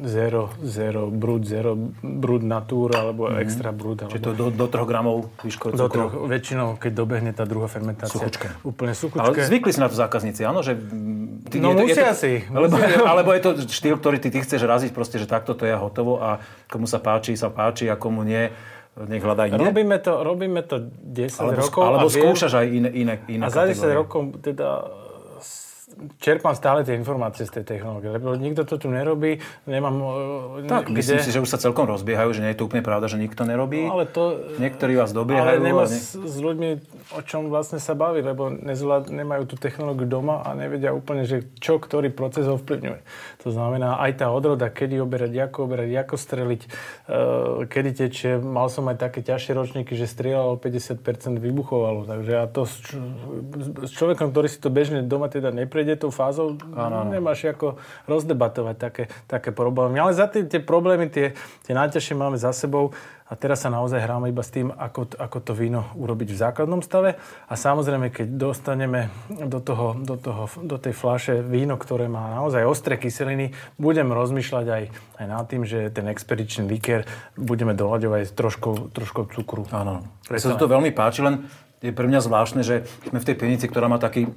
zero, 0.00 0.54
zero, 0.60 1.06
brut, 1.06 1.42
zero, 1.42 1.74
brut 1.98 2.40
natur 2.40 2.92
alebo 2.92 3.26
extra 3.32 3.70
brut. 3.70 4.02
Alebo 4.02 4.12
Čiže 4.12 4.22
to 4.22 4.32
do, 4.32 4.46
do 4.48 4.66
3 4.66 4.84
gramov 4.84 5.16
výškov 5.40 5.72
do 5.72 5.86
troch, 5.86 6.12
väčšinou, 6.24 6.76
keď 6.76 6.92
dobehne 6.92 7.30
tá 7.30 7.42
druhá 7.42 7.66
fermentácia. 7.66 8.12
Suchučké. 8.12 8.52
Úplne 8.62 8.92
Ale 8.92 9.00
suchučké. 9.00 9.40
zvykli 9.44 9.70
si 9.70 9.78
na 9.78 9.86
to 9.86 9.94
zákazníci, 9.94 10.42
áno? 10.42 10.60
Že, 10.60 10.72
mm, 10.74 11.56
No 11.56 11.72
musia 11.72 12.12
si, 12.12 12.44
Alebo, 12.46 12.76
alebo 13.10 13.30
je 13.32 13.40
to 13.40 13.50
štýl, 13.64 13.96
ktorý 13.96 14.18
ty, 14.18 14.28
ty 14.28 14.38
chceš 14.38 14.62
raziť, 14.62 14.90
proste, 14.90 15.16
že 15.16 15.24
takto 15.24 15.52
to 15.52 15.64
je 15.64 15.72
hotovo 15.72 16.18
a 16.18 16.38
komu 16.66 16.84
sa 16.84 16.98
páči, 16.98 17.34
sa 17.34 17.48
páči 17.48 17.88
a 17.88 17.96
komu 17.96 18.20
nie, 18.20 18.52
nech 18.98 19.22
hľadá 19.22 19.46
inde. 19.46 19.62
Robíme 19.62 19.96
to, 19.96 20.12
robíme 20.20 20.60
to 20.60 20.76
10 21.00 21.38
alebo, 21.40 21.62
rokov. 21.62 21.82
alebo 21.82 22.06
viem- 22.06 22.14
skúšaš 22.20 22.52
aj 22.52 22.66
iné, 22.68 22.90
iné, 22.92 23.14
iné 23.26 23.42
A 23.42 23.48
za 23.48 23.62
10 23.62 23.74
kategórie. 23.76 23.94
rokov 23.96 24.22
teda 24.40 24.68
čerpám 26.18 26.52
stále 26.52 26.82
tie 26.82 26.94
informácie 26.94 27.42
z 27.42 27.60
tej 27.60 27.64
technológie, 27.68 28.10
lebo 28.10 28.34
nikto 28.34 28.62
to 28.62 28.76
tu 28.76 28.88
nerobí, 28.88 29.38
nemám... 29.64 29.94
e, 30.62 30.66
Tak, 30.66 30.86
kde, 30.86 30.96
myslím 30.96 31.20
si, 31.20 31.30
že 31.30 31.40
už 31.40 31.48
sa 31.48 31.58
celkom 31.58 31.84
rozbiehajú, 31.84 32.30
že 32.30 32.40
nie 32.40 32.52
je 32.52 32.58
to 32.58 32.66
úplne 32.66 32.80
pravda, 32.80 33.06
že 33.06 33.16
nikto 33.16 33.42
nerobí. 33.42 33.84
No, 33.84 33.94
ale 33.94 34.06
to... 34.06 34.38
Niektorí 34.56 34.94
vás 34.94 35.10
dobiehajú. 35.10 35.46
Ale 35.48 35.58
nemá 35.58 35.84
a 35.84 35.90
nie- 35.90 35.96
s, 35.96 36.14
s 36.14 36.36
ľuďmi 36.36 36.68
o 37.08 37.20
čom 37.22 37.48
vlastne 37.48 37.78
sa 37.78 37.92
baví, 37.92 38.20
lebo 38.20 38.52
nezvlád, 38.52 39.08
nemajú 39.08 39.48
tú 39.48 39.56
technológiu 39.56 40.04
doma 40.04 40.44
a 40.44 40.52
nevedia 40.52 40.92
úplne, 40.92 41.24
že 41.24 41.48
čo 41.56 41.80
ktorý 41.80 42.12
proces 42.12 42.44
ovplyvňuje. 42.44 43.00
To 43.38 43.48
znamená 43.48 43.96
aj 43.98 44.20
tá 44.20 44.28
odroda, 44.28 44.68
kedy 44.68 45.00
oberať, 45.00 45.32
ako 45.40 45.58
oberať, 45.64 45.90
ako 45.96 46.14
streliť, 46.14 46.60
e, 46.60 46.68
kedy 47.64 47.90
tečie. 47.96 48.36
Mal 48.36 48.68
som 48.68 48.84
aj 48.86 49.00
také 49.00 49.24
ťažšie 49.24 49.52
ročníky, 49.54 49.96
že 49.96 50.04
strieľalo 50.04 50.60
50% 50.60 51.00
vybuchovalo. 51.38 52.04
Takže 52.04 52.32
a 52.34 52.44
to 52.44 52.68
s, 52.68 52.76
č- 52.76 53.00
s 53.80 53.90
človekom, 53.90 54.28
ktorý 54.28 54.46
si 54.46 54.60
to 54.60 54.68
bežne 54.68 55.00
doma 55.00 55.26
teda 55.26 55.48
neprejde 55.48 55.87
tou 55.96 56.10
fázou, 56.10 56.58
nemáš 57.08 57.48
ako 57.48 57.78
rozdebatovať 58.10 58.76
také, 58.76 59.04
také 59.24 59.50
problémy. 59.54 60.02
Ale 60.02 60.12
za 60.12 60.28
tie, 60.28 60.44
tie 60.44 60.60
problémy, 60.60 61.08
tie, 61.08 61.32
tie 61.64 61.72
najťažšie 61.72 62.14
máme 62.18 62.36
za 62.36 62.52
sebou 62.52 62.92
a 63.28 63.36
teraz 63.36 63.60
sa 63.60 63.68
naozaj 63.68 64.00
hráme 64.00 64.32
iba 64.32 64.40
s 64.40 64.48
tým, 64.48 64.72
ako, 64.72 65.12
ako 65.20 65.38
to 65.44 65.52
víno 65.52 65.92
urobiť 66.00 66.32
v 66.32 66.40
základnom 66.48 66.80
stave. 66.80 67.20
A 67.44 67.54
samozrejme, 67.60 68.08
keď 68.08 68.24
dostaneme 68.40 69.12
do, 69.28 69.60
toho, 69.60 70.00
do, 70.00 70.16
toho, 70.16 70.48
do 70.64 70.80
tej 70.80 70.96
fľaše 70.96 71.44
víno, 71.44 71.76
ktoré 71.76 72.08
má 72.08 72.32
naozaj 72.40 72.64
ostré 72.64 72.96
kyseliny, 72.96 73.52
budem 73.76 74.08
rozmýšľať 74.16 74.66
aj, 74.72 74.82
aj 75.20 75.26
nad 75.28 75.44
tým, 75.44 75.68
že 75.68 75.92
ten 75.92 76.08
expedičný 76.08 76.64
likér 76.72 77.04
budeme 77.36 77.76
doľaďovať 77.76 78.32
troškou, 78.32 78.96
troškou 78.96 79.28
cukru. 79.36 79.68
Áno. 79.76 80.08
Mne 80.32 80.40
sa 80.40 80.56
to 80.56 80.64
veľmi 80.64 80.88
páči, 80.96 81.20
len 81.20 81.44
je 81.84 81.92
pre 81.92 82.08
mňa 82.08 82.24
zvláštne, 82.24 82.64
že 82.64 82.88
sme 83.12 83.20
v 83.20 83.28
tej 83.28 83.36
pivnici, 83.36 83.68
ktorá 83.68 83.92
má 83.92 84.00
taký 84.00 84.32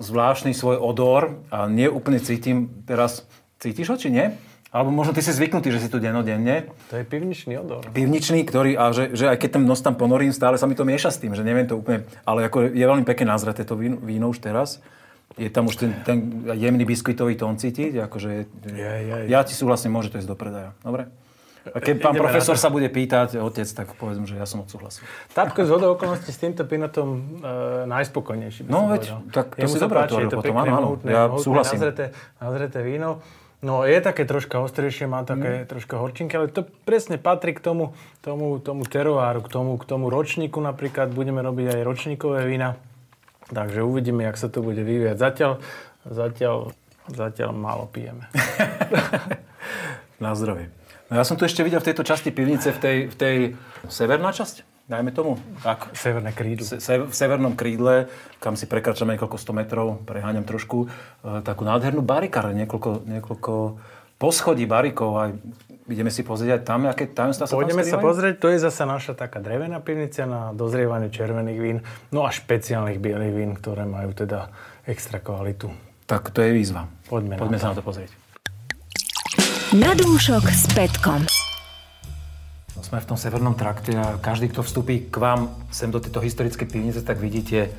zvláštny 0.00 0.56
svoj 0.56 0.80
odor 0.80 1.44
a 1.52 1.68
nie 1.68 1.86
úplne 1.86 2.18
cítim 2.18 2.72
teraz... 2.88 3.28
Cítiš 3.60 3.92
ho, 3.92 3.96
či 4.00 4.08
nie? 4.08 4.32
Alebo 4.72 4.88
možno 4.88 5.12
ty 5.12 5.20
si 5.20 5.34
zvyknutý, 5.34 5.68
že 5.68 5.84
si 5.84 5.92
tu 5.92 6.00
dennodenne. 6.00 6.72
To 6.88 6.96
je 6.96 7.04
pivničný 7.04 7.60
odor. 7.60 7.84
Pivničný, 7.92 8.40
ktorý, 8.48 8.78
a 8.78 8.94
že, 8.94 9.12
že 9.12 9.28
aj 9.28 9.36
keď 9.36 9.60
ten 9.60 9.64
nos 9.68 9.84
tam 9.84 9.98
ponorím, 9.98 10.32
stále 10.32 10.56
sa 10.56 10.64
mi 10.64 10.72
to 10.72 10.88
mieša 10.88 11.12
s 11.12 11.20
tým, 11.20 11.36
že 11.36 11.44
neviem 11.44 11.68
to 11.68 11.76
úplne... 11.76 12.08
Ale 12.24 12.48
ako 12.48 12.72
je 12.72 12.86
veľmi 12.86 13.04
pekne 13.04 13.34
nazreté 13.34 13.66
to 13.68 13.76
víno, 13.76 14.00
víno 14.00 14.32
už 14.32 14.40
teraz. 14.40 14.80
Je 15.36 15.50
tam 15.52 15.68
už 15.68 15.76
ten, 15.76 15.90
ten 16.06 16.18
jemný 16.54 16.88
biskvitový 16.88 17.36
tón 17.36 17.60
cítiť. 17.60 18.08
Akože, 18.08 18.30
Je, 18.70 18.92
je. 19.04 19.16
Ja 19.28 19.44
ti 19.44 19.52
súhlasím, 19.52 19.92
môže 19.92 20.08
to 20.08 20.22
ísť 20.22 20.30
do 20.30 20.38
predaja. 20.38 20.72
Dobre? 20.86 21.10
A 21.60 21.78
keď 21.78 21.96
pán 22.00 22.16
profesor 22.16 22.56
sa 22.56 22.72
bude 22.72 22.88
pýtať, 22.88 23.36
otec, 23.36 23.68
tak 23.68 23.92
povedzme, 24.00 24.24
že 24.24 24.40
ja 24.40 24.48
som 24.48 24.64
odsúhlasil. 24.64 25.04
Z 25.30 25.70
hodou 25.70 25.92
okolností 25.92 26.32
s 26.32 26.40
týmto 26.40 26.64
pinotom 26.64 27.08
e, 27.44 27.84
najspokojnejší. 27.84 28.64
No 28.64 28.88
veď, 28.88 29.12
povedal. 29.12 29.20
tak 29.28 29.46
to 29.54 29.60
Jemu 29.60 29.68
si 29.68 29.76
sa 29.76 29.84
dobre 29.84 29.98
páči, 30.00 30.20
je 30.24 30.28
to 30.32 30.38
potom, 30.40 30.56
áno, 30.56 30.72
áno. 30.72 30.88
Ja 31.04 31.22
súhlasím. 31.36 31.76
Nazreté, 31.76 32.04
nazreté 32.40 32.78
víno. 32.80 33.20
No 33.60 33.84
je 33.84 34.00
také 34.00 34.24
troška 34.24 34.56
ostrejšie, 34.64 35.04
má 35.04 35.20
také 35.28 35.68
troška 35.68 36.00
horčinky, 36.00 36.32
ale 36.32 36.48
to 36.48 36.64
presne 36.88 37.20
patrí 37.20 37.52
k 37.52 37.60
tomu, 37.60 37.92
tomu, 38.24 38.56
tomu 38.56 38.88
terováru, 38.88 39.44
k 39.44 39.52
tomu, 39.52 39.76
k 39.76 39.84
tomu 39.84 40.08
ročníku 40.08 40.56
napríklad. 40.64 41.12
Budeme 41.12 41.44
robiť 41.44 41.76
aj 41.76 41.80
ročníkové 41.84 42.48
vína. 42.48 42.80
Takže 43.52 43.84
uvidíme, 43.84 44.24
jak 44.24 44.40
sa 44.40 44.48
to 44.48 44.64
bude 44.64 44.80
vyvíjať. 44.80 45.16
Zatiaľ, 45.20 45.52
zatiaľ, 46.08 46.72
zatiaľ 47.12 47.50
málo 47.52 47.84
pijeme. 47.84 48.32
Na 50.24 50.32
zdravie. 50.32 50.79
No 51.10 51.18
ja 51.18 51.26
som 51.26 51.34
tu 51.34 51.42
ešte 51.42 51.66
videl 51.66 51.82
v 51.82 51.90
tejto 51.90 52.06
časti 52.06 52.30
pivnice, 52.30 52.70
v 52.70 52.78
tej, 52.78 52.96
v 53.10 53.16
tej 53.18 53.36
severná 53.90 54.30
časť, 54.30 54.86
dajme 54.86 55.10
tomu. 55.10 55.42
Tak, 55.66 55.90
Severné 55.90 56.30
krídlo. 56.30 56.62
se, 56.62 56.78
se, 56.78 57.02
v 57.02 57.10
severnom 57.10 57.58
krídle, 57.58 58.06
kam 58.38 58.54
si 58.54 58.70
prekračame 58.70 59.18
niekoľko 59.18 59.34
100 59.34 59.58
metrov, 59.58 59.86
preháňam 60.06 60.46
trošku, 60.46 60.86
e, 60.86 61.42
takú 61.42 61.66
nádhernú 61.66 62.06
barikáre, 62.06 62.54
niekoľko, 62.54 63.10
niekoľko 63.10 63.52
poschodí 64.22 64.70
barikov. 64.70 65.10
Aj 65.18 65.30
ideme 65.90 66.14
si 66.14 66.22
pozrieť 66.22 66.50
aj 66.58 66.62
tam, 66.62 66.86
aké 66.86 67.10
tajomstvá 67.10 67.50
sa 67.50 67.54
Pôjdeme 67.58 67.82
tam 67.82 67.90
sa 67.90 67.98
pozrieť, 67.98 68.34
to 68.38 68.48
je 68.54 68.58
zase 68.62 68.82
naša 68.86 69.18
taká 69.18 69.42
drevená 69.42 69.82
pivnica 69.82 70.22
na 70.30 70.54
dozrievanie 70.54 71.10
červených 71.10 71.58
vín, 71.58 71.78
no 72.14 72.22
a 72.22 72.30
špeciálnych 72.30 73.02
bielých 73.02 73.34
vín, 73.34 73.50
ktoré 73.58 73.82
majú 73.82 74.14
teda 74.14 74.54
extra 74.86 75.18
kvalitu. 75.18 75.74
Tak 76.06 76.30
to 76.30 76.42
je 76.42 76.54
výzva. 76.54 76.86
Poďme 77.10 77.34
na 77.34 77.42
Poďme 77.42 77.58
to. 77.58 77.62
sa 77.62 77.70
na 77.74 77.76
to 77.78 77.82
pozrieť. 77.82 78.19
Na 79.70 79.94
dúšok 79.94 80.50
s 80.50 80.66
Petkom. 80.74 81.30
No, 82.74 82.82
Sme 82.82 82.98
v 82.98 83.06
tom 83.06 83.14
severnom 83.14 83.54
trakte 83.54 83.94
a 83.94 84.18
každý, 84.18 84.50
kto 84.50 84.66
vstúpi 84.66 85.06
k 85.06 85.14
vám 85.14 85.46
sem 85.70 85.94
do 85.94 86.02
tejto 86.02 86.18
historickej 86.18 86.66
pivnice, 86.66 87.06
tak 87.06 87.22
vidíte, 87.22 87.70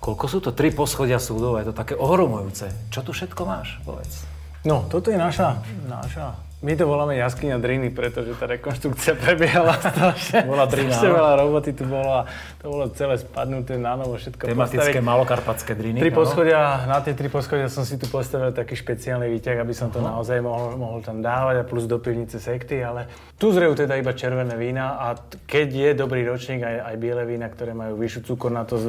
koľko 0.00 0.24
sú 0.32 0.40
to 0.40 0.56
tri 0.56 0.72
poschodia 0.72 1.20
súdov. 1.20 1.60
Je 1.60 1.68
to 1.68 1.76
také 1.76 1.92
ohromujúce. 1.92 2.72
Čo 2.88 3.04
tu 3.04 3.12
všetko 3.12 3.36
máš, 3.44 3.76
povedz? 3.84 4.24
No, 4.64 4.88
toto 4.88 5.12
je 5.12 5.20
naša, 5.20 5.60
naša 5.84 6.40
My 6.64 6.72
to 6.80 6.88
voláme 6.88 7.12
jaskyňa 7.20 7.60
Driny, 7.60 7.92
pretože 7.92 8.32
tá 8.40 8.48
rekonštrukcia 8.48 9.20
prebiehala 9.20 9.76
strašne. 9.84 10.48
Bola 10.48 10.64
Drina, 10.64 10.96
strašne 10.96 11.12
veľa 11.12 11.32
roboty 11.44 11.76
tu 11.76 11.84
bolo 11.84 12.08
a 12.08 12.22
to 12.56 12.72
bolo 12.72 12.88
celé 12.96 13.20
spadnuté 13.20 13.76
na 13.76 14.00
novo 14.00 14.16
všetko 14.16 14.48
Tematické 14.48 14.96
postaviť. 14.96 15.04
malokarpatské 15.04 15.72
driny. 15.76 16.00
Tri 16.00 16.08
poschodia, 16.08 16.88
na 16.88 17.04
tie 17.04 17.12
tri 17.12 17.28
poschodia 17.28 17.68
som 17.68 17.84
si 17.84 18.00
tu 18.00 18.08
postavil 18.08 18.48
taký 18.56 18.80
špeciálny 18.80 19.28
výťah, 19.28 19.60
aby 19.60 19.76
som 19.76 19.92
to 19.92 20.00
naozaj 20.00 20.40
mohol, 20.40 20.80
mohol 20.80 21.04
tam 21.04 21.20
dávať 21.20 21.60
a 21.60 21.64
plus 21.68 21.84
do 21.84 22.00
pivnice 22.00 22.40
sekty, 22.40 22.80
ale 22.80 23.12
tu 23.36 23.52
zrejú 23.52 23.76
teda 23.76 24.00
iba 24.00 24.16
červené 24.16 24.56
vína 24.56 24.96
a 25.04 25.20
keď 25.44 25.68
je 25.68 25.90
dobrý 25.92 26.24
ročník 26.24 26.64
aj, 26.64 26.80
aj 26.80 26.94
biele 26.96 27.28
vína, 27.28 27.52
ktoré 27.52 27.76
majú 27.76 28.00
vyššiu 28.00 28.32
cukornatosť 28.32 28.88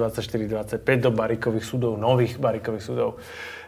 24-25 0.80 0.80
do 1.04 1.12
barikových 1.12 1.68
sudov, 1.68 2.00
nových 2.00 2.40
barikových 2.40 2.88
sudov. 2.88 3.20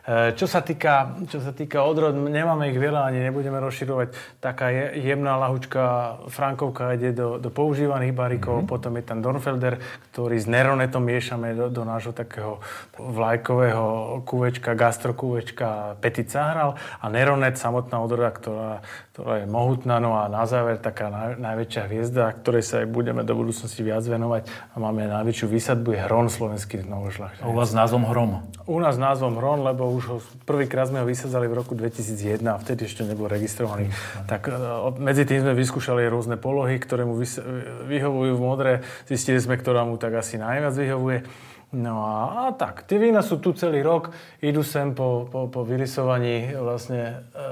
E, 0.08 0.32
Čo 0.40 0.48
sa 0.48 0.64
týka, 0.64 1.20
čo 1.28 1.44
sa 1.44 1.52
týka 1.52 1.84
odrod, 1.84 2.16
nemáme 2.16 2.72
ich 2.72 2.80
veľa, 2.80 3.12
ani 3.12 3.28
nebudeme 3.28 3.60
rozširovať. 3.60 4.40
Taká 4.40 4.72
je, 4.72 5.04
jemná 5.04 5.36
lahučka 5.36 5.84
Frankovka 6.32 6.96
ide 6.96 7.12
do, 7.12 7.36
do 7.36 7.52
používaných 7.52 8.16
barikov, 8.16 8.64
mm-hmm. 8.64 8.72
potom 8.72 8.96
je 8.96 9.04
tam 9.04 9.20
Dornfelder, 9.20 9.84
ktorý 10.16 10.40
s 10.40 10.48
Neronetom 10.48 11.04
miešame 11.04 11.52
do, 11.52 11.68
do 11.68 11.84
nášho 11.84 12.16
takého 12.16 12.64
vlajkového 12.96 14.24
kúvečka, 14.24 14.80
gastrokúvečka 14.80 16.00
Petit 16.00 16.32
Sahral 16.32 16.80
a 17.04 17.06
Neronet, 17.12 17.60
samotná 17.60 18.00
odroda, 18.00 18.32
ktorá, 18.32 18.80
ktorá 19.18 19.42
je 19.42 19.50
mohutná, 19.50 19.98
no 19.98 20.14
a 20.14 20.30
na 20.30 20.46
záver 20.46 20.78
taká 20.78 21.10
naj, 21.10 21.42
najväčšia 21.42 21.90
hviezda, 21.90 22.38
ktorej 22.38 22.62
sa 22.62 22.86
aj 22.86 22.88
budeme 22.94 23.26
do 23.26 23.34
budúcnosti 23.34 23.82
viac 23.82 24.06
venovať 24.06 24.46
a 24.46 24.76
máme 24.78 25.10
najväčšiu 25.10 25.50
výsadbu, 25.50 25.98
je 25.98 26.06
Hron 26.06 26.30
slovenský 26.30 26.86
novošľachtenec. 26.86 27.50
U 27.50 27.58
vás 27.58 27.74
s 27.74 27.76
názvom 27.82 28.06
Hrom. 28.06 28.46
U 28.70 28.78
nás 28.78 28.94
názvom 29.02 29.42
Hron, 29.42 29.66
lebo 29.66 29.90
už 29.90 30.04
ho 30.06 30.18
prvýkrát 30.46 30.86
sme 30.86 31.02
ho 31.02 31.10
vysadzali 31.10 31.50
v 31.50 31.58
roku 31.58 31.74
2001 31.74 32.46
a 32.46 32.62
vtedy 32.62 32.86
ešte 32.86 33.02
nebol 33.10 33.26
registrovaný. 33.26 33.90
Tak 34.30 34.54
e, 34.54 34.54
medzi 35.02 35.26
tým 35.26 35.50
sme 35.50 35.58
vyskúšali 35.58 36.06
rôzne 36.06 36.38
polohy, 36.38 36.78
ktoré 36.78 37.02
mu 37.02 37.18
vys- 37.18 37.42
vyhovujú 37.90 38.38
v 38.38 38.42
modre. 38.46 38.72
Zistili 39.10 39.42
sme, 39.42 39.58
ktorá 39.58 39.82
mu 39.82 39.98
tak 39.98 40.14
asi 40.14 40.38
najviac 40.38 40.78
vyhovuje. 40.78 41.20
No 41.68 42.08
a, 42.08 42.48
a 42.48 42.56
tak, 42.56 42.88
tie 42.88 42.96
vína 42.96 43.20
sú 43.20 43.44
tu 43.44 43.52
celý 43.52 43.84
rok, 43.84 44.16
idú 44.40 44.64
sem 44.64 44.96
po, 44.96 45.28
po, 45.28 45.52
po 45.52 45.68
vyrysovaní 45.68 46.56
vlastne 46.56 47.28
e, 47.36 47.44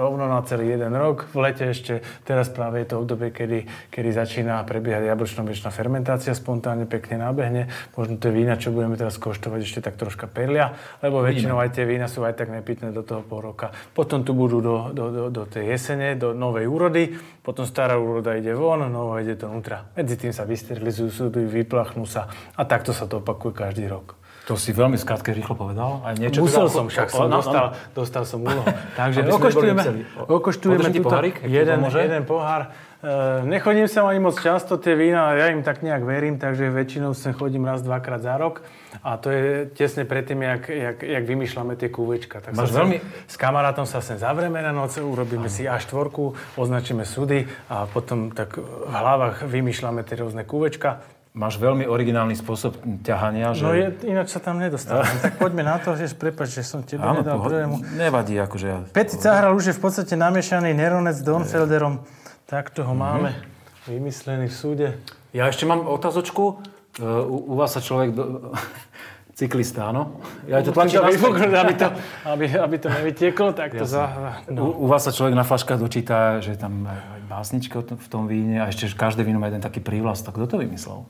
rovno 0.00 0.24
na 0.24 0.40
celý 0.48 0.72
jeden 0.72 0.96
rok. 0.96 1.28
V 1.28 1.36
lete 1.36 1.68
ešte, 1.68 2.00
teraz 2.24 2.48
práve 2.48 2.80
je 2.80 2.88
to 2.88 3.04
obdobie, 3.04 3.28
kedy, 3.28 3.68
kedy 3.92 4.08
začína 4.16 4.64
prebiehať 4.64 5.12
jablčno-mliečná 5.12 5.68
fermentácia, 5.68 6.32
spontánne 6.32 6.88
pekne 6.88 7.20
nábehne. 7.20 7.68
Možno 7.92 8.16
tie 8.16 8.32
vína, 8.32 8.56
čo 8.56 8.72
budeme 8.72 8.96
teraz 8.96 9.20
koštovať, 9.20 9.60
ešte 9.60 9.84
tak 9.84 10.00
troška 10.00 10.32
perlia, 10.32 10.72
lebo 11.04 11.20
väčšinou 11.20 11.60
aj 11.60 11.76
tie 11.76 11.84
vína 11.84 12.08
sú 12.08 12.24
aj 12.24 12.40
tak 12.40 12.48
nepitné 12.48 12.88
do 12.96 13.04
toho 13.04 13.20
pol 13.20 13.52
roka. 13.52 13.68
Potom 13.92 14.24
tu 14.24 14.32
budú 14.32 14.64
do, 14.64 14.96
do, 14.96 15.04
do, 15.12 15.24
do 15.28 15.42
tej 15.44 15.76
jesene, 15.76 16.16
do 16.16 16.32
novej 16.32 16.64
úrody, 16.64 17.12
potom 17.44 17.68
stará 17.68 18.00
úroda 18.00 18.32
ide 18.32 18.56
von, 18.56 18.80
nová 18.88 19.20
ide 19.20 19.36
donútra. 19.36 19.92
Medzi 19.92 20.16
tým 20.16 20.32
sa 20.32 20.48
vysterilizujú 20.48 21.28
vyplachnú 21.28 22.08
sa 22.08 22.32
a 22.56 22.64
takto 22.64 22.96
sa 22.96 23.04
to 23.04 23.20
opakuje 23.20 23.57
každý 23.58 23.90
rok. 23.90 24.14
To 24.48 24.56
si 24.56 24.72
veľmi 24.72 24.96
skrátke 24.96 25.36
rýchlo 25.36 25.52
povedal. 25.52 26.00
Aj 26.08 26.16
niečo 26.16 26.40
Musel 26.40 26.64
teda- 26.64 26.72
som, 26.72 26.84
však 26.88 27.08
som 27.12 27.28
dostal, 27.28 27.66
dostal 27.92 28.24
som 28.24 28.40
úlohu. 28.40 28.64
Takže 29.00 29.28
okoštujeme, 29.28 29.82
okoštujeme 30.24 30.88
túto 30.88 31.04
pohárik, 31.04 31.44
jeden, 31.44 31.84
jeden 31.84 32.22
pohár. 32.24 32.72
E, 33.04 33.44
nechodím 33.44 33.84
sem 33.84 34.00
ani 34.00 34.24
moc 34.24 34.40
často, 34.40 34.80
tie 34.80 34.96
vína, 34.96 35.36
ja 35.36 35.52
im 35.52 35.60
tak 35.60 35.84
nejak 35.84 36.00
verím, 36.00 36.40
takže 36.40 36.72
väčšinou 36.72 37.12
sem 37.12 37.36
chodím 37.36 37.68
raz, 37.68 37.84
dvakrát 37.84 38.24
za 38.24 38.40
rok. 38.40 38.64
A 39.04 39.20
to 39.20 39.28
je 39.28 39.68
tesne 39.68 40.08
predtým, 40.08 40.40
jak, 40.40 40.64
jak, 40.72 40.96
jak 41.04 41.22
vymýšľame 41.28 41.76
tie 41.76 41.92
kúvečka. 41.92 42.40
Tak 42.40 42.56
Máš 42.56 42.72
sa 42.72 42.82
veľmi- 42.82 43.04
S 43.28 43.36
kamarátom 43.36 43.84
sa 43.84 44.00
sem 44.00 44.16
zavrieme 44.16 44.64
na 44.64 44.72
noc, 44.72 44.96
urobíme 44.96 45.52
si 45.52 45.68
A4, 45.68 46.08
označíme 46.56 47.04
sudy 47.04 47.44
a 47.68 47.84
potom 47.84 48.32
tak 48.32 48.56
v 48.56 48.90
hlavách 48.90 49.44
vymýšľame 49.44 50.00
tie 50.08 50.24
rôzne 50.24 50.48
kúvečka. 50.48 51.04
Máš 51.38 51.54
veľmi 51.62 51.86
originálny 51.86 52.34
spôsob 52.34 52.82
ťahania. 53.06 53.54
Že... 53.54 53.62
No 53.62 53.70
je, 53.70 53.86
ináč 54.10 54.34
sa 54.34 54.42
tam 54.42 54.58
nedostávam. 54.58 55.06
tak 55.22 55.38
poďme 55.38 55.62
na 55.62 55.78
to, 55.78 55.94
že 55.94 56.10
prepáč, 56.18 56.58
že 56.58 56.66
som 56.66 56.82
tebe 56.82 56.98
Áno, 56.98 57.22
nedal 57.22 57.38
prvému. 57.38 57.78
nevadí, 57.94 58.34
akože 58.42 58.66
ja... 58.66 58.82
Petit 58.90 59.22
Sahral 59.22 59.54
už 59.54 59.70
je 59.70 59.74
v 59.78 59.80
podstate 59.86 60.18
namiešaný 60.18 60.74
Neronec 60.74 61.14
s 61.14 61.22
Dornfelderom. 61.22 62.02
Takto 62.50 62.82
ho 62.82 62.90
máme 62.90 63.38
vymyslený 63.86 64.50
v 64.50 64.56
súde. 64.56 64.88
Ja 65.30 65.46
ešte 65.46 65.62
mám 65.62 65.86
otázočku. 65.86 66.58
E, 66.98 67.06
U, 67.06 67.52
u 67.52 67.54
vás 67.54 67.70
sa 67.70 67.78
človek... 67.78 68.18
Do... 68.18 68.50
Cyklista, 69.38 69.94
áno? 69.94 70.18
Ja 70.50 70.58
to 70.66 70.74
tlačím 70.74 70.98
aby, 70.98 71.14
naspäť. 71.14 71.54
aby, 71.54 71.74
to, 71.78 71.86
aby, 72.34 72.44
aby 72.58 72.76
to 72.82 72.88
nevytieklo, 72.90 73.54
tak 73.54 73.70
to 73.78 73.86
za... 73.86 74.34
No. 74.50 74.74
U, 74.74 74.82
u 74.82 74.86
vás 74.90 75.06
sa 75.06 75.14
človek 75.14 75.38
na 75.38 75.46
flaškách 75.46 75.78
dočíta, 75.78 76.42
že 76.42 76.58
tam 76.58 76.82
aj 76.82 77.30
básnička 77.30 77.86
v 77.86 78.08
tom 78.10 78.26
víne 78.26 78.58
a 78.58 78.66
ešte 78.66 78.90
každé 78.90 79.22
víno 79.22 79.38
má 79.38 79.46
jeden 79.46 79.62
taký 79.62 79.78
prívlastok. 79.78 80.34
Kto 80.34 80.58
to 80.58 80.66
vymyslel? 80.66 81.06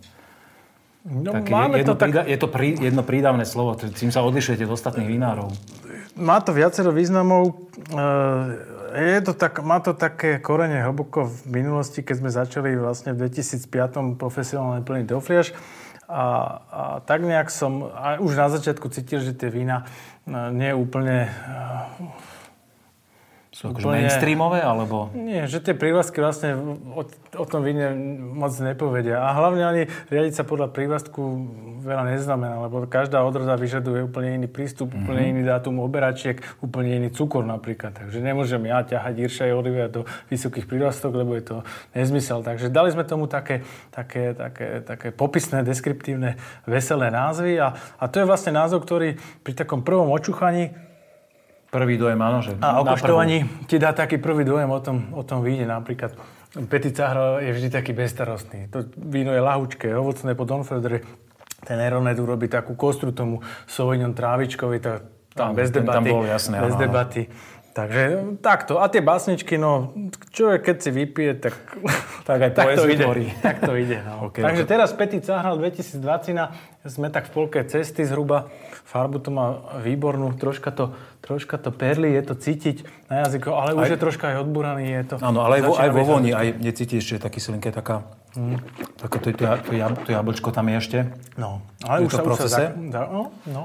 No, 1.07 1.31
Také 1.33 1.51
máme 1.51 1.79
jedno, 1.81 1.95
to 1.95 2.01
tak, 2.01 2.11
je 2.27 2.39
to 2.39 2.49
prí, 2.51 2.75
jedno 2.75 3.03
prídavné 3.07 3.47
slovo, 3.47 3.79
čím 3.79 4.11
sa 4.11 4.21
odlišujete 4.27 4.67
od 4.67 4.75
ostatných 4.75 5.09
vinárov. 5.09 5.49
má 6.19 6.43
to 6.43 6.51
viacero 6.53 6.91
významov. 6.91 7.71
E, 7.89 8.03
Je 8.99 9.21
to 9.21 9.33
tak, 9.33 9.63
má 9.63 9.79
to 9.85 9.95
také 9.95 10.41
korene 10.43 10.81
hlboko 10.83 11.29
v 11.29 11.61
minulosti, 11.63 12.03
keď 12.03 12.15
sme 12.19 12.31
začali 12.33 12.71
vlastne 12.75 13.13
v 13.15 13.31
2005 13.31 14.17
profesionálne 14.19 14.81
plniť 14.83 15.07
do 15.07 15.21
fliaž. 15.21 15.53
A, 16.09 16.25
a 16.73 16.83
tak 17.05 17.21
nejak 17.21 17.53
som 17.53 17.85
a 17.93 18.17
už 18.17 18.33
na 18.33 18.49
začiatku 18.49 18.89
cítil, 18.89 19.21
že 19.21 19.37
tie 19.37 19.53
vína 19.53 19.85
e, 20.25 20.33
nie 20.51 20.73
úplne 20.73 21.29
Sú 23.59 23.75
akože 23.75 23.91
mainstreamové, 23.91 24.63
alebo... 24.63 25.11
Nie, 25.19 25.51
že 25.51 25.59
tie 25.59 25.75
prívlastky 25.75 26.23
vlastne 26.23 26.55
o, 26.95 27.03
o 27.35 27.45
tom 27.51 27.67
víne 27.67 27.91
moc 28.39 28.55
nepovedia. 28.63 29.19
A 29.19 29.35
hlavne 29.35 29.67
ani 29.67 29.83
riadiť 30.15 30.39
sa 30.39 30.45
podľa 30.47 30.71
prívlastku 30.71 31.19
veľa 31.83 32.15
neznamená, 32.15 32.63
lebo 32.63 32.87
každá 32.87 33.19
odroda 33.27 33.59
vyžaduje 33.59 34.07
úplne 34.07 34.39
iný 34.39 34.47
prístup, 34.47 34.95
mm-hmm. 34.95 35.03
úplne 35.03 35.23
iný 35.35 35.43
dátum 35.43 35.83
oberačiek, 35.83 36.39
úplne 36.63 37.03
iný 37.03 37.11
cukor 37.11 37.43
napríklad. 37.43 37.99
Takže 37.99 38.23
nemôžem 38.23 38.63
ja 38.63 38.87
ťahať 38.87 39.27
Irša 39.27 39.51
Olivia 39.51 39.91
do 39.91 40.07
vysokých 40.31 40.71
prívlastok, 40.71 41.19
lebo 41.19 41.35
je 41.35 41.51
to 41.51 41.57
nezmysel. 41.99 42.47
Takže 42.47 42.71
dali 42.71 42.95
sme 42.95 43.03
tomu 43.03 43.27
také, 43.27 43.67
také, 43.91 44.39
také, 44.39 44.87
také 44.87 45.11
popisné, 45.11 45.67
deskriptívne, 45.67 46.39
veselé 46.63 47.11
názvy 47.11 47.59
a, 47.59 47.75
a 47.75 48.05
to 48.07 48.23
je 48.23 48.29
vlastne 48.31 48.55
názov, 48.55 48.87
ktorý 48.87 49.19
pri 49.43 49.59
takom 49.59 49.83
prvom 49.83 50.15
očúchaní 50.15 50.87
Prvý 51.69 52.01
dojem, 52.01 52.17
áno, 52.17 52.41
že 52.41 52.57
a 52.65 52.81
na 52.81 52.81
okoštovaní 52.81 53.69
ti 53.69 53.77
dá 53.77 53.93
taký 53.93 54.17
prvý 54.17 54.41
dojem 54.41 54.73
o 54.73 54.81
tom, 54.81 55.13
o 55.13 55.21
tom 55.21 55.45
víne. 55.45 55.69
Napríklad 55.69 56.17
Petit 56.73 56.97
Sahra 56.97 57.45
je 57.45 57.53
vždy 57.53 57.69
taký 57.69 57.93
bezstarostný. 57.93 58.73
To 58.73 58.89
víno 58.97 59.37
je 59.37 59.41
lahučké, 59.45 59.93
ovocné 59.93 60.33
po 60.33 60.49
Donfeldere. 60.49 61.05
Ten 61.69 61.77
Eronet 61.77 62.17
urobí 62.17 62.49
takú 62.49 62.73
kostru 62.73 63.13
tomu 63.13 63.45
Sauvignon 63.69 64.17
trávičkovi, 64.17 64.81
to, 64.81 65.05
tam 65.37 65.53
Áno, 65.53 65.61
bez 65.61 65.69
ten 65.69 65.85
tam 65.85 66.01
debaty. 66.01 66.09
bol, 66.09 66.25
jasné, 66.25 66.57
bez 66.65 66.73
áno, 66.73 66.81
áno. 66.81 67.33
Takže 67.79 68.03
takto. 68.43 68.83
A 68.83 68.91
tie 68.91 68.99
básničky, 68.99 69.55
no, 69.55 69.95
človek 70.35 70.67
keď 70.67 70.77
si 70.83 70.91
vypije, 70.91 71.33
tak, 71.39 71.55
Tak 72.27 72.39
aj 72.51 72.53
tak 72.59 72.67
to 72.75 72.91
ide. 72.91 73.07
tvorí. 73.07 73.27
Tak 73.47 73.57
to 73.63 73.73
ide. 73.79 74.03
No. 74.03 74.27
Ok, 74.27 74.43
Takže 74.43 74.67
ok. 74.67 74.69
teraz 74.69 74.91
Petit 74.99 75.23
Sahral 75.23 75.55
2020, 75.63 76.03
sme 76.91 77.07
tak 77.15 77.31
v 77.31 77.33
polke 77.39 77.63
cesty 77.63 78.03
zhruba. 78.03 78.51
Farbu 78.83 79.23
to 79.23 79.31
má 79.31 79.79
výbornú, 79.79 80.35
troška 80.35 80.75
to, 80.75 80.91
troška 81.23 81.55
to 81.61 81.71
perli, 81.71 82.19
je 82.19 82.23
to 82.27 82.35
cítiť 82.35 82.83
na 83.07 83.23
jazyku, 83.23 83.53
ale 83.55 83.79
už 83.79 83.87
Aj- 83.87 83.93
je 83.95 83.99
troška 84.01 84.25
aj 84.33 84.37
odburaný. 84.43 84.85
Je 84.89 85.03
to, 85.05 85.15
Áno, 85.23 85.45
ale 85.47 85.61
aj 85.61 85.63
vo, 85.63 85.73
aj 85.79 85.91
vo 85.95 86.03
voni, 86.03 86.31
aj 86.35 86.59
necítiš, 86.59 87.05
že 87.07 87.13
je 87.21 87.23
taký 87.23 87.39
silinké, 87.39 87.71
taká... 87.71 88.03
Také 88.99 89.17
to, 89.23 89.29
to, 89.39 89.45
to, 89.45 89.73
to 90.03 90.09
jablčko 90.11 90.51
tam 90.51 90.67
je 90.73 90.77
ešte. 90.83 90.99
No, 91.39 91.63
ale 91.85 92.07
už 92.07 92.11
to 92.11 92.17
sa, 92.17 92.23
v 92.23 92.27
už 92.27 92.35
sa 92.35 92.43
procese? 92.43 92.65
za, 92.65 92.91
za, 92.91 93.01
no, 93.07 93.23
no. 93.47 93.63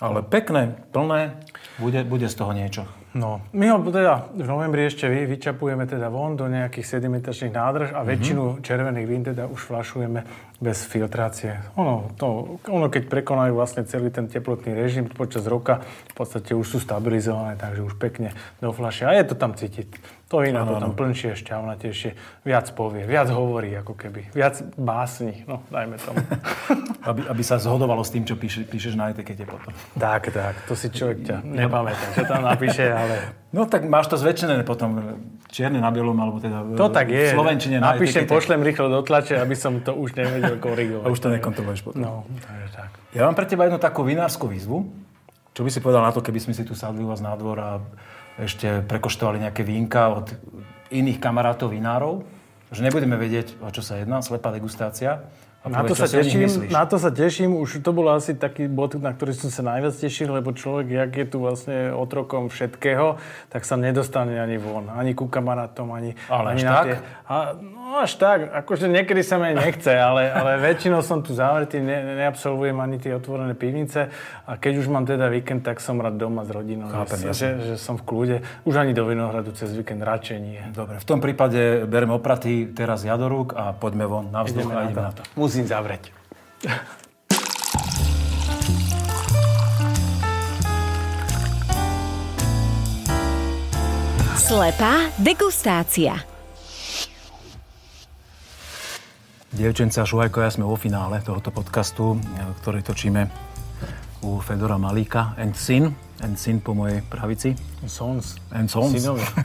Ale 0.00 0.22
pekné, 0.26 0.80
plné, 0.92 1.40
bude, 1.82 2.00
bude 2.08 2.26
z 2.30 2.36
toho 2.36 2.52
niečo. 2.54 2.84
No, 3.14 3.38
my 3.54 3.70
ho 3.70 3.78
teda 3.78 4.26
v 4.34 4.42
novembri 4.42 4.90
ešte 4.90 5.06
vy, 5.06 5.30
vyčapujeme 5.30 5.86
teda 5.86 6.10
von 6.10 6.34
do 6.34 6.50
nejakých 6.50 6.98
sedimentačných 6.98 7.54
nádrž 7.54 7.88
a 7.94 8.02
väčšinu 8.02 8.58
červených 8.58 9.06
vín 9.06 9.22
teda 9.22 9.46
už 9.46 9.70
flašujeme 9.70 10.26
bez 10.58 10.82
filtrácie. 10.86 11.62
Ono, 11.78 12.10
to, 12.18 12.58
ono, 12.66 12.86
keď 12.90 13.06
prekonajú 13.06 13.52
vlastne 13.54 13.86
celý 13.86 14.10
ten 14.10 14.26
teplotný 14.26 14.74
režim 14.74 15.06
počas 15.06 15.46
roka, 15.46 15.82
v 16.10 16.14
podstate 16.14 16.58
už 16.58 16.66
sú 16.66 16.78
stabilizované, 16.82 17.54
takže 17.54 17.86
už 17.86 17.94
pekne 18.02 18.34
do 18.58 18.74
fľaše. 18.74 19.06
A 19.06 19.14
je 19.14 19.30
to 19.30 19.38
tam 19.38 19.54
cítiť. 19.54 19.88
To 20.32 20.40
víno 20.40 20.64
potom 20.64 20.96
plnšie, 20.96 21.36
šťavnatejšie, 21.36 22.10
viac 22.48 22.66
povie, 22.72 23.04
viac 23.04 23.28
hovorí 23.28 23.76
ako 23.76 23.94
keby, 23.94 24.34
viac 24.34 24.56
básni, 24.74 25.44
no 25.44 25.62
dajme 25.68 26.00
tomu. 26.00 26.18
Aby, 27.04 27.20
aby 27.28 27.44
sa 27.44 27.60
zhodovalo 27.60 28.00
s 28.00 28.08
tým, 28.08 28.24
čo 28.24 28.32
píše, 28.32 28.64
píšeš 28.64 28.96
na 28.96 29.12
etikete 29.12 29.44
potom. 29.44 29.76
tak, 29.92 30.32
tak, 30.32 30.64
to 30.64 30.72
si 30.72 30.88
človek 30.88 31.20
ťa 31.20 31.36
nepamätá, 31.44 32.16
čo 32.16 32.24
tam 32.24 32.48
napíše, 32.48 32.88
ale 33.04 33.44
No 33.54 33.70
tak 33.70 33.86
máš 33.86 34.10
to 34.10 34.18
zväčšené 34.18 34.66
potom 34.66 34.98
čierne 35.46 35.78
na 35.78 35.94
bielom, 35.94 36.18
alebo 36.18 36.42
teda 36.42 36.74
To 36.74 36.90
tak 36.90 37.06
je. 37.06 37.30
v 37.30 37.38
Slovenčine 37.38 37.78
na 37.78 37.94
Napíšem, 37.94 38.26
pošlem 38.26 38.66
rýchlo 38.66 38.90
do 38.90 38.98
tlače, 39.06 39.38
aby 39.38 39.54
som 39.54 39.78
to 39.78 39.94
už 39.94 40.18
nevedel 40.18 40.58
korigovať. 40.58 41.06
A 41.06 41.14
už 41.14 41.20
to 41.22 41.30
nekontroluješ 41.30 41.86
potom. 41.86 42.02
No, 42.02 42.12
takže 42.42 42.68
tak. 42.74 42.90
Ja 43.14 43.30
mám 43.30 43.38
pre 43.38 43.46
teba 43.46 43.70
jednu 43.70 43.78
takú 43.78 44.02
vinárskú 44.02 44.50
výzvu. 44.50 44.90
Čo 45.54 45.62
by 45.62 45.70
si 45.70 45.78
povedal 45.78 46.02
na 46.02 46.10
to, 46.10 46.18
keby 46.18 46.42
sme 46.42 46.50
si 46.50 46.66
tu 46.66 46.74
sadli 46.74 47.06
u 47.06 47.14
vás 47.14 47.22
na 47.22 47.30
dvor 47.38 47.62
a 47.62 47.78
ešte 48.42 48.82
prekoštovali 48.90 49.46
nejaké 49.46 49.62
vínka 49.62 50.10
od 50.10 50.34
iných 50.90 51.22
kamarátov 51.22 51.70
vinárov, 51.70 52.26
že 52.74 52.82
nebudeme 52.82 53.14
vedieť, 53.14 53.62
o 53.62 53.70
čo 53.70 53.86
sa 53.86 54.02
jedná, 54.02 54.18
slepá 54.18 54.50
degustácia. 54.50 55.22
Na 55.64 55.80
to, 55.80 55.96
sa 55.96 56.04
teším, 56.04 56.44
na 56.68 56.84
to 56.84 57.00
sa 57.00 57.08
teším, 57.08 57.56
už 57.56 57.80
to 57.80 57.96
bol 57.96 58.04
asi 58.12 58.36
taký 58.36 58.68
bod, 58.68 59.00
na 59.00 59.16
ktorý 59.16 59.32
som 59.32 59.48
sa 59.48 59.64
najviac 59.64 59.96
tešil, 59.96 60.28
lebo 60.28 60.52
človek, 60.52 60.92
jak 60.92 61.10
je 61.16 61.24
tu 61.24 61.40
vlastne 61.40 61.88
otrokom 61.96 62.52
všetkého, 62.52 63.16
tak 63.48 63.64
sa 63.64 63.80
nedostane 63.80 64.36
ani 64.36 64.60
von, 64.60 64.92
ani 64.92 65.16
ku 65.16 65.24
kamarátom, 65.24 65.88
ani, 65.96 66.20
Ale 66.28 66.52
ani 66.52 66.60
až 66.60 66.68
na 66.68 66.74
tak? 66.76 66.84
tie... 66.84 66.96
A, 67.24 67.36
no 67.56 68.04
až 68.04 68.12
tak, 68.20 68.52
akože 68.52 68.92
niekedy 68.92 69.24
sa 69.24 69.40
mi 69.40 69.56
nechce, 69.56 69.88
ale, 69.88 70.28
ale 70.28 70.60
väčšinou 70.60 71.00
som 71.00 71.24
tu 71.24 71.32
zavretý, 71.32 71.80
ne, 71.80 72.20
neabsolvujem 72.20 72.76
ani 72.76 73.00
tie 73.00 73.16
otvorené 73.16 73.56
pivnice. 73.56 74.12
A 74.44 74.60
keď 74.60 74.84
už 74.84 74.92
mám 74.92 75.08
teda 75.08 75.32
víkend, 75.32 75.64
tak 75.64 75.80
som 75.80 75.96
rád 75.96 76.20
doma 76.20 76.44
s 76.44 76.52
rodinou, 76.52 76.92
Chápem, 76.92 77.32
že, 77.32 77.32
že, 77.32 77.48
že 77.72 77.76
som 77.80 77.96
v 77.96 78.04
kľude, 78.04 78.36
už 78.68 78.74
ani 78.76 78.92
do 78.92 79.08
Vinohradu 79.08 79.56
cez 79.56 79.72
víkend 79.72 80.04
radšej 80.04 80.38
nie. 80.44 80.60
Dobre, 80.76 81.00
v 81.00 81.06
tom 81.08 81.24
prípade 81.24 81.88
bereme 81.88 82.12
opraty 82.12 82.68
teraz 82.68 83.00
ja 83.08 83.16
do 83.16 83.32
rúk 83.32 83.56
a 83.56 83.72
poďme 83.72 84.04
von 84.04 84.28
na 84.28 84.44
vzduch 84.44 84.68
a 84.68 84.84
ideme 84.84 85.08
na 85.08 85.12
to. 85.16 85.24
Musím 85.54 85.70
zavrieť. 85.70 86.10
Slepá 94.34 95.14
degustácia. 95.22 96.18
Dievčence 99.54 100.02
a 100.02 100.02
Šuhajko, 100.02 100.42
ja 100.42 100.50
sme 100.50 100.66
vo 100.66 100.74
finále 100.74 101.22
tohoto 101.22 101.54
podcastu, 101.54 102.18
e, 102.18 102.50
ktorý 102.58 102.82
točíme 102.82 103.30
u 104.26 104.42
Fedora 104.42 104.74
Malíka 104.74 105.38
and 105.38 105.54
Syn. 105.54 105.94
And 106.24 106.40
Syn 106.40 106.56
po 106.58 106.72
mojej 106.72 107.04
pravici. 107.04 107.52
Sons. 107.84 108.40
And 108.48 108.72
Sons. 108.72 108.96
Synovia. 108.96 109.28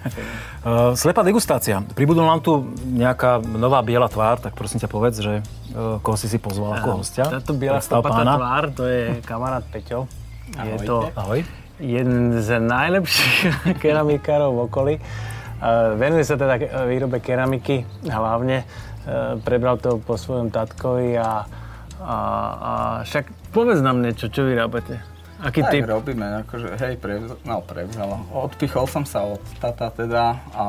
Uh, 0.59 0.91
Slepá 0.91 1.23
degustácia. 1.23 1.79
Pribudol 1.95 2.27
nám 2.27 2.43
tu 2.43 2.51
nejaká 2.83 3.39
nová 3.39 3.79
biela 3.79 4.11
tvár, 4.11 4.43
tak 4.43 4.59
prosím 4.59 4.83
ťa 4.83 4.91
povedz, 4.91 5.15
že 5.23 5.39
uh, 5.71 6.03
koho 6.03 6.19
si 6.19 6.27
si 6.27 6.35
pozval 6.35 6.75
ako 6.75 6.99
hostia. 6.99 7.23
Táto 7.31 7.55
biela 7.55 7.79
stopatá 7.79 8.27
tvár, 8.27 8.67
to 8.75 8.83
je 8.83 9.23
kamarát 9.23 9.63
Peťo. 9.63 10.11
Je 10.51 10.59
Ahojte. 10.59 10.83
to 10.83 10.95
Ahoj. 11.15 11.39
jeden 11.79 12.43
z 12.43 12.59
najlepších 12.59 13.39
keramikárov 13.81 14.51
v 14.51 14.59
okolí. 14.67 14.93
Uh, 15.63 15.95
Venuje 15.95 16.27
sa 16.27 16.35
teda 16.35 16.59
výrobe 16.83 17.23
keramiky 17.23 17.87
hlavne. 18.03 18.67
Uh, 19.07 19.39
Prebral 19.39 19.79
to 19.79 19.95
po 20.03 20.19
svojom 20.19 20.51
tatkovi 20.51 21.15
a, 21.15 21.47
a, 22.03 22.17
a 22.59 22.71
však 23.07 23.55
povedz 23.55 23.79
nám 23.79 24.03
niečo, 24.03 24.27
čo 24.27 24.43
vyrábate. 24.43 24.99
Aký 25.39 25.61
Tak 25.61 25.71
typ? 25.71 25.83
robíme, 25.87 26.43
akože, 26.43 26.75
hej, 26.77 26.95
prevzal, 26.95 27.39
no 27.41 27.63
prevzal. 27.63 28.11
Odpichol 28.29 28.85
som 28.85 29.03
sa 29.03 29.23
od 29.23 29.39
tata 29.55 29.87
teda 29.87 30.35
a 30.51 30.67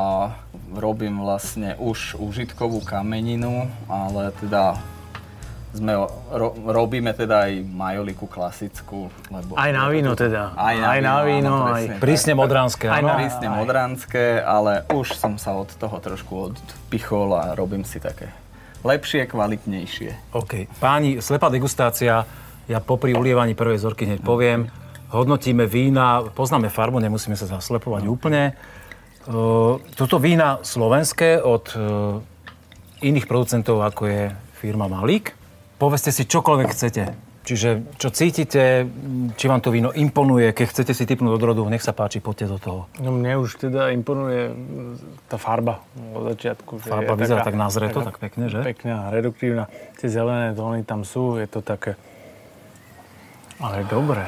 robím 0.71 1.19
vlastne 1.19 1.75
už 1.77 2.15
užitkovú 2.15 2.79
kameninu, 2.81 3.67
ale 3.87 4.31
teda 4.37 4.79
sme, 5.71 5.95
ro, 6.29 6.49
robíme 6.57 7.11
teda 7.11 7.47
aj 7.47 7.63
majoliku 7.65 8.27
klasickú, 8.27 9.07
lebo... 9.27 9.55
Aj 9.55 9.71
na 9.71 9.87
víno 9.87 10.15
teda. 10.15 10.55
Aj 10.55 10.75
na, 10.75 10.87
Aj 10.89 11.01
na 11.01 11.17
víno, 11.23 11.51
áno, 11.53 11.67
aj- 11.69 11.75
presne 11.77 11.91
tak. 11.93 12.03
Prísne 12.03 12.33
modránske, 12.35 12.87
Aj 12.87 12.99
áno. 12.99 13.07
na- 13.09 13.17
Prísne 13.17 13.49
modránske, 13.51 14.23
ale 14.41 14.87
už 14.89 15.15
som 15.15 15.35
sa 15.35 15.51
od 15.53 15.71
toho 15.73 15.97
trošku 15.97 16.51
odpichol 16.51 17.35
a 17.35 17.55
robím 17.55 17.83
si 17.83 17.99
také 17.99 18.31
lepšie, 18.83 19.27
kvalitnejšie. 19.27 20.33
OK. 20.33 20.67
Páni, 20.79 21.19
slepá 21.19 21.47
degustácia, 21.47 22.27
ja 22.71 22.79
popri 22.79 23.19
ulievaní 23.19 23.59
prvej 23.59 23.83
zorky 23.83 24.07
hneď 24.07 24.23
poviem. 24.23 24.71
Hodnotíme 25.11 25.67
vína, 25.67 26.23
poznáme 26.23 26.71
farbu, 26.71 27.03
nemusíme 27.03 27.35
sa 27.35 27.51
zaslepovať 27.51 28.07
úplne. 28.07 28.55
Uh, 29.27 29.83
toto 29.99 30.23
vína 30.23 30.63
slovenské 30.63 31.43
od 31.43 31.75
uh, 31.75 32.23
iných 33.03 33.27
producentov, 33.27 33.83
ako 33.83 34.03
je 34.07 34.23
firma 34.63 34.87
Malík. 34.87 35.35
Povedzte 35.83 36.15
si 36.15 36.31
čokoľvek 36.31 36.69
chcete. 36.71 37.03
Čiže 37.41 37.99
čo 37.99 38.13
cítite, 38.15 38.87
či 39.35 39.45
vám 39.51 39.65
to 39.65 39.75
víno 39.75 39.91
imponuje, 39.91 40.53
keď 40.55 40.67
chcete 40.71 40.93
si 40.95 41.09
typnúť 41.09 41.41
od 41.41 41.43
rodu, 41.43 41.65
nech 41.67 41.83
sa 41.83 41.91
páči, 41.91 42.23
poďte 42.23 42.47
do 42.47 42.59
toho. 42.61 42.81
No 43.03 43.11
mne 43.11 43.41
už 43.43 43.59
teda 43.59 43.91
imponuje 43.91 44.55
tá 45.27 45.41
farba 45.41 45.83
od 46.15 46.37
začiatku. 46.37 46.79
Farba 46.79 47.19
vyzerá 47.19 47.43
tak 47.43 47.59
nazreto, 47.59 48.05
tak 48.05 48.23
pekne, 48.23 48.47
že? 48.47 48.63
Pekná, 48.63 49.11
reduktívna. 49.11 49.67
Tie 49.99 50.07
zelené 50.07 50.55
tóny 50.55 50.87
tam 50.87 51.03
sú, 51.03 51.41
je 51.41 51.49
to 51.51 51.65
také... 51.65 51.99
Ale 53.61 53.85
dobré. 53.85 54.25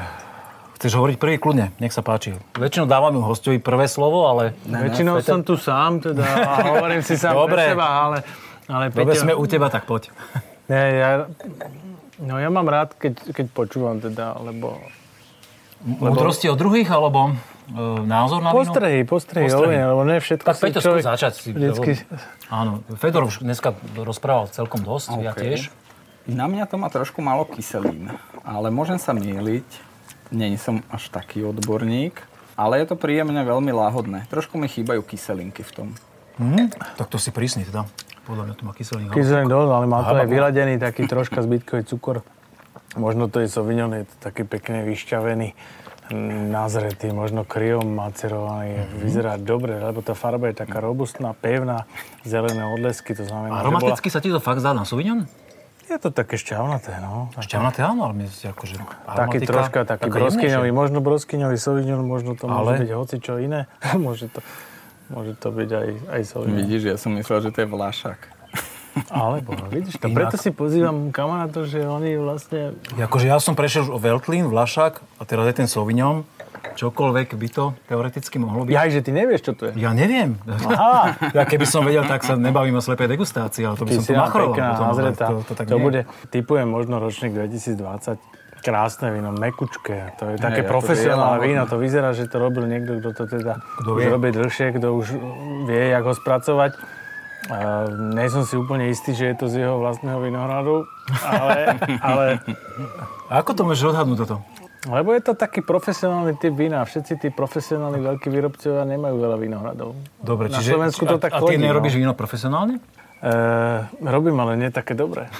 Chceš 0.77 0.93
hovoriť 0.93 1.17
prvý 1.17 1.41
kľudne, 1.41 1.73
nech 1.81 1.89
sa 1.89 2.05
páči. 2.05 2.37
Väčšinou 2.53 2.85
dávam 2.85 3.17
ju 3.17 3.25
hostovi 3.25 3.57
prvé 3.57 3.89
slovo, 3.89 4.29
ale... 4.29 4.53
Väčšinou 4.69 5.17
som 5.25 5.41
tu 5.41 5.57
sám 5.57 6.05
teda 6.05 6.21
a 6.21 6.53
hovorím 6.77 7.01
si 7.01 7.17
sám 7.17 7.33
Dobre. 7.33 7.65
pre 7.65 7.73
seba, 7.73 7.87
ale, 7.87 8.17
ale 8.69 8.85
Dobre, 8.93 9.17
Peťo... 9.17 9.25
sme 9.25 9.33
u 9.33 9.45
teba, 9.49 9.73
tak 9.73 9.89
poď. 9.89 10.13
Nie, 10.69 10.85
ja, 11.01 11.09
no 12.21 12.37
ja 12.37 12.49
mám 12.53 12.69
rád, 12.69 12.93
keď, 12.93 13.33
keď 13.33 13.45
počúvam 13.57 13.97
teda, 13.97 14.37
lebo... 14.37 14.77
Múdrosti 15.83 16.47
od 16.47 16.55
druhých, 16.61 16.87
alebo 16.93 17.31
e, 17.31 17.75
názor 18.05 18.45
na 18.45 18.53
víno? 18.53 18.61
Postrehy, 18.61 19.01
postrehy, 19.03 19.49
Postrehy. 19.49 19.49
postrehy. 19.49 19.81
lebo 19.81 20.01
ne 20.05 20.17
všetko 20.21 20.45
Tak 20.45 20.57
Peťo, 20.61 20.79
skús 20.79 21.03
začať. 21.03 21.33
Si, 21.41 21.49
vždycky... 21.51 21.91
Áno, 22.53 22.85
Fedor 23.01 23.27
už 23.27 23.41
dneska 23.41 23.73
rozprával 23.97 24.47
celkom 24.53 24.85
dosť, 24.85 25.09
ja 25.19 25.33
OK. 25.33 25.41
tiež. 25.41 25.73
Na 26.23 26.47
mňa 26.47 26.71
to 26.71 26.79
má 26.79 26.87
trošku 26.87 27.19
málo 27.19 27.43
kyselín, 27.43 28.07
ale 28.47 28.71
môžem 28.71 28.95
sa 28.95 29.11
mieliť. 29.11 29.67
Nie 30.31 30.55
som 30.55 30.79
až 30.87 31.11
taký 31.11 31.43
odborník, 31.43 32.15
ale 32.55 32.79
je 32.79 32.89
to 32.89 32.95
príjemne 32.95 33.37
veľmi 33.43 33.69
láhodné. 33.75 34.25
Trošku 34.31 34.55
mi 34.55 34.71
chýbajú 34.71 35.03
kyselinky 35.03 35.67
v 35.67 35.71
tom. 35.75 35.87
Hm? 36.39 36.71
Tak 36.97 37.11
to 37.11 37.19
si 37.19 37.29
prísny 37.29 37.67
teda. 37.67 37.85
Podľa 38.23 38.43
mňa 38.47 38.55
to 38.55 38.63
má 38.63 38.71
kyselý 38.71 39.01
Kyselý 39.11 39.45
dosť, 39.51 39.71
ale 39.75 39.85
má 39.85 39.99
to 39.99 40.15
aj 40.15 40.27
vyladený 40.31 40.79
taký 40.79 41.11
troška 41.11 41.43
zbytkový 41.43 41.83
cukor. 41.83 42.23
Možno 42.95 43.27
to 43.27 43.43
je 43.43 43.51
Sauvignon, 43.51 43.91
je 43.91 44.07
to 44.07 44.15
taký 44.23 44.47
pekne 44.47 44.87
vyšťavený, 44.87 45.51
mm, 46.07 46.53
nazretý, 46.55 47.11
možno 47.11 47.43
kryom 47.43 47.83
macerovaný. 47.83 48.79
Mhm. 48.79 48.95
Vyzerá 49.03 49.33
dobre, 49.35 49.75
lebo 49.75 49.99
tá 49.99 50.15
farba 50.15 50.47
je 50.47 50.55
taká 50.55 50.79
robustná, 50.79 51.35
pevná, 51.35 51.83
zelené 52.23 52.63
odlesky, 52.63 53.11
to 53.11 53.27
znamená, 53.27 53.59
Aromaticky 53.59 54.07
sa 54.07 54.23
ti 54.23 54.31
to 54.31 54.39
fakt 54.39 54.63
zdá 54.63 54.71
na 54.71 54.87
Sauvignon? 54.87 55.27
Je 55.93 56.01
to 56.01 56.09
také 56.09 56.41
šťavnaté, 56.41 56.97
no. 57.05 57.29
Šťavnaté 57.37 57.85
áno, 57.85 58.09
ale 58.09 58.13
my 58.17 58.25
si 58.25 58.49
akože 58.49 58.81
Taký 59.05 59.45
troška, 59.45 59.85
taký 59.85 60.09
broskyňový, 60.09 60.73
možno 60.73 61.05
broskyňový 61.05 61.53
Sauvignon, 61.53 62.01
možno 62.01 62.33
to 62.33 62.49
môže 62.49 62.81
Ale? 62.81 62.81
byť 62.81 62.91
hoci 62.97 63.15
čo 63.21 63.37
iné. 63.37 63.69
môže, 64.05 64.25
to, 64.33 64.41
môže 65.13 65.37
to 65.37 65.53
byť 65.53 65.69
aj, 65.69 65.89
aj 66.09 66.21
Sauvignon. 66.25 66.57
Vidíš, 66.65 66.81
ja 66.89 66.97
som 66.97 67.13
myslel, 67.13 67.45
že 67.45 67.49
to 67.53 67.61
je 67.61 67.67
vlašak. 67.69 68.17
Alebo, 69.13 69.53
vidíš 69.69 70.01
to, 70.01 70.09
Inak. 70.09 70.17
preto 70.17 70.35
si 70.41 70.49
pozývam 70.49 71.13
kamarátov, 71.13 71.69
že 71.69 71.85
oni 71.85 72.17
vlastne 72.17 72.73
Akože 72.97 73.29
ja 73.29 73.37
som 73.37 73.53
prešiel 73.53 73.85
už 73.85 73.91
o 73.93 73.99
Veltlín, 74.01 74.49
Vlašák 74.49 74.97
a 74.97 75.21
teraz 75.29 75.45
je 75.49 75.61
ten 75.61 75.69
Sauvignon. 75.69 76.25
Čokoľvek 76.75 77.27
by 77.33 77.47
to 77.47 77.63
teoreticky 77.85 78.35
mohlo 78.37 78.63
byť. 78.63 78.71
Ja, 78.71 78.85
že 78.85 78.99
ty 78.99 79.09
nevieš, 79.09 79.41
čo 79.41 79.53
to 79.53 79.69
je. 79.69 79.73
Ja 79.75 79.91
neviem. 79.91 80.35
Aha. 80.45 81.13
Ja 81.37 81.43
keby 81.43 81.63
som 81.63 81.81
vedel, 81.81 82.03
tak 82.03 82.21
sa 82.21 82.33
nebavím 82.33 82.75
o 82.75 82.81
slepej 82.81 83.09
degustácii, 83.09 83.63
ale 83.63 83.75
to 83.75 83.83
by 83.83 83.91
som 83.93 84.03
tu 84.03 84.13
machroval. 84.13 84.53
potom, 84.53 84.65
ale 84.65 84.87
nazretá. 84.89 85.25
To, 85.27 85.35
to, 85.41 85.53
tak 85.53 85.65
to 85.65 85.77
nie. 85.77 85.83
bude, 85.83 86.01
typujem 86.27 86.65
možno 86.65 86.97
ročník 86.97 87.31
2020. 87.31 88.17
Krásne 88.59 89.11
víno, 89.11 89.29
mekučké. 89.29 90.15
To 90.17 90.31
je 90.31 90.35
také 90.39 90.63
ja 90.63 90.69
profesionálne 90.69 91.43
víno. 91.43 91.67
To 91.67 91.75
vyzerá, 91.75 92.11
že 92.11 92.31
to 92.31 92.39
robil 92.39 92.63
niekto, 92.63 92.95
kto 92.97 93.09
to 93.11 93.23
teda 93.27 93.59
Kto 93.59 93.89
už 93.91 93.99
vie. 93.99 94.07
robí 94.07 94.29
dlhšie, 94.31 94.71
kto 94.79 94.87
už 94.95 95.05
vie, 95.67 95.83
jak 95.91 95.99
ho 96.01 96.15
spracovať. 96.15 96.71
Uh, 97.43 97.91
nie 98.15 98.23
som 98.31 98.47
si 98.47 98.55
úplne 98.55 98.87
istý, 98.87 99.11
že 99.11 99.27
je 99.27 99.35
to 99.35 99.51
z 99.51 99.67
jeho 99.67 99.75
vlastného 99.75 100.15
vinohradu, 100.15 100.87
ale, 101.19 101.75
ale 101.99 102.25
A 103.27 103.43
ako 103.43 103.51
to 103.51 103.61
môžeš 103.67 103.91
odhadnúť 103.91 104.23
toto? 104.23 104.39
Lebo 104.83 105.15
je 105.15 105.21
to 105.23 105.33
taký 105.33 105.63
profesionálny 105.63 106.35
typ 106.35 106.51
vína. 106.51 106.83
Všetci 106.83 107.13
tí 107.19 107.27
profesionálni 107.31 108.03
veľkí 108.03 108.27
výrobcovia 108.27 108.83
nemajú 108.83 109.15
veľa 109.15 109.37
vinohradov. 109.39 109.95
Dobre, 110.19 110.51
Na 110.51 110.59
čiže... 110.59 110.75
Slovensku 110.75 111.07
to 111.07 111.17
a, 111.17 111.23
tak 111.23 111.31
a 111.35 111.39
ty 111.39 111.55
chodí, 111.55 111.63
nerobíš 111.63 111.95
no. 111.95 111.99
víno 112.03 112.13
profesionálne? 112.15 112.83
Uh, 113.23 113.87
robím, 114.03 114.35
ale 114.35 114.59
nie 114.59 114.67
také 114.67 114.91
dobré. 114.93 115.31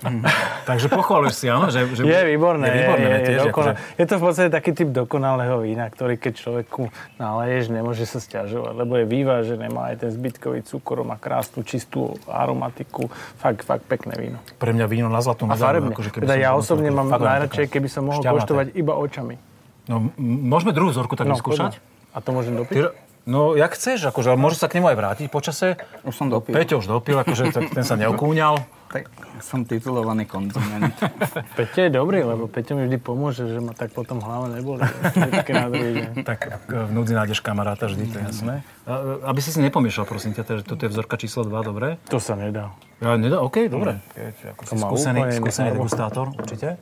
Takže 0.64 0.88
pochváluješ 0.88 1.34
si, 1.36 1.46
áno? 1.46 1.68
Že, 1.68 1.92
že 1.92 2.02
Je 2.02 2.20
výborné, 2.26 2.64
Je 2.64 2.74
výborné, 2.74 3.04
je, 3.04 3.20
tiež, 3.20 3.36
je, 3.36 3.44
dokonal, 3.44 3.72
akože- 3.76 3.92
je 3.92 4.06
to 4.06 4.14
v 4.14 4.22
podstate 4.22 4.48
taký 4.48 4.70
typ 4.72 4.88
dokonalého 4.88 5.60
vína, 5.60 5.84
ktorý 5.86 6.16
keď 6.16 6.32
človeku 6.34 6.88
naleješ, 7.16 7.68
nemôže 7.68 8.04
sa 8.04 8.18
stiažovať, 8.18 8.72
lebo 8.74 8.96
je 8.96 9.04
vyvážené, 9.04 9.68
má 9.68 9.92
aj 9.92 10.00
ten 10.00 10.10
zbytkový 10.10 10.60
cukor, 10.62 11.04
má 11.04 11.14
krásnu, 11.14 11.60
čistú 11.60 12.16
aromatiku, 12.24 13.12
fakt, 13.36 13.62
fakt 13.62 13.84
pekné 13.84 14.16
víno. 14.16 14.38
Pre 14.56 14.72
mňa 14.72 14.86
víno 14.86 15.08
na 15.08 15.20
zlatú 15.20 15.44
A 15.44 15.52
farebne. 15.52 15.92
akože 15.92 16.16
Teda 16.16 16.40
ja 16.40 16.56
osobne 16.56 16.88
mám 16.88 17.04
najradšej, 17.06 17.68
keby 17.68 17.88
som 17.92 18.08
mohol 18.08 18.24
šťavnaté. 18.24 18.72
iba 18.72 18.96
očami. 18.96 19.36
No, 19.84 20.08
môžeme 20.16 20.72
druhú 20.72 20.88
vzorku 20.88 21.20
tak 21.20 21.28
No, 21.28 21.36
vyskúšať? 21.36 21.84
A 22.10 22.18
to 22.18 22.32
môžem 22.32 22.56
dopiť? 22.56 22.74
Ty, 22.80 23.09
No, 23.28 23.52
jak 23.52 23.76
chceš, 23.76 24.08
akože, 24.08 24.32
ale 24.32 24.38
môžeš 24.40 24.64
sa 24.64 24.68
k 24.68 24.80
nemu 24.80 24.90
aj 24.90 24.96
vrátiť 24.96 25.26
počase. 25.28 25.76
Už 26.08 26.14
som 26.16 26.32
dopil. 26.32 26.56
Peťo 26.56 26.80
už 26.80 26.88
dopil, 26.88 27.20
akože 27.20 27.52
tak 27.52 27.68
ten 27.68 27.84
sa 27.84 27.94
neokúňal. 28.00 28.64
Tak 28.90 29.06
som 29.44 29.62
titulovaný 29.62 30.26
konzument. 30.26 30.90
Peťo 31.58 31.86
je 31.86 31.90
dobrý, 31.92 32.26
lebo 32.26 32.50
Peťo 32.50 32.74
mi 32.74 32.88
vždy 32.88 32.98
pomôže, 32.98 33.46
že 33.46 33.60
ma 33.60 33.70
tak 33.76 33.92
potom 33.92 34.18
hlava 34.18 34.50
neboli. 34.50 34.82
Také 35.14 35.52
na 35.52 35.68
druhý 35.70 35.92
deň. 36.00 36.12
Tak 36.30 36.40
v 36.68 36.90
núdzi 36.90 37.12
nájdeš 37.14 37.38
kamaráta 37.44 37.86
vždy, 37.86 38.04
to 38.08 38.16
je 38.18 38.24
jasné. 38.24 38.54
A, 38.88 39.22
Aby 39.30 39.40
si 39.44 39.54
si 39.54 39.60
nepomiešal, 39.62 40.08
prosím 40.08 40.34
ťa, 40.34 40.60
že 40.60 40.64
toto 40.66 40.88
je 40.88 40.90
vzorka 40.90 41.14
číslo 41.20 41.46
2, 41.46 41.54
dobre? 41.62 42.00
To 42.10 42.18
sa 42.18 42.34
nedá. 42.34 42.74
Ja, 42.98 43.14
nedá, 43.14 43.44
OK, 43.44 43.70
dobre. 43.70 44.00
Keď, 44.16 44.58
ako 44.58 44.62
skúsený, 44.64 45.20
skúsený 45.38 45.68
degustátor, 45.76 46.32
určite. 46.34 46.80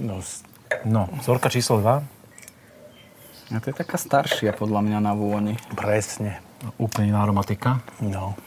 No, 0.00 0.22
No, 0.86 1.10
vzorka 1.18 1.50
číslo 1.50 1.82
2, 1.82 2.19
A 3.50 3.58
to 3.58 3.74
je 3.74 3.76
taká 3.82 3.98
staršia 3.98 4.54
podľa 4.54 4.86
mňa 4.86 4.98
na 5.02 5.12
vôni. 5.18 5.58
presne. 5.74 6.38
úplne 6.78 7.10
iná 7.10 7.26
aromatika. 7.26 7.82
No. 7.98 8.38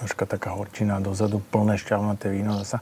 Troška 0.00 0.24
taká 0.24 0.56
horčina 0.56 0.96
dozadu, 0.98 1.44
plné 1.52 1.76
šťavnaté 1.76 2.32
víno 2.32 2.56
zasa. 2.64 2.80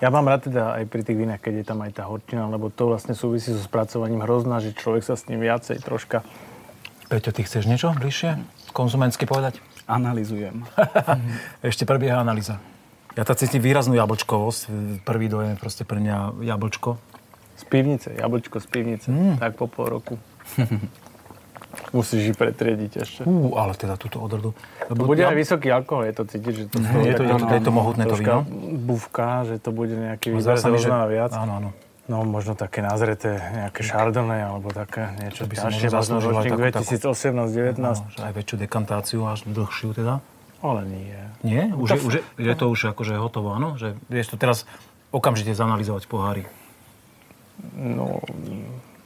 Ja 0.00 0.08
mám 0.08 0.24
rád 0.30 0.48
teda 0.48 0.80
aj 0.80 0.88
pri 0.88 1.02
tých 1.04 1.18
vínach, 1.18 1.42
keď 1.44 1.54
je 1.60 1.64
tam 1.66 1.84
aj 1.84 1.92
tá 1.98 2.08
horčina, 2.08 2.48
lebo 2.48 2.72
to 2.72 2.88
vlastne 2.88 3.12
súvisí 3.12 3.52
so 3.52 3.60
spracovaním 3.60 4.24
hrozná, 4.24 4.62
že 4.62 4.72
človek 4.72 5.04
sa 5.04 5.18
s 5.18 5.28
ním 5.28 5.44
viacej 5.44 5.82
troška... 5.84 6.24
Peťo, 7.10 7.34
ty 7.34 7.44
chceš 7.44 7.68
niečo 7.68 7.92
bližšie? 7.92 8.38
Konzumentsky 8.72 9.26
povedať? 9.26 9.60
Analizujem. 9.90 10.62
Ešte 11.68 11.84
prebieha 11.84 12.22
analýza. 12.22 12.62
Ja 13.18 13.26
tam 13.26 13.34
cítim 13.34 13.58
výraznú 13.58 13.98
jablčkovosť. 13.98 14.70
Prvý 15.02 15.26
dojem 15.26 15.52
je 15.52 15.60
proste 15.60 15.82
pre 15.82 15.98
mňa 15.98 16.38
jablčko. 16.46 17.09
Pivnice, 17.70 18.08
jablčko 18.18 18.58
z 18.58 18.66
pivnice, 18.66 19.08
mm. 19.08 19.38
tak 19.38 19.54
po 19.54 19.70
pol 19.70 19.86
roku. 19.86 20.18
Musíš 21.94 22.34
ich 22.34 22.36
pretriediť 22.38 22.92
ešte. 22.98 23.20
Ú, 23.22 23.54
ale 23.54 23.78
teda 23.78 23.94
túto 23.94 24.18
odrodu. 24.18 24.50
To 24.90 25.06
bude 25.06 25.22
aj 25.22 25.38
vysoký 25.38 25.70
alkohol, 25.70 26.10
je 26.10 26.14
to 26.18 26.24
cítiť, 26.26 26.52
že 26.54 26.64
to 26.66 26.76
toho 26.82 26.98
je 27.06 27.14
to, 27.14 27.22
je 27.22 27.34
to, 27.38 27.46
je 27.46 27.62
to 27.62 27.72
mohutné 27.72 28.04
to 28.10 28.16
víno. 28.18 28.42
bufka, 28.74 29.46
že 29.46 29.62
to 29.62 29.70
bude 29.70 29.94
nejaký 29.94 30.34
sa 30.42 30.66
mi, 30.66 30.82
že... 30.82 30.90
viac. 30.90 31.30
Áno, 31.30 31.62
áno. 31.62 31.70
No 32.10 32.26
možno 32.26 32.58
také 32.58 32.82
nazreté, 32.82 33.38
nejaké 33.54 33.86
Chardonnay 33.86 34.42
alebo 34.42 34.74
také 34.74 35.14
niečo 35.14 35.46
by 35.46 35.54
si 35.54 35.62
ťažšie, 35.62 35.86
možno 35.86 35.94
zaslúžilo 35.94 36.34
aj 36.34 36.42
ročník 36.42 36.74
takú- 36.74 36.74
takú- 36.74 37.14
2018-19. 37.14 37.78
Áno, 37.78 38.10
že 38.10 38.18
aj 38.18 38.32
väčšiu 38.34 38.56
dekantáciu, 38.58 39.20
až 39.30 39.38
dlhšiu 39.46 39.88
teda. 39.94 40.14
Ale 40.58 40.80
nie. 40.90 41.22
Nie? 41.46 41.70
Už, 41.70 41.86
je, 41.86 41.98
už 42.02 42.12
je, 42.18 42.22
je 42.50 42.54
to 42.58 42.66
už 42.66 42.92
akože 42.92 43.14
hotovo, 43.14 43.54
áno? 43.54 43.78
Že 43.78 43.94
vieš 44.10 44.34
to 44.34 44.36
teraz 44.36 44.66
okamžite 45.14 45.54
zanalizovať 45.54 46.10
pohári. 46.10 46.50
No, 47.74 48.20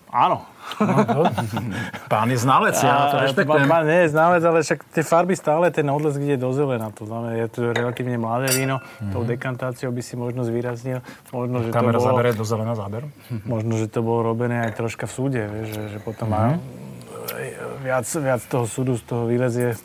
áno. 0.09 0.47
Pán 2.09 2.27
je 2.27 2.39
znalec, 2.39 2.75
ja 2.77 3.09
to 3.09 3.21
rešpektujem. 3.21 3.67
Pán 3.67 3.85
nie 3.85 4.01
je 4.03 4.11
znalec, 4.11 4.41
ale 4.41 4.59
však 4.61 4.81
tie 4.91 5.03
farby 5.03 5.35
stále, 5.35 5.69
ten 5.69 5.85
odlesk 5.87 6.19
ide 6.19 6.35
do 6.37 6.51
zelena. 6.51 6.89
To 6.93 7.05
znamená, 7.05 7.37
je 7.37 7.49
to 7.49 7.61
relatívne 7.71 8.17
mladé 8.17 8.49
víno. 8.51 8.81
Tou 9.13 9.23
dekantáciou 9.23 9.91
by 9.91 10.01
si 10.01 10.15
možno 10.15 10.43
zvýraznil. 10.43 11.05
Možno, 11.31 11.61
že 11.61 11.69
Mhm. 11.69 11.75
Kamera 11.75 11.93
to 11.93 12.01
bolo, 12.01 12.11
zabere 12.11 12.31
do 12.33 12.45
zelená 12.45 12.75
záber. 12.75 13.03
možno, 13.47 13.77
že 13.77 13.87
to 13.87 14.01
bolo 14.01 14.25
robené 14.25 14.65
aj 14.65 14.73
troška 14.75 15.05
v 15.05 15.13
súde, 15.13 15.43
vieš, 15.45 15.69
že, 15.71 15.83
že 15.89 15.99
potom 15.99 16.29
má 16.29 16.45
Mhm. 16.51 16.59
viac, 17.81 18.07
viac 18.09 18.41
toho 18.43 18.65
súdu 18.65 18.97
z 18.97 19.05
toho 19.05 19.25
vylezie. 19.25 19.77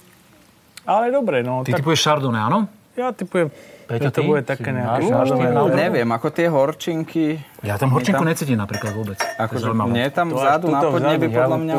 Ale 0.83 1.09
dobre, 1.09 1.41
no. 1.41 1.61
Ty 1.61 1.75
tak 1.75 1.83
typuješ 1.83 2.01
Chardonnay, 2.01 2.41
áno? 2.41 2.65
ja 2.95 3.11
typujem, 3.11 3.47
Peťo, 3.89 4.13
to 4.13 4.21
bude 4.21 4.45
také 4.45 4.69
nejaké 4.69 5.09
náhodou? 5.09 5.73
Neviem, 5.73 6.05
ako 6.05 6.27
tie 6.29 6.45
horčinky... 6.45 7.41
Ja 7.65 7.75
tam 7.75 7.89
horčinku 7.89 8.21
tam- 8.21 8.29
necítim 8.29 8.53
napríklad 8.55 8.93
vôbec. 8.93 9.17
To 9.17 9.25
je 9.25 9.41
Akože 9.41 9.65
tam 10.13 10.29
vzadu 10.29 10.69
na 10.69 10.81
podnebi 10.83 11.25
podľa 11.27 11.57
mňa... 11.57 11.75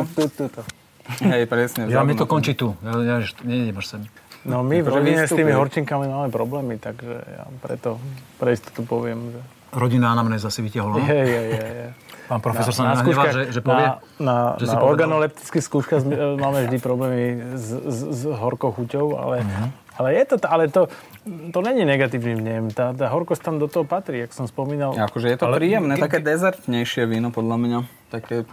Hej, 1.23 1.43
presne. 1.47 1.87
Ja, 1.87 2.03
mi 2.03 2.15
to 2.15 2.23
na 2.23 2.31
končí 2.31 2.55
tu. 2.55 2.75
Ja, 2.83 2.93
ja, 2.99 3.15
ja 3.19 3.29
nejdeš 3.43 3.87
sem. 3.89 4.01
No 4.43 4.63
my 4.63 4.81
v 4.81 4.89
rodine 4.89 5.23
s 5.23 5.31
tými 5.31 5.53
horčinkami 5.53 6.07
máme 6.07 6.33
problémy, 6.33 6.81
takže 6.81 7.13
ja 7.21 7.45
preto 7.61 8.01
pre 8.39 8.57
istotu 8.57 8.83
poviem, 8.83 9.31
že... 9.31 9.41
Rodinná 9.71 10.11
anamnéza 10.11 10.49
si 10.49 10.65
vytiahol, 10.65 10.97
no? 10.97 10.99
Je, 10.99 11.15
je, 11.15 11.43
je, 11.47 11.63
je. 11.63 11.89
Pán 12.27 12.41
profesor 12.41 12.71
sa 12.71 12.89
nenahnevá, 12.89 13.23
že, 13.29 13.43
že 13.51 13.61
povie? 13.61 13.87
na, 13.87 13.99
na, 14.19 14.35
že 14.57 14.65
si 14.65 14.75
na 14.75 14.83
organoleptických 14.83 15.63
skúškach 15.63 16.01
e, 16.01 16.11
máme 16.35 16.67
vždy 16.67 16.79
problémy 16.79 17.23
s, 17.55 17.75
s, 17.75 17.99
s 18.07 18.21
horkou 18.25 18.71
chuťou, 18.73 19.15
ale, 19.15 19.43
Mhm. 19.43 19.67
ale 19.95 20.09
je 20.15 20.25
to, 20.25 20.37
ale 20.45 20.63
to, 20.67 20.87
to 21.23 21.59
není 21.61 21.85
negatívny 21.85 22.35
vnem. 22.35 22.65
Tá, 22.69 22.91
tá 22.91 23.07
horkosť 23.07 23.43
tam 23.43 23.57
do 23.57 23.67
toho 23.67 23.85
patrí, 23.85 24.19
jak 24.19 24.33
som 24.33 24.45
spomínal. 24.45 24.95
Akože 24.95 25.29
je 25.29 25.37
to 25.37 25.47
Ale- 25.47 25.57
príjemné, 25.57 25.95
také 25.97 26.19
dezertnejšie 26.19 27.05
víno 27.05 27.29
podľa 27.29 27.57
mňa. 27.57 27.79
Také, 28.09 28.49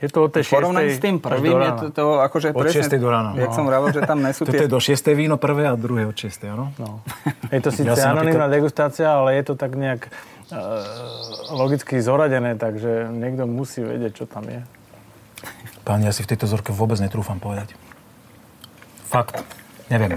Je 0.00 0.08
to 0.08 0.24
od 0.24 0.30
tej 0.30 0.42
v 0.42 0.50
porovnaní 0.50 0.88
6. 0.88 0.96
s 0.96 1.00
tým 1.02 1.16
prvým 1.18 1.56
je 1.58 1.72
to, 1.74 1.84
to 1.90 2.04
akože 2.20 2.48
Od 2.50 2.62
presne... 2.62 2.88
6. 2.88 2.96
do 2.96 3.08
rána. 3.08 3.30
Jak 3.34 3.52
No. 3.52 3.54
som 3.54 3.64
vravel, 3.64 3.88
že 3.90 4.00
tam 4.02 4.18
nesú 4.18 4.42
Toto 4.42 4.52
tie... 4.54 4.64
je 4.64 4.72
do 4.72 4.80
6. 4.80 4.96
víno 5.12 5.36
prvé 5.36 5.64
a 5.64 5.74
druhé 5.74 6.04
od 6.04 6.14
6. 6.14 6.40
áno? 6.46 6.72
No. 6.76 7.04
Je 7.52 7.58
to 7.58 7.68
síce 7.68 7.84
Ja 7.86 8.08
anonimná 8.08 8.48
napríklad- 8.48 8.52
degustácia, 8.54 9.08
ale 9.10 9.34
je 9.34 9.44
to 9.44 9.54
tak 9.54 9.72
nejak 9.74 10.08
e, 10.46 10.58
logicky 11.50 11.98
zoradené, 11.98 12.54
takže 12.54 13.08
niekto 13.08 13.44
musí 13.44 13.80
vedieť, 13.82 14.12
čo 14.14 14.24
tam 14.24 14.44
je. 14.44 14.64
Páni, 15.82 16.04
ja 16.04 16.12
si 16.12 16.20
v 16.20 16.28
tejto 16.28 16.44
zorke 16.44 16.70
vôbec 16.70 16.96
netrúfam 16.96 17.36
povedať. 17.36 17.76
Fakt. 19.04 19.36
Neviem. 19.88 20.16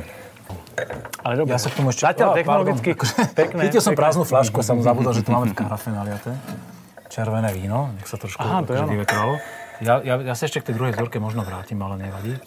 Ale 1.23 1.33
dobre. 1.39 1.53
Ja 1.55 1.59
sa 1.61 1.69
k 1.71 1.75
tomu 1.79 1.93
ešte... 1.93 2.03
Zatiaľ 2.03 2.35
technologicky 2.35 2.89
pardon. 2.97 3.35
pekné. 3.41 3.59
Chytil 3.69 3.81
som 3.83 3.93
prázdnu 3.93 4.23
fľašku 4.25 4.57
a 4.59 4.63
som 4.65 4.77
zabudol, 4.81 5.13
že 5.15 5.23
tu 5.23 5.31
máme 5.31 5.53
v 5.53 5.55
karafe 5.55 5.89
naliate. 5.93 6.35
Červené 7.07 7.53
víno, 7.53 7.93
nech 7.93 8.09
sa 8.09 8.17
trošku 8.17 8.41
Aha, 8.41 8.65
to 8.65 8.73
vyvetralo. 8.73 9.37
Ja, 9.81 10.01
ja, 10.01 10.17
ja 10.21 10.33
sa 10.33 10.49
ešte 10.49 10.61
k 10.61 10.73
tej 10.73 10.75
druhej 10.81 10.93
vzorke 10.97 11.21
možno 11.21 11.45
vrátim, 11.45 11.77
ale 11.81 12.01
nevadí. 12.01 12.37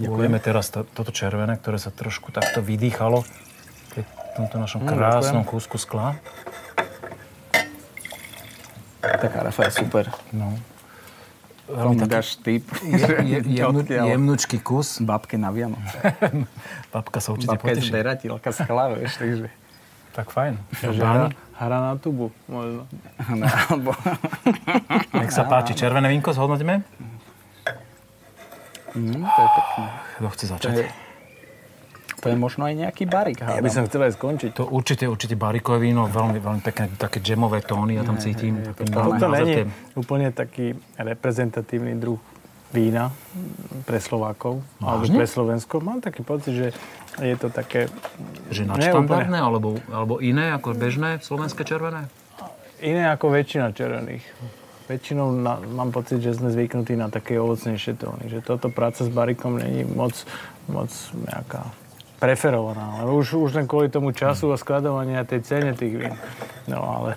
Ujeme 0.00 0.40
teraz 0.40 0.72
to, 0.72 0.82
toto 0.88 1.12
červené, 1.12 1.60
ktoré 1.60 1.76
sa 1.76 1.92
trošku 1.92 2.32
takto 2.32 2.64
vydýchalo 2.64 3.22
pri 3.92 4.02
tomto 4.38 4.56
našom 4.56 4.80
krásnom 4.88 5.44
kúsku 5.44 5.76
skla. 5.76 6.16
Tá 9.00 9.28
karafa 9.28 9.68
je 9.68 9.72
super. 9.84 10.08
No. 10.32 10.56
Veľmi 11.72 11.96
taký- 11.98 12.10
dáš 12.10 12.28
typ. 12.36 12.64
Je, 13.22 13.38
jemnu, 13.52 13.80
Odtiaľ. 13.80 14.04
jemnučký 14.08 14.58
kus. 14.58 14.98
Babke 14.98 15.34
na 15.34 15.48
Vianoc. 15.48 15.80
Babka 16.92 17.18
sa 17.18 17.30
určite 17.30 17.50
Babka 17.52 17.68
je 17.68 17.74
poteší. 17.76 17.88
zberateľka 17.88 18.50
skla, 18.50 18.84
vieš, 18.92 19.12
takže... 19.16 19.46
Tak 20.10 20.26
fajn. 20.28 20.58
Že 20.76 20.98
hra, 20.98 21.30
hra 21.54 21.78
na 21.80 21.94
tubu, 21.94 22.34
možno. 22.44 22.90
No, 23.30 23.46
alebo... 23.46 23.94
Nech 25.16 25.30
sa 25.30 25.44
páči. 25.44 25.72
Červené 25.72 26.08
vínko 26.08 26.30
zhodnotíme? 26.30 26.82
Mm, 28.90 29.22
to 29.22 29.38
je 29.38 29.50
pekné. 29.54 29.86
Kto 30.12 30.28
chce 30.28 30.44
To 30.44 30.50
začať? 30.50 30.72
je, 30.74 30.84
to 32.20 32.28
je 32.28 32.36
možno 32.36 32.68
aj 32.68 32.74
nejaký 32.76 33.08
barik, 33.08 33.40
Ja 33.40 33.64
by 33.64 33.70
som 33.72 33.88
chcel 33.88 34.06
aj 34.06 34.20
skončiť. 34.20 34.50
To 34.60 34.68
určite, 34.68 35.08
určite 35.08 35.34
barikové 35.34 35.88
víno, 35.88 36.04
veľmi, 36.06 36.36
veľmi 36.36 36.60
pekné, 36.60 36.92
také 37.00 37.24
džemové 37.24 37.64
tóny, 37.64 37.96
ja 37.96 38.04
tam 38.04 38.20
cítim. 38.20 38.60
To, 38.60 38.84
malé 38.92 39.16
to 39.16 39.26
není 39.32 39.54
názorky. 39.64 39.96
úplne 39.96 40.28
taký 40.30 40.66
reprezentatívny 41.00 41.96
druh 41.96 42.20
vína 42.70 43.10
pre 43.88 43.98
Slovákov 43.98 44.62
alebo 44.78 45.02
Vážne? 45.02 45.16
pre 45.18 45.26
Slovensko. 45.26 45.74
Mám 45.82 46.04
taký 46.04 46.22
pocit, 46.22 46.52
že 46.54 46.68
je 47.18 47.34
to 47.34 47.50
také 47.50 47.90
Že 48.54 48.70
nadštandardné, 48.70 49.38
alebo, 49.40 49.82
alebo 49.90 50.22
iné, 50.22 50.54
ako 50.54 50.78
bežné 50.78 51.18
slovenské 51.18 51.66
červené? 51.66 52.06
iné 52.80 53.12
ako 53.12 53.28
väčšina 53.32 53.76
červených. 53.76 54.24
Väčšinou 54.88 55.30
na, 55.30 55.60
mám 55.62 55.94
pocit, 55.94 56.18
že 56.18 56.34
sme 56.34 56.50
zvyknutí 56.50 56.98
na 56.98 57.06
také 57.12 57.38
ovocnejšie 57.38 57.94
tóny. 57.94 58.26
Že 58.26 58.40
toto 58.42 58.66
práca 58.72 59.06
s 59.06 59.10
barikom 59.12 59.60
není 59.60 59.86
moc, 59.86 60.26
moc 60.66 60.90
nejaká 61.14 61.62
preferovaná. 62.20 63.00
Ale 63.00 63.10
už, 63.10 63.40
už 63.40 63.50
len 63.56 63.64
kvôli 63.64 63.88
tomu 63.88 64.12
času 64.12 64.52
a 64.52 64.60
skladovaniu 64.60 65.16
a 65.16 65.24
tej 65.24 65.40
cene 65.40 65.72
tých 65.72 65.96
vín. 65.96 66.14
No 66.68 66.84
ale 66.84 67.16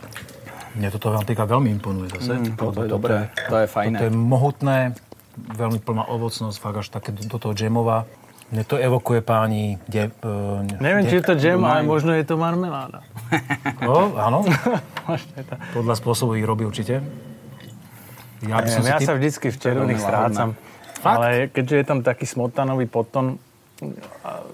Mne 0.74 0.90
toto 0.90 1.14
Atlantika 1.14 1.46
veľmi 1.46 1.70
imponuje 1.70 2.10
zase. 2.18 2.34
Mm, 2.34 2.58
To 2.58 2.82
je 2.82 2.90
dobré, 2.90 3.30
to 3.46 3.56
je 3.62 3.68
fajné. 3.70 3.98
To 4.00 4.06
je 4.10 4.14
mohutné, 4.16 4.78
veľmi 5.38 5.78
plná 5.78 6.10
ovocnosť, 6.10 6.58
fakt 6.58 6.78
až 6.82 6.88
také 6.90 7.14
do, 7.14 7.22
do 7.28 7.38
toho 7.38 7.54
džemová. 7.54 8.10
Mne 8.50 8.64
to 8.66 8.78
evokuje 8.78 9.22
páni... 9.22 9.82
De, 9.86 10.10
uh, 10.10 10.62
neviem, 10.82 11.06
či 11.06 11.22
je 11.22 11.26
to 11.26 11.34
džem, 11.34 11.58
ale 11.62 11.82
možno 11.82 12.14
je 12.14 12.24
to 12.24 12.38
marmeláda. 12.38 13.02
No, 13.84 14.14
áno, 14.16 14.46
Možno 15.10 15.32
je 15.36 15.44
to- 15.44 15.60
podľa 15.74 15.96
spôsobu 15.98 16.38
ich 16.38 16.46
robí 16.46 16.64
určite. 16.64 17.02
Ja 18.44 18.60
by 18.60 18.68
som 18.70 18.82
Neviem, 18.84 18.94
ja 18.94 18.98
si 19.00 19.08
sa 19.08 19.16
vždycky 19.16 19.48
v 19.50 19.58
červených 19.58 20.00
strácam. 20.00 20.50
Fakt? 21.00 21.18
Ale 21.18 21.28
keďže 21.52 21.76
je 21.80 21.86
tam 21.86 22.00
taký 22.02 22.26
smotanový 22.26 22.88
potom, 22.88 23.36
a 23.36 23.53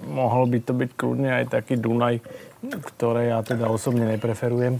mohol 0.06 0.48
by 0.48 0.60
to 0.60 0.74
byť 0.74 0.89
kľudne 0.94 1.30
aj 1.32 1.46
taký 1.50 1.76
Dunaj, 1.76 2.22
ktoré 2.62 3.30
ja 3.30 3.39
teda 3.39 3.68
osobne 3.68 4.06
nepreferujem. 4.08 4.78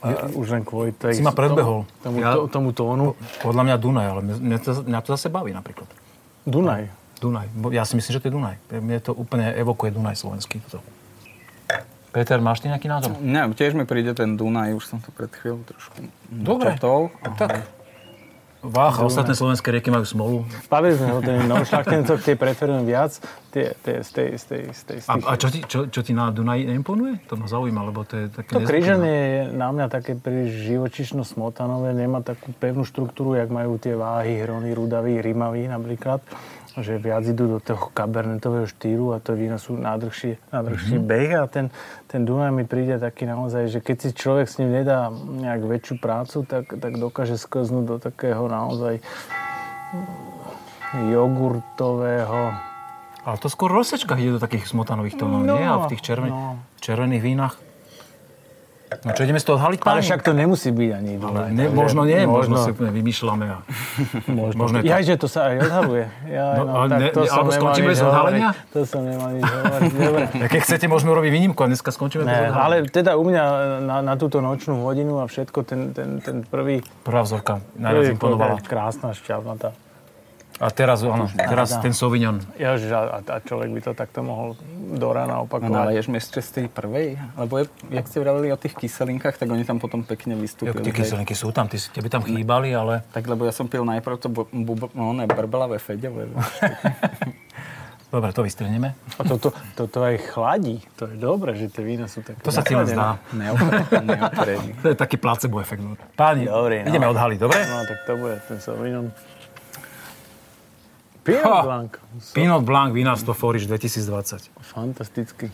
A 0.00 0.28
už 0.28 0.46
len 0.50 0.62
kvôli 0.62 0.92
tej, 0.92 1.16
Si 1.16 1.24
ma 1.24 1.32
predbehol. 1.32 1.88
Tomu, 2.00 2.16
Ja- 2.20 2.36
to, 2.36 2.44
tomu 2.46 2.70
tónu. 2.70 3.16
Podľa 3.40 3.62
mňa 3.64 3.76
Dunaj, 3.78 4.06
ale 4.06 4.20
mňa, 4.20 4.58
to, 4.60 4.70
mňa 4.84 5.00
to 5.00 5.08
zase 5.10 5.28
baví 5.28 5.50
napríklad. 5.50 5.88
Dunaj. 6.44 6.92
Dunaj. 7.16 7.48
Ja 7.72 7.88
si 7.88 7.96
myslím, 7.96 8.12
že 8.12 8.20
to 8.20 8.28
je 8.28 8.34
Dunaj. 8.36 8.56
Mne 8.70 9.00
to 9.00 9.16
úplne 9.16 9.48
evokuje 9.54 9.90
Dunaj 9.90 10.20
slovenský. 10.20 10.60
Toto. 10.60 10.84
Peter, 12.12 12.38
máš 12.38 12.60
ty 12.60 12.68
nejaký 12.68 12.86
názor? 12.86 13.16
Ne, 13.18 13.48
tiež 13.50 13.72
mi 13.72 13.82
príde 13.82 14.12
ten 14.12 14.36
Dunaj, 14.36 14.70
už 14.72 14.84
som 14.86 14.98
to 15.00 15.10
pred 15.10 15.32
chvíľou 15.32 15.66
trošku 15.66 15.98
Dobre. 16.30 16.70
načrtol. 16.70 17.10
Tak. 17.34 17.64
Vách 18.64 18.96
a 18.96 19.02
ostatné 19.04 19.36
slovenské 19.36 19.68
rieky 19.68 19.92
majú 19.92 20.08
smolu. 20.08 20.36
Bavili 20.72 20.96
sme 20.96 21.12
o 21.12 21.20
ten 21.20 21.44
no, 21.44 21.60
šlachtencov, 21.60 22.16
tie 22.24 22.32
preferujem 22.32 22.88
viac, 22.88 23.20
tie, 23.52 23.76
tie, 23.84 24.00
z 24.00 24.10
tej, 24.10 24.28
z 24.40 24.44
tej, 24.48 24.62
z 24.72 24.82
tej, 24.88 24.98
z 25.04 25.06
A, 25.06 25.14
tých... 25.20 25.24
a 25.28 25.32
čo, 25.36 25.48
ti, 25.52 25.60
čo, 25.68 25.78
čo 25.92 26.00
ti 26.00 26.16
na 26.16 26.32
Dunaji 26.32 26.72
neimponuje? 26.72 27.28
To 27.28 27.36
ma 27.36 27.44
zaujíma, 27.44 27.80
lebo 27.84 28.08
to 28.08 28.24
je 28.24 28.26
také... 28.32 28.56
To 28.56 28.64
krížanie 28.64 29.12
je 29.12 29.40
na 29.52 29.68
mňa 29.68 29.86
také 29.92 30.16
príliš 30.16 30.64
živočišno 30.64 31.28
smotanové, 31.28 31.92
nemá 31.92 32.24
takú 32.24 32.56
pevnú 32.56 32.88
štruktúru, 32.88 33.36
jak 33.36 33.52
majú 33.52 33.76
tie 33.76 33.92
váhy, 33.92 34.40
hrony, 34.40 34.72
rudaví, 34.72 35.20
rímaví 35.20 35.68
napríklad 35.68 36.24
že 36.76 36.96
viac 36.96 37.22
idú 37.22 37.48
do 37.48 37.58
toho 37.58 37.88
kabernetového 37.88 38.64
štýlu 38.64 39.10
a 39.10 39.16
to 39.16 39.32
vína 39.32 39.56
sú 39.56 39.74
nádrhší 39.74 40.36
Mhm. 40.50 40.92
mm-hmm. 40.92 41.04
beh 41.04 41.32
a 41.32 41.46
ten, 41.46 41.68
ten 42.04 42.20
Dunaj 42.20 42.50
mi 42.50 42.64
príde 42.64 42.96
taký 42.96 43.24
naozaj, 43.24 43.68
že 43.68 43.78
keď 43.78 43.96
si 43.96 44.12
človek 44.12 44.44
s 44.44 44.56
ním 44.56 44.72
nedá 44.72 45.10
nejak 45.10 45.62
väčšiu 45.62 45.96
prácu, 45.96 46.42
tak, 46.42 46.68
tak 46.68 46.96
dokáže 46.96 47.36
sklznúť 47.36 47.84
do 47.84 47.98
takého 47.98 48.44
naozaj 48.44 48.98
mm, 48.98 50.04
jogurtového 51.10 52.52
Ale 53.22 53.36
to 53.38 53.46
skôr 53.46 53.68
v 53.68 53.80
rozsečkách 53.80 54.18
ide 54.18 54.32
do 54.32 54.38
takých 54.38 54.66
smotanových 54.66 55.16
tónov, 55.16 55.42
No, 55.42 55.54
nie? 55.54 55.64
A 55.64 55.80
v 55.80 55.88
tých 55.88 56.02
červen- 56.02 56.28
no. 56.28 56.58
červených 56.78 57.22
vínach? 57.22 57.56
No 59.00 59.10
čo, 59.10 59.20
ideme 59.20 59.36
z 59.36 59.44
toho 59.44 59.56
odhaliť, 59.56 59.78
Ale 59.82 60.00
však 60.00 60.20
to 60.20 60.32
nemusí 60.32 60.68
byť 60.68 60.90
ani 60.92 61.12
Dunaj. 61.16 61.48
Ne, 61.50 61.64
možno 61.68 62.00
nie, 62.02 62.22
možno, 62.22 62.54
možno 62.54 62.54
si 62.60 62.70
úplne 62.70 62.92
vymýšľame. 62.92 63.46
A... 63.46 63.58
Možno. 64.40 64.58
Možno 64.60 64.76
to- 64.76 64.86
Ja, 64.86 64.98
že 64.98 65.14
to 65.14 65.26
sa 65.26 65.40
aj 65.48 65.56
odhaluje. 65.62 66.04
Ja, 66.26 66.46
No, 66.56 66.70
ale 66.76 66.86
ne- 66.92 67.10
to 67.10 67.20
ne- 67.20 67.30
alebo 67.30 67.50
skončíme 67.50 67.88
bez 67.88 68.00
odhalenia? 68.00 68.48
To 68.70 68.78
som 68.82 69.00
nemal 69.00 69.28
nič 69.30 69.42
hovoriť. 69.42 69.90
Dobre. 70.04 70.24
Keď 70.46 70.60
chcete, 70.60 70.84
môžeme 70.86 71.10
urobiť 71.10 71.30
výnimku 71.32 71.58
a 71.58 71.66
dneska 71.66 71.88
skončíme 71.88 72.22
bez 72.22 72.28
Ne, 72.28 72.38
odhalenia. 72.44 72.60
ale 72.60 72.74
teda 72.86 73.10
u 73.14 73.24
mňa 73.24 73.44
na, 73.80 73.96
na 74.02 74.14
túto 74.14 74.38
nočnú 74.38 74.80
hodinu 74.80 75.18
a 75.18 75.24
všetko, 75.24 75.58
ten, 75.62 75.80
ten, 75.90 76.18
ten 76.18 76.36
prvý, 76.42 76.84
Prvá 77.00 77.20
vzorka 77.20 77.58
najviac 77.74 78.14
imponovala. 78.14 78.60
krásna, 78.60 79.10
šťavnatá. 79.10 79.74
A 80.62 80.70
teraz, 80.70 81.02
áno, 81.02 81.26
teraz 81.34 81.74
dá. 81.74 81.82
ten 81.82 81.90
Sauvignon. 81.90 82.38
Že 82.54 82.86
a, 82.94 83.18
a 83.18 83.38
človek 83.42 83.74
by 83.74 83.80
to 83.82 83.90
takto 83.90 84.22
mohol 84.22 84.54
do 84.94 85.10
rána 85.10 85.42
No, 85.42 85.50
opakovať. 85.50 85.74
ale 85.74 85.90
ješ 85.98 86.06
ešte 86.14 86.38
z 86.38 86.50
tej 86.62 86.66
prvej? 86.70 87.18
Lebo 87.34 87.58
je, 87.58 87.64
jak 87.90 88.06
ste 88.06 88.18
vravili 88.22 88.54
o 88.54 88.58
tých 88.58 88.78
kyselinkách, 88.78 89.34
tak 89.34 89.50
oni 89.50 89.66
tam 89.66 89.82
potom 89.82 90.06
pekne 90.06 90.38
vystúpili. 90.38 90.78
Tie 90.78 90.94
hej. 90.94 90.98
kyselinky 91.02 91.34
sú 91.34 91.50
tam, 91.50 91.66
ty, 91.66 91.82
tebe 91.82 92.06
tam 92.06 92.22
chýbali, 92.22 92.70
ale... 92.70 93.02
Tak 93.10 93.26
lebo 93.26 93.42
ja 93.42 93.50
som 93.50 93.66
pil 93.66 93.82
najprv 93.82 94.14
to 94.14 94.30
bu, 94.30 94.46
bu, 94.46 94.86
no, 94.94 95.10
ne, 95.10 95.26
brbelavé 95.26 95.82
feďové. 95.82 96.30
Dobre, 98.14 98.30
to 98.30 98.46
vystrihneme. 98.46 98.94
A 99.18 99.26
toto, 99.26 99.50
toto 99.74 100.06
aj 100.06 100.22
chladí. 100.30 100.78
To 101.02 101.10
je 101.10 101.18
dobré, 101.18 101.58
že 101.58 101.66
tie 101.66 101.82
vína 101.82 102.06
sú 102.06 102.22
také 102.22 102.38
To 102.46 102.54
sa 102.54 102.62
ti 102.62 102.78
len 102.78 102.86
zdá. 102.86 103.18
To 104.86 104.86
je 104.86 104.94
taký 104.94 105.18
placebo 105.18 105.58
efekt. 105.58 105.82
Páni, 106.14 106.46
Dobrý, 106.46 106.86
no. 106.86 106.94
ideme 106.94 107.10
odhaliť, 107.10 107.38
dobre? 107.42 107.58
No, 107.66 107.82
tak 107.82 107.98
to 108.06 108.14
bude 108.14 108.38
ten 108.46 108.62
Sauvignon. 108.62 109.10
Pinot 111.24 111.44
Ha. 111.48 111.62
Blanc. 111.64 111.92
Pinot 112.36 112.62
Blanc, 112.62 112.92
Vinárstvo 112.92 113.32
Foriš 113.32 113.64
2020. 113.66 114.52
Fantastický. 114.60 115.48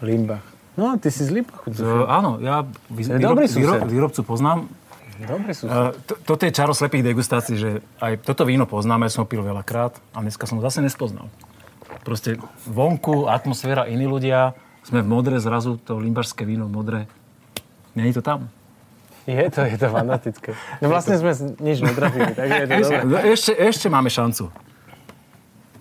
Limbach. 0.00 0.42
No, 0.78 0.94
ty 0.96 1.10
si 1.10 1.26
z 1.26 1.34
Limbachu. 1.34 1.74
Uh, 1.74 2.06
áno, 2.06 2.38
ja 2.38 2.62
vý, 2.86 3.02
je 3.02 3.18
dobrý 3.18 3.50
sused. 3.50 3.82
výrobcu 3.82 4.22
poznám. 4.22 4.70
Dobre 5.18 5.50
sú. 5.50 5.66
Uh, 5.66 5.90
to, 6.06 6.14
toto 6.22 6.46
je 6.46 6.54
čaro 6.54 6.70
slepých 6.70 7.02
degustácií, 7.02 7.58
že 7.58 7.70
aj 7.98 8.22
toto 8.22 8.46
víno 8.46 8.62
poznáme, 8.62 9.10
som 9.10 9.26
pil 9.26 9.42
veľakrát 9.42 9.98
a 10.14 10.22
dneska 10.22 10.46
som 10.46 10.62
ho 10.62 10.62
zase 10.62 10.78
nespoznal. 10.78 11.26
Proste 12.06 12.38
vonku, 12.62 13.26
atmosféra, 13.26 13.90
iní 13.90 14.06
ľudia, 14.06 14.54
sme 14.86 15.02
v 15.02 15.10
modre, 15.10 15.36
zrazu 15.42 15.82
to 15.82 15.98
limbašské 15.98 16.46
víno 16.46 16.70
v 16.70 16.72
modre. 16.72 17.00
Není 17.98 18.14
to 18.14 18.22
tam. 18.22 18.46
Je 19.38 19.44
to, 19.46 19.60
je 19.60 19.76
to 19.76 19.92
fantastické. 19.92 20.56
No 20.80 20.88
vlastne 20.88 21.14
sme 21.14 21.30
nič 21.60 21.78
netrafili, 21.78 22.32
takže 22.32 22.52
je 22.54 22.66
to 22.66 22.76
dobré. 22.80 23.00
No, 23.04 23.16
Ešte, 23.20 23.52
ešte 23.52 23.86
máme 23.86 24.08
šancu. 24.08 24.48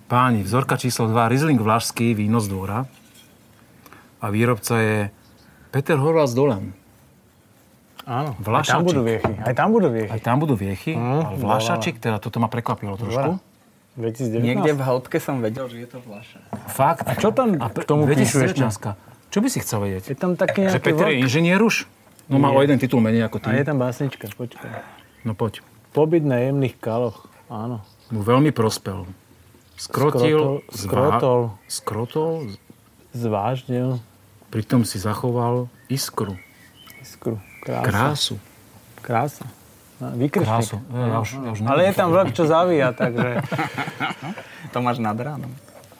Páni, 0.06 0.44
vzorka 0.44 0.76
číslo 0.76 1.08
2, 1.08 1.32
Riesling 1.32 1.56
Vlašský, 1.56 2.12
víno 2.12 2.40
z 2.40 2.48
dvora. 2.48 2.84
A 4.20 4.26
výrobca 4.28 4.76
je 4.76 4.98
Peter 5.70 5.96
Horváth 5.96 6.32
z 6.32 6.36
Dolan. 6.36 6.64
Áno, 8.04 8.32
aj 8.32 8.36
tam 8.36 8.44
Vlašačik. 8.46 8.88
budú 8.88 9.02
viechy. 9.04 9.34
Aj 9.38 9.54
tam 9.54 9.68
budú 9.70 9.88
Aj 9.88 9.96
viechy. 9.96 10.20
tam 10.22 10.36
budú 10.40 10.56
viechy, 10.56 10.92
ale 10.96 11.36
Vlašačik, 11.36 11.96
teda 12.00 12.20
toto 12.20 12.40
ma 12.40 12.48
prekvapilo 12.48 12.96
trošku. 12.96 13.40
2019. 13.96 14.40
Niekde 14.40 14.72
v 14.72 14.82
hĺbke 14.82 15.18
som 15.18 15.40
vedel, 15.40 15.66
že 15.68 15.82
je 15.82 15.90
to 15.90 15.98
vlaša. 16.00 16.38
Fakt. 16.70 17.04
A 17.04 17.18
čo 17.18 17.34
tam 17.34 17.58
k 17.58 17.82
tomu 17.82 18.06
píšu 18.06 18.46
ešte? 18.46 18.62
2019. 18.62 18.96
Čo 19.28 19.40
by 19.42 19.48
si 19.50 19.60
chcel 19.60 19.78
vedieť? 19.82 20.04
Je 20.06 20.16
tam 20.16 20.32
taký 20.36 20.64
Že 20.64 20.70
nejaký 20.70 20.86
Peter 20.86 21.06
je 21.06 21.14
vlk. 21.14 21.24
inžinier 21.26 21.60
už? 21.60 21.76
No 22.28 22.38
má 22.38 22.52
o 22.52 22.60
jeden 22.60 22.76
titul 22.76 23.00
menej 23.00 23.24
ako 23.26 23.40
A 23.44 23.56
je 23.56 23.64
ty. 23.64 23.68
tam 23.68 23.78
básnička, 23.80 24.28
počkaj. 24.36 24.72
No 25.24 25.32
poď. 25.32 25.64
Pobyt 25.92 26.22
na 26.22 26.38
jemných 26.38 26.76
kaloch. 26.78 27.26
Áno. 27.48 27.80
Mu 28.12 28.20
veľmi 28.22 28.52
prospel. 28.52 29.08
Skrotil, 29.78 30.64
Skrotol- 30.68 30.74
zvá- 30.74 31.22
skrotol, 31.68 32.34
Zvážnil 33.14 34.02
pritom 34.50 34.82
si 34.82 34.98
zachoval 34.98 35.68
iskru, 35.88 36.34
iskru. 37.02 37.38
Krása. 37.62 37.84
krásu. 37.84 38.36
Krása. 39.04 39.46
Krásu. 40.00 40.78
Ja, 40.88 41.20
už, 41.20 41.30
ja 41.36 41.50
už 41.52 41.60
Ale 41.64 41.90
je 41.90 41.94
tam 41.94 42.14
vlk, 42.14 42.30
čo 42.32 42.46
zavíja, 42.46 42.94
takže... 42.94 43.42
To 44.76 44.84
máš 44.84 45.00
nad 45.00 45.16
ránom. 45.16 45.50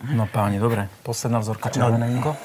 No 0.06 0.28
páni, 0.28 0.60
dobre. 0.60 0.86
Posledná 1.02 1.40
vzorka 1.40 1.72
červené 1.72 2.06
vínko. 2.08 2.36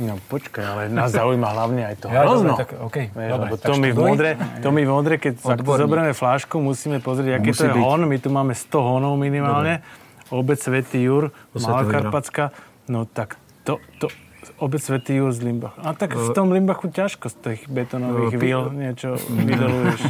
No 0.00 0.16
počkaj, 0.18 0.64
ale 0.64 0.82
nás 0.88 1.12
zaujíma 1.12 1.44
hlavne 1.46 1.84
aj 1.84 1.96
to 1.98 2.06
Ja, 2.08 2.24
hrozno. 2.24 2.56
dobre, 2.56 2.62
tak, 2.62 2.70
OK, 2.80 2.96
Vieš, 3.10 3.30
dobre, 3.30 3.48
to 3.54 3.72
my 3.74 3.88
v 3.88 3.98
modre, 3.98 4.30
to 4.58 4.68
my 4.70 4.80
v 4.80 4.90
modre, 4.90 5.14
keď 5.16 5.32
sa 5.36 5.54
Odborník. 5.54 5.80
zoberieme 5.82 6.12
flášku, 6.12 6.56
musíme 6.56 6.98
pozrieť, 6.98 7.36
aký 7.36 7.50
Musí 7.50 7.60
to 7.60 7.64
je 7.66 7.72
byť. 7.74 7.84
hon. 7.84 8.00
My 8.02 8.16
tu 8.16 8.28
máme 8.28 8.52
100 8.52 8.72
honov 8.80 9.14
minimálne. 9.14 9.84
Obec 10.30 10.56
Svetý 10.56 11.02
Jur. 11.02 11.28
Malá 11.52 11.84
No 12.86 13.04
tak 13.04 13.36
to, 13.62 13.76
to, 13.98 14.08
Obec 14.56 14.80
Svetý 14.80 15.14
Jur 15.14 15.30
z 15.30 15.40
Limbachu. 15.42 15.76
A 15.78 15.92
tak 15.92 16.12
v 16.12 16.32
tom 16.32 16.48
Limbachu 16.48 16.88
ťažko 16.88 17.28
z 17.28 17.36
tých 17.36 17.60
betonových 17.66 18.32
pi- 18.32 18.40
víl 18.40 18.72
niečo 18.72 19.20
vydoluješ. 19.20 20.00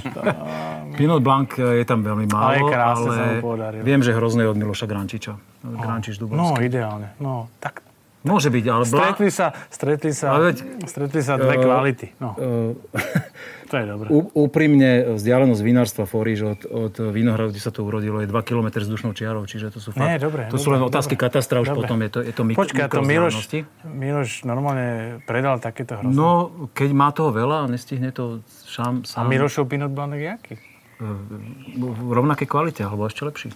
Pinot 0.97 1.18
Blanc 1.18 1.51
je 1.53 1.82
tam 1.82 2.01
veľmi 2.01 2.26
málo, 2.26 2.47
Ale 2.47 2.57
je 2.57 2.62
krásne, 2.64 3.11
ale 3.11 3.11
sa 3.11 3.24
mu 3.36 3.51
viem, 3.82 4.01
že 4.01 4.11
hrozné 4.12 4.43
je 4.43 4.49
od 4.49 4.57
Miloša 4.57 4.86
Grančiča. 4.86 5.32
Grančič 5.62 6.16
No, 6.16 6.22
Dubovský. 6.22 6.62
ideálne. 6.62 7.11
No, 7.18 7.51
tak 7.59 7.82
Môže 8.23 8.49
byť, 8.49 8.64
ale 8.66 8.83
Blanc... 8.83 8.93
stretli 8.93 9.29
sa, 9.29 9.47
stretli 9.66 10.12
sa, 10.12 10.27
Ale 10.31 10.53
veď- 10.53 10.61
stretli 10.85 11.21
sa 11.21 11.35
dve 11.35 11.55
Eh, 11.55 11.59
kvality. 11.59 12.07
No, 12.16 12.37
Uh, 12.37 12.77
to 13.71 13.75
je 13.75 13.85
dobré. 13.87 14.07
Úprimne, 14.37 14.91
vzdialenosť 15.14 15.61
vinárstva 15.61 16.05
Foriž 16.05 16.39
od, 16.43 16.61
od 16.64 16.95
Vinohradu, 17.07 17.49
kde 17.49 17.62
sa 17.62 17.71
to 17.71 17.81
urodilo, 17.81 18.18
je 18.18 18.27
2 18.27 18.37
km 18.43 18.77
vzdušnou 18.77 19.12
čiarou, 19.12 19.41
čiže 19.43 19.71
to 19.71 19.79
sú 19.79 19.91
fakt... 19.91 20.05
Nie, 20.05 20.16
dobre, 20.16 20.47
to 20.47 20.55
sú 20.55 20.68
dobre, 20.68 20.77
len 20.77 20.83
otázky 20.85 21.14
dobre. 21.14 21.25
katastra, 21.27 21.57
už 21.59 21.68
Dobre. 21.71 21.81
potom 21.81 21.97
je 21.99 22.11
to, 22.11 22.21
je 22.21 22.33
to 22.33 22.43
mik- 22.45 22.59
Počkaj, 22.59 22.87
to 22.89 23.01
Miloš. 23.01 23.35
Miloš 23.83 24.31
normálne 24.45 24.89
predal 25.25 25.57
takéto 25.57 25.97
hrozné. 25.97 26.12
No, 26.12 26.31
keď 26.71 26.91
má 26.93 27.09
toho 27.11 27.31
veľa 27.31 27.64
a 27.64 27.71
nestihne 27.71 28.11
to 28.11 28.45
sám, 28.45 29.01
a 29.07 29.21
Milošov 29.25 29.64
Pinot 29.64 29.91
Blanc 29.91 30.12
je 30.12 30.29
aký? 30.29 30.55
v 31.01 32.11
rovnakej 32.12 32.45
kvalite, 32.45 32.85
alebo 32.85 33.09
ešte 33.09 33.25
lepší. 33.25 33.49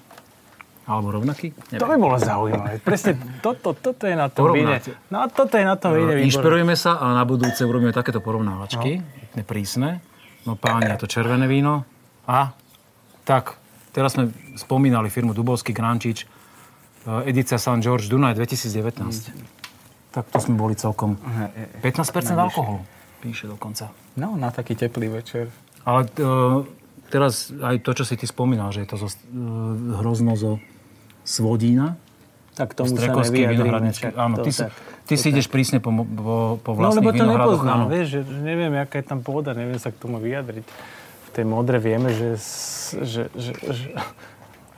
Alebo 0.85 1.16
rovnaký? 1.16 1.57
To 1.80 1.89
by 1.89 1.97
bolo 1.97 2.20
zaujímavé. 2.20 2.76
Presne 2.85 3.16
toto, 3.41 3.72
toto 3.72 4.05
je 4.05 4.12
na 4.12 4.28
tom 4.28 4.53
víne. 4.53 4.76
Porovnáte. 4.85 4.91
No 5.09 5.24
toto 5.32 5.57
je 5.57 5.64
na 5.64 5.76
tom 5.80 5.97
víne 5.97 6.12
výborné. 6.12 6.28
Inšpirujeme 6.28 6.74
sa 6.76 7.01
a 7.01 7.16
na 7.16 7.24
budúce 7.24 7.64
urobíme 7.64 7.97
takéto 7.97 8.20
porovnávačky. 8.20 9.01
No. 9.01 9.43
Prísne. 9.49 10.05
No 10.45 10.61
páni, 10.61 10.93
a 10.93 11.01
to 11.01 11.09
červené 11.09 11.49
víno. 11.49 11.89
A 12.28 12.53
tak, 13.24 13.57
teraz 13.97 14.12
sme 14.12 14.28
spomínali 14.61 15.09
firmu 15.09 15.32
Dubovský 15.32 15.72
Grančič, 15.72 16.28
eh, 17.09 17.30
edícia 17.32 17.57
St. 17.57 17.80
George 17.80 18.12
Dunaj 18.12 18.37
2019. 18.37 19.32
Tak 20.12 20.28
to 20.28 20.39
sme 20.39 20.55
boli 20.55 20.76
celkom 20.76 21.16
15% 21.80 22.37
alkoholu. 22.37 22.85
Píše 23.24 23.49
dokonca. 23.49 23.89
No, 24.20 24.37
na 24.37 24.53
taký 24.53 24.76
teplý 24.76 25.09
večer. 25.09 25.49
Ale 25.89 26.05
eh, 26.12 26.61
teraz 27.09 27.49
aj 27.57 27.80
to, 27.80 27.97
čo 27.97 28.05
si 28.05 28.20
ty 28.20 28.28
spomínal, 28.28 28.68
že 28.68 28.85
je 28.85 28.89
to 28.93 28.97
zo, 29.01 29.09
eh, 29.09 29.16
hrozno 29.97 30.37
zo 30.37 30.61
Svodína. 31.25 31.97
Tak 32.55 32.79
tomu 32.79 32.95
sa 32.95 33.11
nevyjadríme. 33.11 33.91
Áno, 34.14 34.39
to 34.39 34.47
ty, 34.47 34.53
si, 34.55 34.62
tak. 34.62 34.70
ty 35.11 35.14
si 35.18 35.27
ideš 35.35 35.51
prísne 35.51 35.83
po, 35.83 35.91
po, 35.91 36.05
po 36.62 36.70
No 36.79 36.87
vlastných 36.87 37.03
lebo 37.03 37.11
to 37.11 37.25
nepoznám, 37.27 37.79
áno. 37.83 37.87
vieš, 37.91 38.07
že 38.14 38.20
neviem, 38.31 38.70
aká 38.79 39.03
je 39.03 39.07
tam 39.11 39.20
pôda, 39.27 39.59
neviem 39.59 39.81
sa 39.83 39.91
k 39.91 39.99
tomu 39.99 40.22
vyjadriť. 40.22 40.62
V 40.62 41.31
tej 41.35 41.45
modre 41.51 41.83
vieme, 41.83 42.14
že, 42.14 42.39
že, 43.03 43.27
že, 43.35 43.53
že 43.59 43.87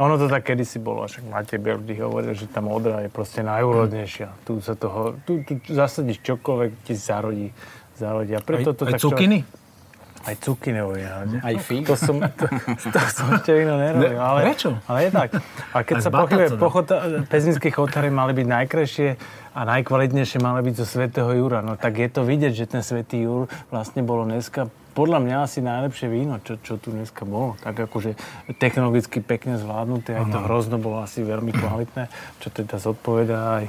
ono 0.01 0.17
to 0.17 0.25
tak 0.25 0.49
kedysi 0.49 0.81
bolo, 0.81 1.05
však 1.05 1.25
Matej 1.29 1.61
Berdy 1.61 2.01
hovoril, 2.01 2.33
že 2.33 2.49
tá 2.49 2.65
modrá 2.65 3.05
je 3.05 3.13
proste 3.13 3.45
najúrodnejšia. 3.45 4.29
Tu 4.49 4.61
sa 4.65 4.73
toho, 4.73 5.17
tu, 5.29 5.45
tu 5.45 5.61
zasadíš 5.69 6.21
čokoľvek, 6.25 6.71
ti 6.85 6.97
zarodí. 6.97 7.49
zarodí. 7.97 8.33
A 8.37 8.41
Aj, 8.41 8.45
preto 8.45 8.73
to 8.73 8.89
aj 8.89 8.97
tak 8.97 9.01
cukiny? 9.05 9.45
Aj 10.27 10.35
cukinové 10.35 11.07
víno. 11.07 11.39
Aj 11.39 11.55
fík. 11.55 11.87
To 11.87 11.95
som, 11.95 12.19
to, 12.39 12.45
to 12.91 12.99
som 13.15 13.27
ešte 13.39 13.55
víno 13.55 13.79
nerobil. 13.79 14.11
Ne, 14.11 14.19
ale, 14.19 14.39
prečo? 14.51 14.75
Ale 14.91 14.99
je 15.07 15.11
tak. 15.15 15.29
A 15.71 15.77
keď 15.87 15.95
Aj 15.95 16.03
sa 16.03 16.11
pochybuje, 16.11 16.49
pochota, 16.59 16.95
pezinské 17.31 17.71
chotary 17.71 18.11
mali 18.11 18.35
byť 18.35 18.47
najkrajšie 18.51 19.09
a 19.55 19.61
najkvalitnejšie 19.63 20.39
mali 20.43 20.61
byť 20.67 20.75
zo 20.83 20.87
Svetého 20.87 21.31
Jura. 21.31 21.63
No 21.63 21.79
tak 21.79 22.03
je 22.03 22.11
to 22.11 22.27
vidieť, 22.27 22.53
že 22.53 22.65
ten 22.67 22.83
Svetý 22.83 23.23
Jur 23.23 23.47
vlastne 23.71 24.03
bolo 24.03 24.27
dneska 24.27 24.67
podľa 24.97 25.21
mňa 25.21 25.37
asi 25.45 25.61
najlepšie 25.61 26.09
víno, 26.09 26.41
čo, 26.41 26.57
čo 26.65 26.81
tu 26.81 26.89
dneska 26.89 27.29
bolo. 27.29 27.53
Tak 27.61 27.85
akože 27.85 28.17
technologicky 28.57 29.21
pekne 29.21 29.61
zvládnuté, 29.61 30.17
aj 30.17 30.33
to 30.33 30.41
hrozno 30.41 30.81
bolo 30.81 31.05
asi 31.05 31.21
veľmi 31.21 31.53
kvalitné, 31.53 32.09
čo 32.41 32.49
teda 32.49 32.81
zodpovedá 32.81 33.61
aj, 33.61 33.65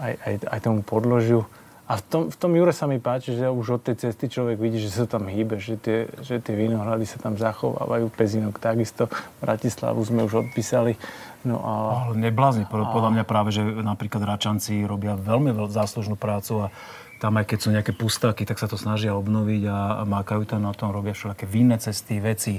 aj, 0.00 0.12
aj, 0.24 0.34
aj 0.48 0.58
tomu 0.64 0.80
podložiu. 0.80 1.44
A 1.90 1.98
v 1.98 2.02
tom, 2.06 2.22
v 2.30 2.36
tom 2.38 2.54
Jure 2.54 2.70
sa 2.70 2.86
mi 2.86 3.02
páči, 3.02 3.34
že 3.34 3.50
už 3.50 3.76
od 3.76 3.82
tej 3.82 4.06
cesty 4.06 4.30
človek 4.30 4.56
vidí, 4.56 4.78
že 4.78 4.88
sa 4.88 5.04
tam 5.04 5.26
hýbe, 5.26 5.58
že 5.58 5.74
tie, 5.74 6.06
že 6.22 6.38
tie 6.38 6.54
vinohrady 6.54 7.04
sa 7.04 7.18
tam 7.18 7.34
zachovávajú, 7.34 8.06
Pezinok 8.14 8.62
takisto, 8.62 9.10
Bratislavu 9.42 9.98
sme 10.06 10.22
už 10.22 10.46
odpísali. 10.46 10.94
No 11.42 11.58
a... 11.58 11.72
Ale 12.06 12.22
neblázni, 12.22 12.70
podľa 12.70 13.10
mňa 13.18 13.24
práve, 13.26 13.50
že 13.50 13.66
napríklad 13.66 14.22
Račanci 14.22 14.86
robia 14.86 15.18
veľmi 15.18 15.50
záslužnú 15.68 16.14
prácu 16.14 16.70
a 16.70 16.72
tam 17.18 17.38
aj 17.38 17.50
keď 17.50 17.58
sú 17.58 17.68
nejaké 17.74 17.92
pustáky, 17.94 18.42
tak 18.46 18.62
sa 18.62 18.70
to 18.70 18.78
snažia 18.78 19.14
obnoviť 19.14 19.62
a, 19.66 19.78
a 20.00 20.02
mákajú 20.06 20.42
tam 20.46 20.66
na 20.66 20.74
tom, 20.74 20.94
robia 20.94 21.14
všelijaké 21.14 21.46
vinné 21.50 21.78
cesty, 21.82 22.18
veci. 22.22 22.58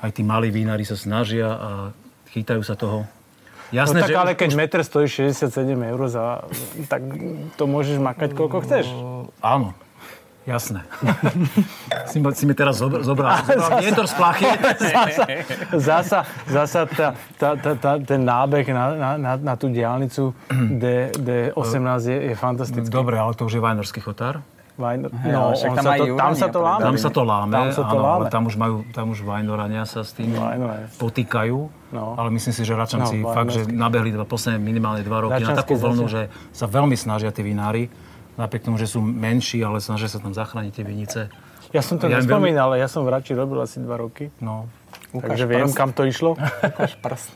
Aj 0.00 0.08
tí 0.12 0.24
malí 0.24 0.48
vínári 0.48 0.84
sa 0.84 0.96
snažia 0.96 1.48
a 1.48 1.70
chytajú 2.32 2.60
sa 2.64 2.76
toho. 2.76 3.04
Jasné, 3.72 3.98
no 3.98 4.04
tak 4.04 4.12
že... 4.12 4.20
ale 4.20 4.32
keď 4.36 4.50
metr 4.52 4.78
stojí 4.84 5.08
67 5.08 5.48
eur 5.64 6.00
za... 6.12 6.44
tak 6.92 7.00
to 7.56 7.64
môžeš 7.64 7.96
makať 7.96 8.36
koľko 8.36 8.60
chceš. 8.68 8.84
Áno. 9.40 9.72
Jasné. 10.42 10.82
si, 12.10 12.18
ma, 12.18 12.34
si 12.34 12.50
mi 12.50 12.54
teraz 12.54 12.82
zobral, 12.82 13.06
zobral 13.08 13.38
vietor 13.78 14.10
z 14.10 14.14
plachy. 14.18 14.46
Zasa, 14.90 15.24
zasa, 15.78 16.20
zasa 16.50 16.80
tá, 16.90 17.08
tá, 17.38 17.48
tá, 17.54 17.72
tá, 17.78 17.90
ten 18.02 18.20
nábeh 18.26 18.66
na, 18.74 18.84
na, 18.98 19.10
na, 19.14 19.32
na 19.38 19.54
tú 19.54 19.70
diálnicu 19.70 20.34
D, 20.50 21.14
D18 21.14 22.10
je, 22.10 22.18
je 22.28 22.34
fantastický. 22.34 22.90
Dobre, 22.90 23.22
ale 23.22 23.38
to 23.38 23.46
už 23.46 23.54
je 23.54 23.62
Vajnorský 23.62 24.02
chotár. 24.02 24.42
Vajnor, 24.72 25.12
no, 25.12 25.52
však 25.52 25.70
tam, 25.76 25.84
sa 25.84 25.92
to, 26.00 26.04
tam 26.16 26.32
sa 26.32 26.48
to 26.48 26.60
láme. 26.64 26.80
Tam 26.80 26.96
sa 26.96 27.10
to 27.12 27.22
láme, 27.28 27.52
tam, 27.52 27.68
sa 27.76 27.82
to 27.84 27.96
áno, 27.96 28.04
láme. 28.08 28.16
ale 28.16 28.24
tam 28.32 28.42
už, 28.48 28.54
majú, 28.56 28.76
tam 28.88 29.06
už 29.12 29.20
Vajnorania 29.20 29.84
sa 29.84 30.00
s 30.00 30.16
tým 30.16 30.32
Vajnor, 30.32 30.88
potýkajú. 30.96 31.58
No. 31.92 32.16
Ale 32.16 32.32
myslím 32.32 32.56
si, 32.56 32.64
že 32.64 32.72
Račanci 32.72 33.20
no, 33.20 33.36
fakt, 33.36 33.52
že 33.52 33.68
nabehli 33.68 34.16
dva, 34.16 34.24
posledné 34.24 34.56
minimálne 34.56 35.04
dva 35.04 35.28
roky 35.28 35.44
Račanský 35.44 35.52
na 35.52 35.60
takú 35.60 35.74
vlnu, 35.76 36.08
že 36.08 36.32
sa 36.56 36.64
veľmi 36.64 36.96
snažia 36.96 37.28
tí 37.28 37.44
vinári. 37.44 37.92
Napriek 38.40 38.64
tomu, 38.64 38.80
že 38.80 38.88
sú 38.88 39.04
menší, 39.04 39.60
ale 39.60 39.84
snažia 39.84 40.08
sa 40.08 40.16
tam 40.16 40.32
zachrániť 40.32 40.72
tie 40.72 40.84
vinice. 40.88 41.20
Ja 41.76 41.84
som 41.84 42.00
to 42.00 42.08
ja 42.08 42.16
nespomínal, 42.16 42.72
ale 42.72 42.80
ja 42.80 42.88
som 42.88 43.04
v 43.04 43.12
Rači 43.12 43.36
robil 43.36 43.60
asi 43.60 43.76
dva 43.76 44.00
roky. 44.00 44.32
No. 44.40 44.72
Ukáž 45.12 45.36
Takže 45.36 45.44
prst. 45.44 45.52
viem, 45.52 45.68
kam 45.76 45.90
to 45.92 46.02
išlo. 46.08 46.40
Ukáž 46.40 46.96
prst. 46.96 47.32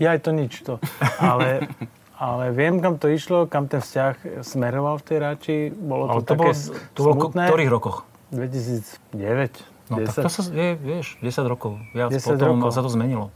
Ja 0.00 0.16
aj 0.16 0.20
to 0.24 0.30
nič 0.32 0.64
to. 0.64 0.80
Ale 1.20 1.68
ale 2.20 2.52
viem, 2.52 2.84
kam 2.84 3.00
to 3.00 3.08
išlo, 3.08 3.48
kam 3.48 3.64
ten 3.64 3.80
vzťah 3.80 4.44
smeroval 4.44 5.00
v 5.00 5.04
tej 5.08 5.18
Rači. 5.24 5.56
Bolo 5.72 6.04
to, 6.04 6.12
Ale 6.12 6.20
to 6.20 6.28
také 6.28 6.40
bolo, 6.44 6.52
to 6.92 7.00
bolo 7.00 7.14
v 7.16 7.48
ktorých 7.48 7.70
rokoch? 7.72 7.96
2009. 8.28 9.56
No 9.88 9.96
10. 10.04 10.06
tak 10.06 10.14
to 10.22 10.30
sa, 10.30 10.42
je, 10.52 10.68
vieš, 10.76 11.16
10 11.24 11.48
rokov. 11.48 11.80
Viac 11.96 12.12
10 12.12 12.20
potom 12.20 12.60
rokov. 12.60 12.76
sa 12.76 12.84
to 12.84 12.92
zmenilo. 12.92 13.32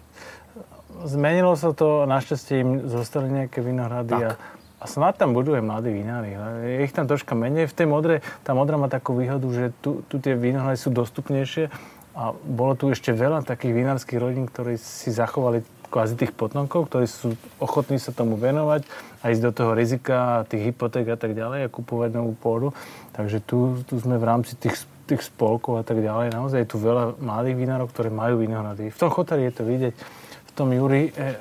Zmenilo 1.08 1.56
sa 1.56 1.72
to, 1.72 2.04
našťastie 2.04 2.54
im 2.60 2.70
zostali 2.86 3.26
nejaké 3.32 3.64
vinohrady 3.64 4.14
a, 4.14 4.38
a 4.78 4.84
snad 4.84 5.16
tam 5.16 5.32
budú 5.32 5.56
aj 5.56 5.64
mladí 5.64 5.90
vinári. 5.90 6.36
Je 6.68 6.84
ich 6.84 6.92
tam 6.92 7.08
troška 7.08 7.32
menej. 7.32 7.66
V 7.66 7.74
tej 7.74 7.88
modre, 7.88 8.20
tá 8.44 8.52
modra 8.52 8.76
má 8.76 8.92
takú 8.92 9.16
výhodu, 9.16 9.48
že 9.48 9.64
tu, 9.80 10.04
tu 10.12 10.20
tie 10.20 10.36
vinohrady 10.36 10.76
sú 10.76 10.92
dostupnejšie 10.92 11.72
a 12.14 12.30
bolo 12.36 12.78
tu 12.78 12.92
ešte 12.92 13.10
veľa 13.10 13.42
takých 13.42 13.74
vinárskych 13.74 14.20
rodín, 14.22 14.46
ktorí 14.46 14.78
si 14.78 15.10
zachovali 15.10 15.66
kvázi 15.94 16.18
tých 16.18 16.34
potomkov, 16.34 16.90
ktorí 16.90 17.06
sú 17.06 17.38
ochotní 17.62 18.02
sa 18.02 18.10
tomu 18.10 18.34
venovať 18.34 18.82
a 19.22 19.30
ísť 19.30 19.42
do 19.46 19.52
toho 19.54 19.70
rizika, 19.78 20.42
tých 20.50 20.74
hypoték 20.74 21.06
a 21.06 21.14
tak 21.14 21.38
ďalej 21.38 21.70
a 21.70 21.72
kupovať 21.72 22.10
novú 22.18 22.34
pôdu. 22.34 22.74
Takže 23.14 23.38
tu, 23.46 23.78
tu 23.86 23.94
sme 24.02 24.18
v 24.18 24.26
rámci 24.26 24.58
tých, 24.58 24.82
tých 25.06 25.22
spolkov 25.22 25.78
a 25.78 25.86
tak 25.86 26.02
ďalej. 26.02 26.34
Naozaj 26.34 26.66
je 26.66 26.70
tu 26.74 26.82
veľa 26.82 27.14
mladých 27.22 27.56
vinárov, 27.62 27.86
ktorí 27.94 28.10
majú 28.10 28.42
vinohrady. 28.42 28.90
V 28.90 28.98
tom 28.98 29.14
chotári 29.14 29.46
je 29.46 29.54
to 29.54 29.62
vidieť. 29.62 29.94
V 29.94 30.50
tom 30.58 30.74
Juri, 30.74 31.10
e, 31.10 31.10
e, 31.14 31.34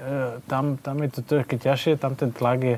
tam, 0.45 0.77
tam 0.77 1.01
je 1.01 1.09
to 1.17 1.19
trošku 1.25 1.57
ťažšie, 1.57 1.97
tam 1.97 2.13
ten 2.13 2.29
tlak 2.29 2.61
je 2.61 2.77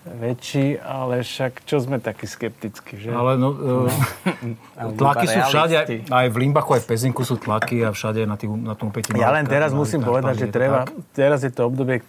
väčší, 0.00 0.80
ale 0.80 1.20
však 1.20 1.60
čo 1.68 1.76
sme 1.76 2.00
takí 2.00 2.24
skeptickí, 2.24 2.96
že? 2.96 3.12
Ale 3.12 3.36
no, 3.36 3.52
uh, 3.52 4.94
tlaky 5.00 5.28
sú 5.28 5.40
všade, 5.44 5.74
aj, 5.76 5.86
aj 6.08 6.26
v 6.32 6.36
Limbachu, 6.40 6.80
aj 6.80 6.82
v 6.84 6.88
Pezinku 6.88 7.22
sú 7.22 7.36
tlaky 7.36 7.84
a 7.84 7.92
všade 7.92 8.24
na, 8.24 8.40
tý, 8.40 8.48
na 8.48 8.72
tom 8.72 8.88
opäť. 8.88 9.12
Ja 9.12 9.28
len 9.28 9.44
teraz 9.44 9.76
musím 9.76 10.00
povedať, 10.00 10.44
že 10.44 10.46
treba, 10.48 10.88
teraz 11.12 11.44
je 11.44 11.52
to 11.52 11.68
obdobie, 11.68 12.00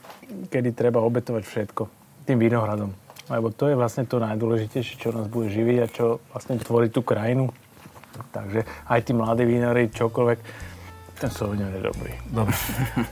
kedy 0.48 0.72
treba 0.72 1.04
obetovať 1.04 1.44
všetko 1.44 1.84
tým 2.24 2.40
vinohradom. 2.40 2.96
Lebo 3.28 3.52
to 3.52 3.68
je 3.68 3.76
vlastne 3.76 4.08
to 4.08 4.24
najdôležitejšie, 4.24 4.96
čo 4.96 5.12
nás 5.12 5.28
bude 5.28 5.52
živiť 5.52 5.78
a 5.84 5.88
čo 5.92 6.24
vlastne 6.32 6.60
tvorí 6.64 6.88
tú 6.88 7.04
krajinu. 7.04 7.52
Takže 8.32 8.64
aj 8.88 9.00
tí 9.04 9.12
mladí 9.12 9.44
vinári, 9.44 9.92
čokoľvek, 9.92 10.40
ten 11.22 11.30
Sauvignon 11.30 11.70
je 11.70 11.86
dobrý. 11.86 12.12
Dobre. 12.34 12.56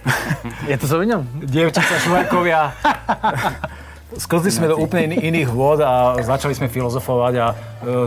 je 0.71 0.75
to 0.81 0.85
Sauvignon? 0.87 1.23
Dievčatá 1.45 1.95
švajkovia. 2.01 2.61
Sklzli 4.09 4.49
sme 4.49 4.65
do 4.65 4.81
úplne 4.81 5.21
iných 5.21 5.53
vôd 5.53 5.85
a 5.85 6.17
začali 6.25 6.57
sme 6.57 6.65
filozofovať 6.65 7.33
a 7.37 7.47
e, 7.53 7.55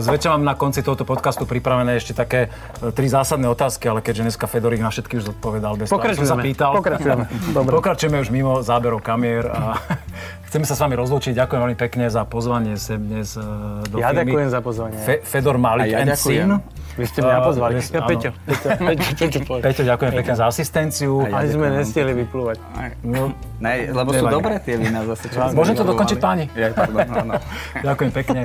zväčša 0.03 0.35
mám 0.35 0.43
na 0.43 0.51
konci 0.51 0.83
tohoto 0.83 1.07
podcastu 1.07 1.47
pripravené 1.47 1.95
ešte 1.95 2.11
také 2.11 2.51
e, 2.51 2.91
tri 2.91 3.07
zásadné 3.07 3.47
otázky, 3.47 3.87
ale 3.87 4.03
keďže 4.03 4.27
dneska 4.27 4.43
Fedor 4.51 4.75
ich 4.75 4.83
na 4.83 4.91
všetky 4.91 5.23
už 5.23 5.31
zodpovedal, 5.31 5.79
bez 5.79 5.87
toho, 5.87 6.03
som 6.03 6.27
sa 6.27 6.43
pýtal. 6.43 6.75
Pokračujeme. 6.75 7.23
Dobre. 7.55 7.71
Pokračujeme 7.79 8.19
už 8.19 8.35
mimo 8.35 8.59
záberov 8.59 8.99
kamier 8.99 9.47
a 9.47 9.79
chceme 10.51 10.67
sa 10.67 10.75
s 10.75 10.83
vami 10.83 10.99
rozlúčiť. 10.99 11.39
Ďakujem 11.39 11.59
veľmi 11.71 11.77
pekne 11.79 12.11
za 12.11 12.27
pozvanie 12.27 12.75
sem 12.75 12.99
dnes 12.99 13.39
e, 13.39 13.43
do 13.87 13.95
Ja 13.95 14.11
firmy. 14.11 14.27
ďakujem 14.27 14.49
za 14.51 14.59
pozvanie. 14.59 14.99
Fe- 14.99 15.23
Fedor 15.23 15.55
Malik 15.55 15.87
ja 15.87 16.03
and 16.03 16.19
Syn. 16.19 16.59
Vy 16.93 17.05
ste 17.09 17.19
mňa 17.25 17.37
pozvali. 17.41 17.73
Uh, 17.77 17.83
ja, 17.97 18.01
Peťo. 18.05 18.29
Peťo, 18.45 18.67
Peťo, 18.87 19.13
Peťo, 19.17 19.39
Peťo, 19.65 19.83
ďakujem 19.85 20.11
pekne 20.21 20.33
za 20.37 20.45
asistenciu. 20.45 21.25
Ani 21.25 21.49
sme 21.49 21.67
nestihli 21.73 22.13
vyplúvať. 22.25 22.57
No, 23.01 23.33
ne, 23.57 23.73
lebo 23.89 24.09
sú 24.13 24.25
dobré 24.29 24.61
tie 24.61 24.77
vína 24.77 25.01
zase. 25.09 25.33
Môžem 25.57 25.73
to 25.73 25.85
dokončiť, 25.85 26.17
páni? 26.21 26.45
Ja, 26.53 26.69
pardon, 26.73 27.05
no, 27.09 27.33
no. 27.33 27.33
ďakujem 27.87 28.11
pekne. 28.13 28.41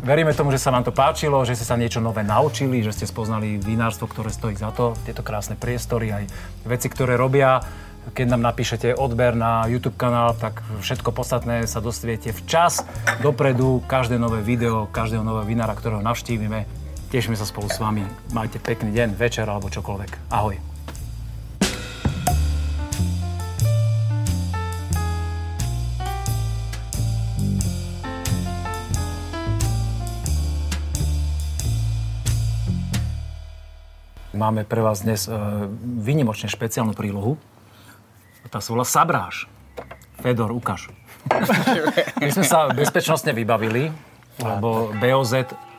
Veríme 0.00 0.32
tomu, 0.32 0.48
že 0.48 0.62
sa 0.62 0.72
vám 0.72 0.80
to 0.80 0.96
páčilo, 0.96 1.44
že 1.44 1.52
ste 1.52 1.68
sa 1.68 1.76
niečo 1.76 2.00
nové 2.00 2.24
naučili, 2.24 2.80
že 2.80 2.94
ste 2.94 3.04
spoznali 3.04 3.60
vinárstvo, 3.60 4.08
ktoré 4.08 4.32
stojí 4.32 4.56
za 4.56 4.72
to, 4.72 4.96
tieto 5.04 5.20
krásne 5.20 5.60
priestory, 5.60 6.08
aj 6.08 6.24
veci, 6.64 6.88
ktoré 6.88 7.20
robia. 7.20 7.60
Keď 8.16 8.26
nám 8.32 8.40
napíšete 8.40 8.96
odber 8.96 9.36
na 9.36 9.68
YouTube 9.68 10.00
kanál, 10.00 10.32
tak 10.32 10.64
všetko 10.80 11.12
podstatné 11.12 11.68
sa 11.68 11.84
dozviete 11.84 12.32
včas, 12.32 12.80
dopredu, 13.20 13.84
každé 13.84 14.16
nové 14.16 14.40
video, 14.40 14.88
každého 14.88 15.20
nového 15.20 15.44
vinára, 15.44 15.76
ktorého 15.76 16.00
navštívime, 16.00 16.64
Tešíme 17.10 17.34
sa 17.34 17.42
spolu 17.42 17.66
s 17.66 17.82
vami. 17.82 18.06
Majte 18.30 18.62
pekný 18.62 18.94
deň, 18.94 19.18
večer 19.18 19.42
alebo 19.42 19.66
čokoľvek. 19.66 20.30
Ahoj. 20.30 20.54
Máme 34.30 34.62
pre 34.62 34.78
vás 34.78 35.02
dnes 35.02 35.26
e, 35.26 35.34
výnimočne 35.82 36.46
špeciálnu 36.46 36.94
prílohu. 36.94 37.34
Tá 38.54 38.62
sa 38.62 38.70
volá 38.70 38.86
Sabráš. 38.86 39.50
Fedor, 40.22 40.54
ukáž. 40.54 40.94
My 42.22 42.30
sme 42.30 42.46
sa 42.46 42.70
bezpečnostne 42.70 43.34
vybavili, 43.34 43.90
lebo 44.38 44.94
BOZ 44.94 45.69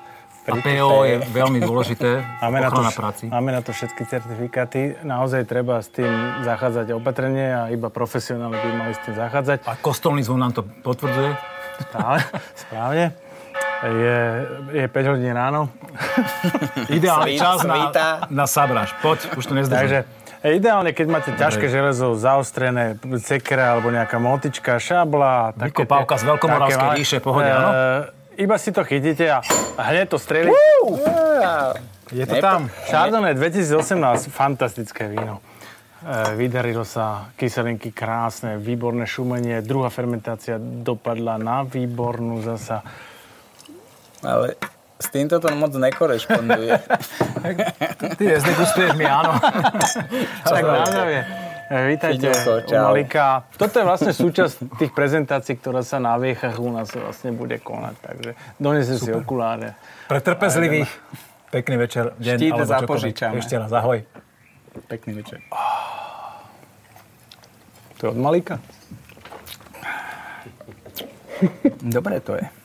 a 0.41 0.57
PO 0.57 1.05
je 1.05 1.15
veľmi 1.29 1.61
dôležité, 1.61 2.21
máme 2.43 2.57
na 2.65 2.69
to, 2.73 2.81
práci. 2.81 3.29
Máme 3.29 3.51
na 3.53 3.61
to 3.61 3.71
všetky 3.73 4.09
certifikáty. 4.09 4.97
Naozaj 5.05 5.45
treba 5.45 5.81
s 5.81 5.93
tým 5.93 6.09
zachádzať 6.41 6.97
opatrne 6.97 7.45
a 7.53 7.61
iba 7.69 7.93
profesionáli 7.93 8.57
by 8.57 8.69
mali 8.73 8.93
s 8.97 9.01
tým 9.05 9.13
zachádzať. 9.13 9.69
A 9.69 9.77
kostolný 9.77 10.25
zvon 10.25 10.41
nám 10.41 10.53
to 10.57 10.65
potvrdzuje? 10.65 11.37
Stále, 11.89 12.17
správne. 12.57 13.05
Je, 13.81 14.19
je 14.77 14.85
5 14.85 15.11
hodín 15.13 15.33
ráno. 15.33 15.73
Ideálny 16.97 17.33
čas 17.33 17.65
na, 17.65 17.89
na 18.29 18.45
sabráž. 18.45 18.93
Poď, 19.01 19.33
už 19.37 19.45
to 19.49 19.53
nezdržím. 19.57 19.81
Takže 19.81 19.99
Ideálne, 20.41 20.89
keď 20.89 21.05
máte 21.05 21.29
ťažké 21.37 21.69
železo, 21.69 22.17
zaostrené, 22.17 22.97
sekera 23.21 23.77
alebo 23.77 23.93
nejaká 23.93 24.17
motička, 24.17 24.81
šabla. 24.81 25.53
Vykopávka 25.53 26.17
z 26.17 26.23
Veľkomoravskej 26.33 26.89
ríše, 26.97 27.17
pohode, 27.21 27.45
áno? 27.45 27.69
E, 27.69 28.20
iba 28.37 28.55
si 28.57 28.71
to 28.71 28.83
chytíte 28.83 29.31
a 29.31 29.41
hneď 29.77 30.09
to 30.09 30.17
strelí. 30.19 30.51
Je 32.11 32.25
to 32.27 32.35
tam. 32.43 32.67
Chardonnay 32.91 33.33
2018, 33.33 34.27
fantastické 34.27 35.07
víno. 35.07 35.39
E, 36.01 36.35
vydarilo 36.35 36.83
sa, 36.83 37.31
kyselinky 37.39 37.95
krásne, 37.95 38.59
výborné 38.59 39.07
šumenie, 39.07 39.63
druhá 39.63 39.87
fermentácia 39.87 40.59
dopadla 40.59 41.39
na 41.39 41.63
výbornú 41.63 42.43
zasa. 42.43 42.83
Ale 44.19 44.59
s 44.99 45.07
týmto 45.07 45.39
to 45.39 45.47
moc 45.55 45.71
nekorešponduje. 45.71 46.73
Ty 48.17 48.23
nezdegustuješ 48.27 48.91
mi, 48.99 49.05
áno. 49.07 49.39
Tak 50.51 50.63
je. 51.07 51.21
Vítajte, 51.71 52.35
Malika. 52.75 53.47
Toto 53.55 53.79
je 53.79 53.85
vlastne 53.87 54.11
súčasť 54.11 54.75
tých 54.75 54.91
prezentácií, 54.91 55.55
ktorá 55.55 55.87
sa 55.87 56.03
na 56.03 56.19
Viechach 56.19 56.59
u 56.59 56.67
nás 56.67 56.91
vlastne 56.91 57.31
bude 57.31 57.63
konať. 57.63 57.95
Takže 57.95 58.31
donesem 58.59 58.99
si 58.99 59.11
okuláre. 59.15 59.79
Pre 60.11 60.19
trpezlivých 60.19 60.91
pekný 61.47 61.79
večer, 61.79 62.11
deň 62.19 62.35
Štít 62.35 62.51
alebo 62.51 62.67
zapožičame. 62.67 63.39
Ešte 63.39 63.55
raz, 63.55 63.71
ahoj. 63.71 64.03
Pekný 64.91 65.23
večer. 65.23 65.39
To 67.99 68.01
je 68.03 68.09
od 68.11 68.19
Malika. 68.19 68.59
Dobre 71.79 72.19
to 72.19 72.35
je. 72.35 72.60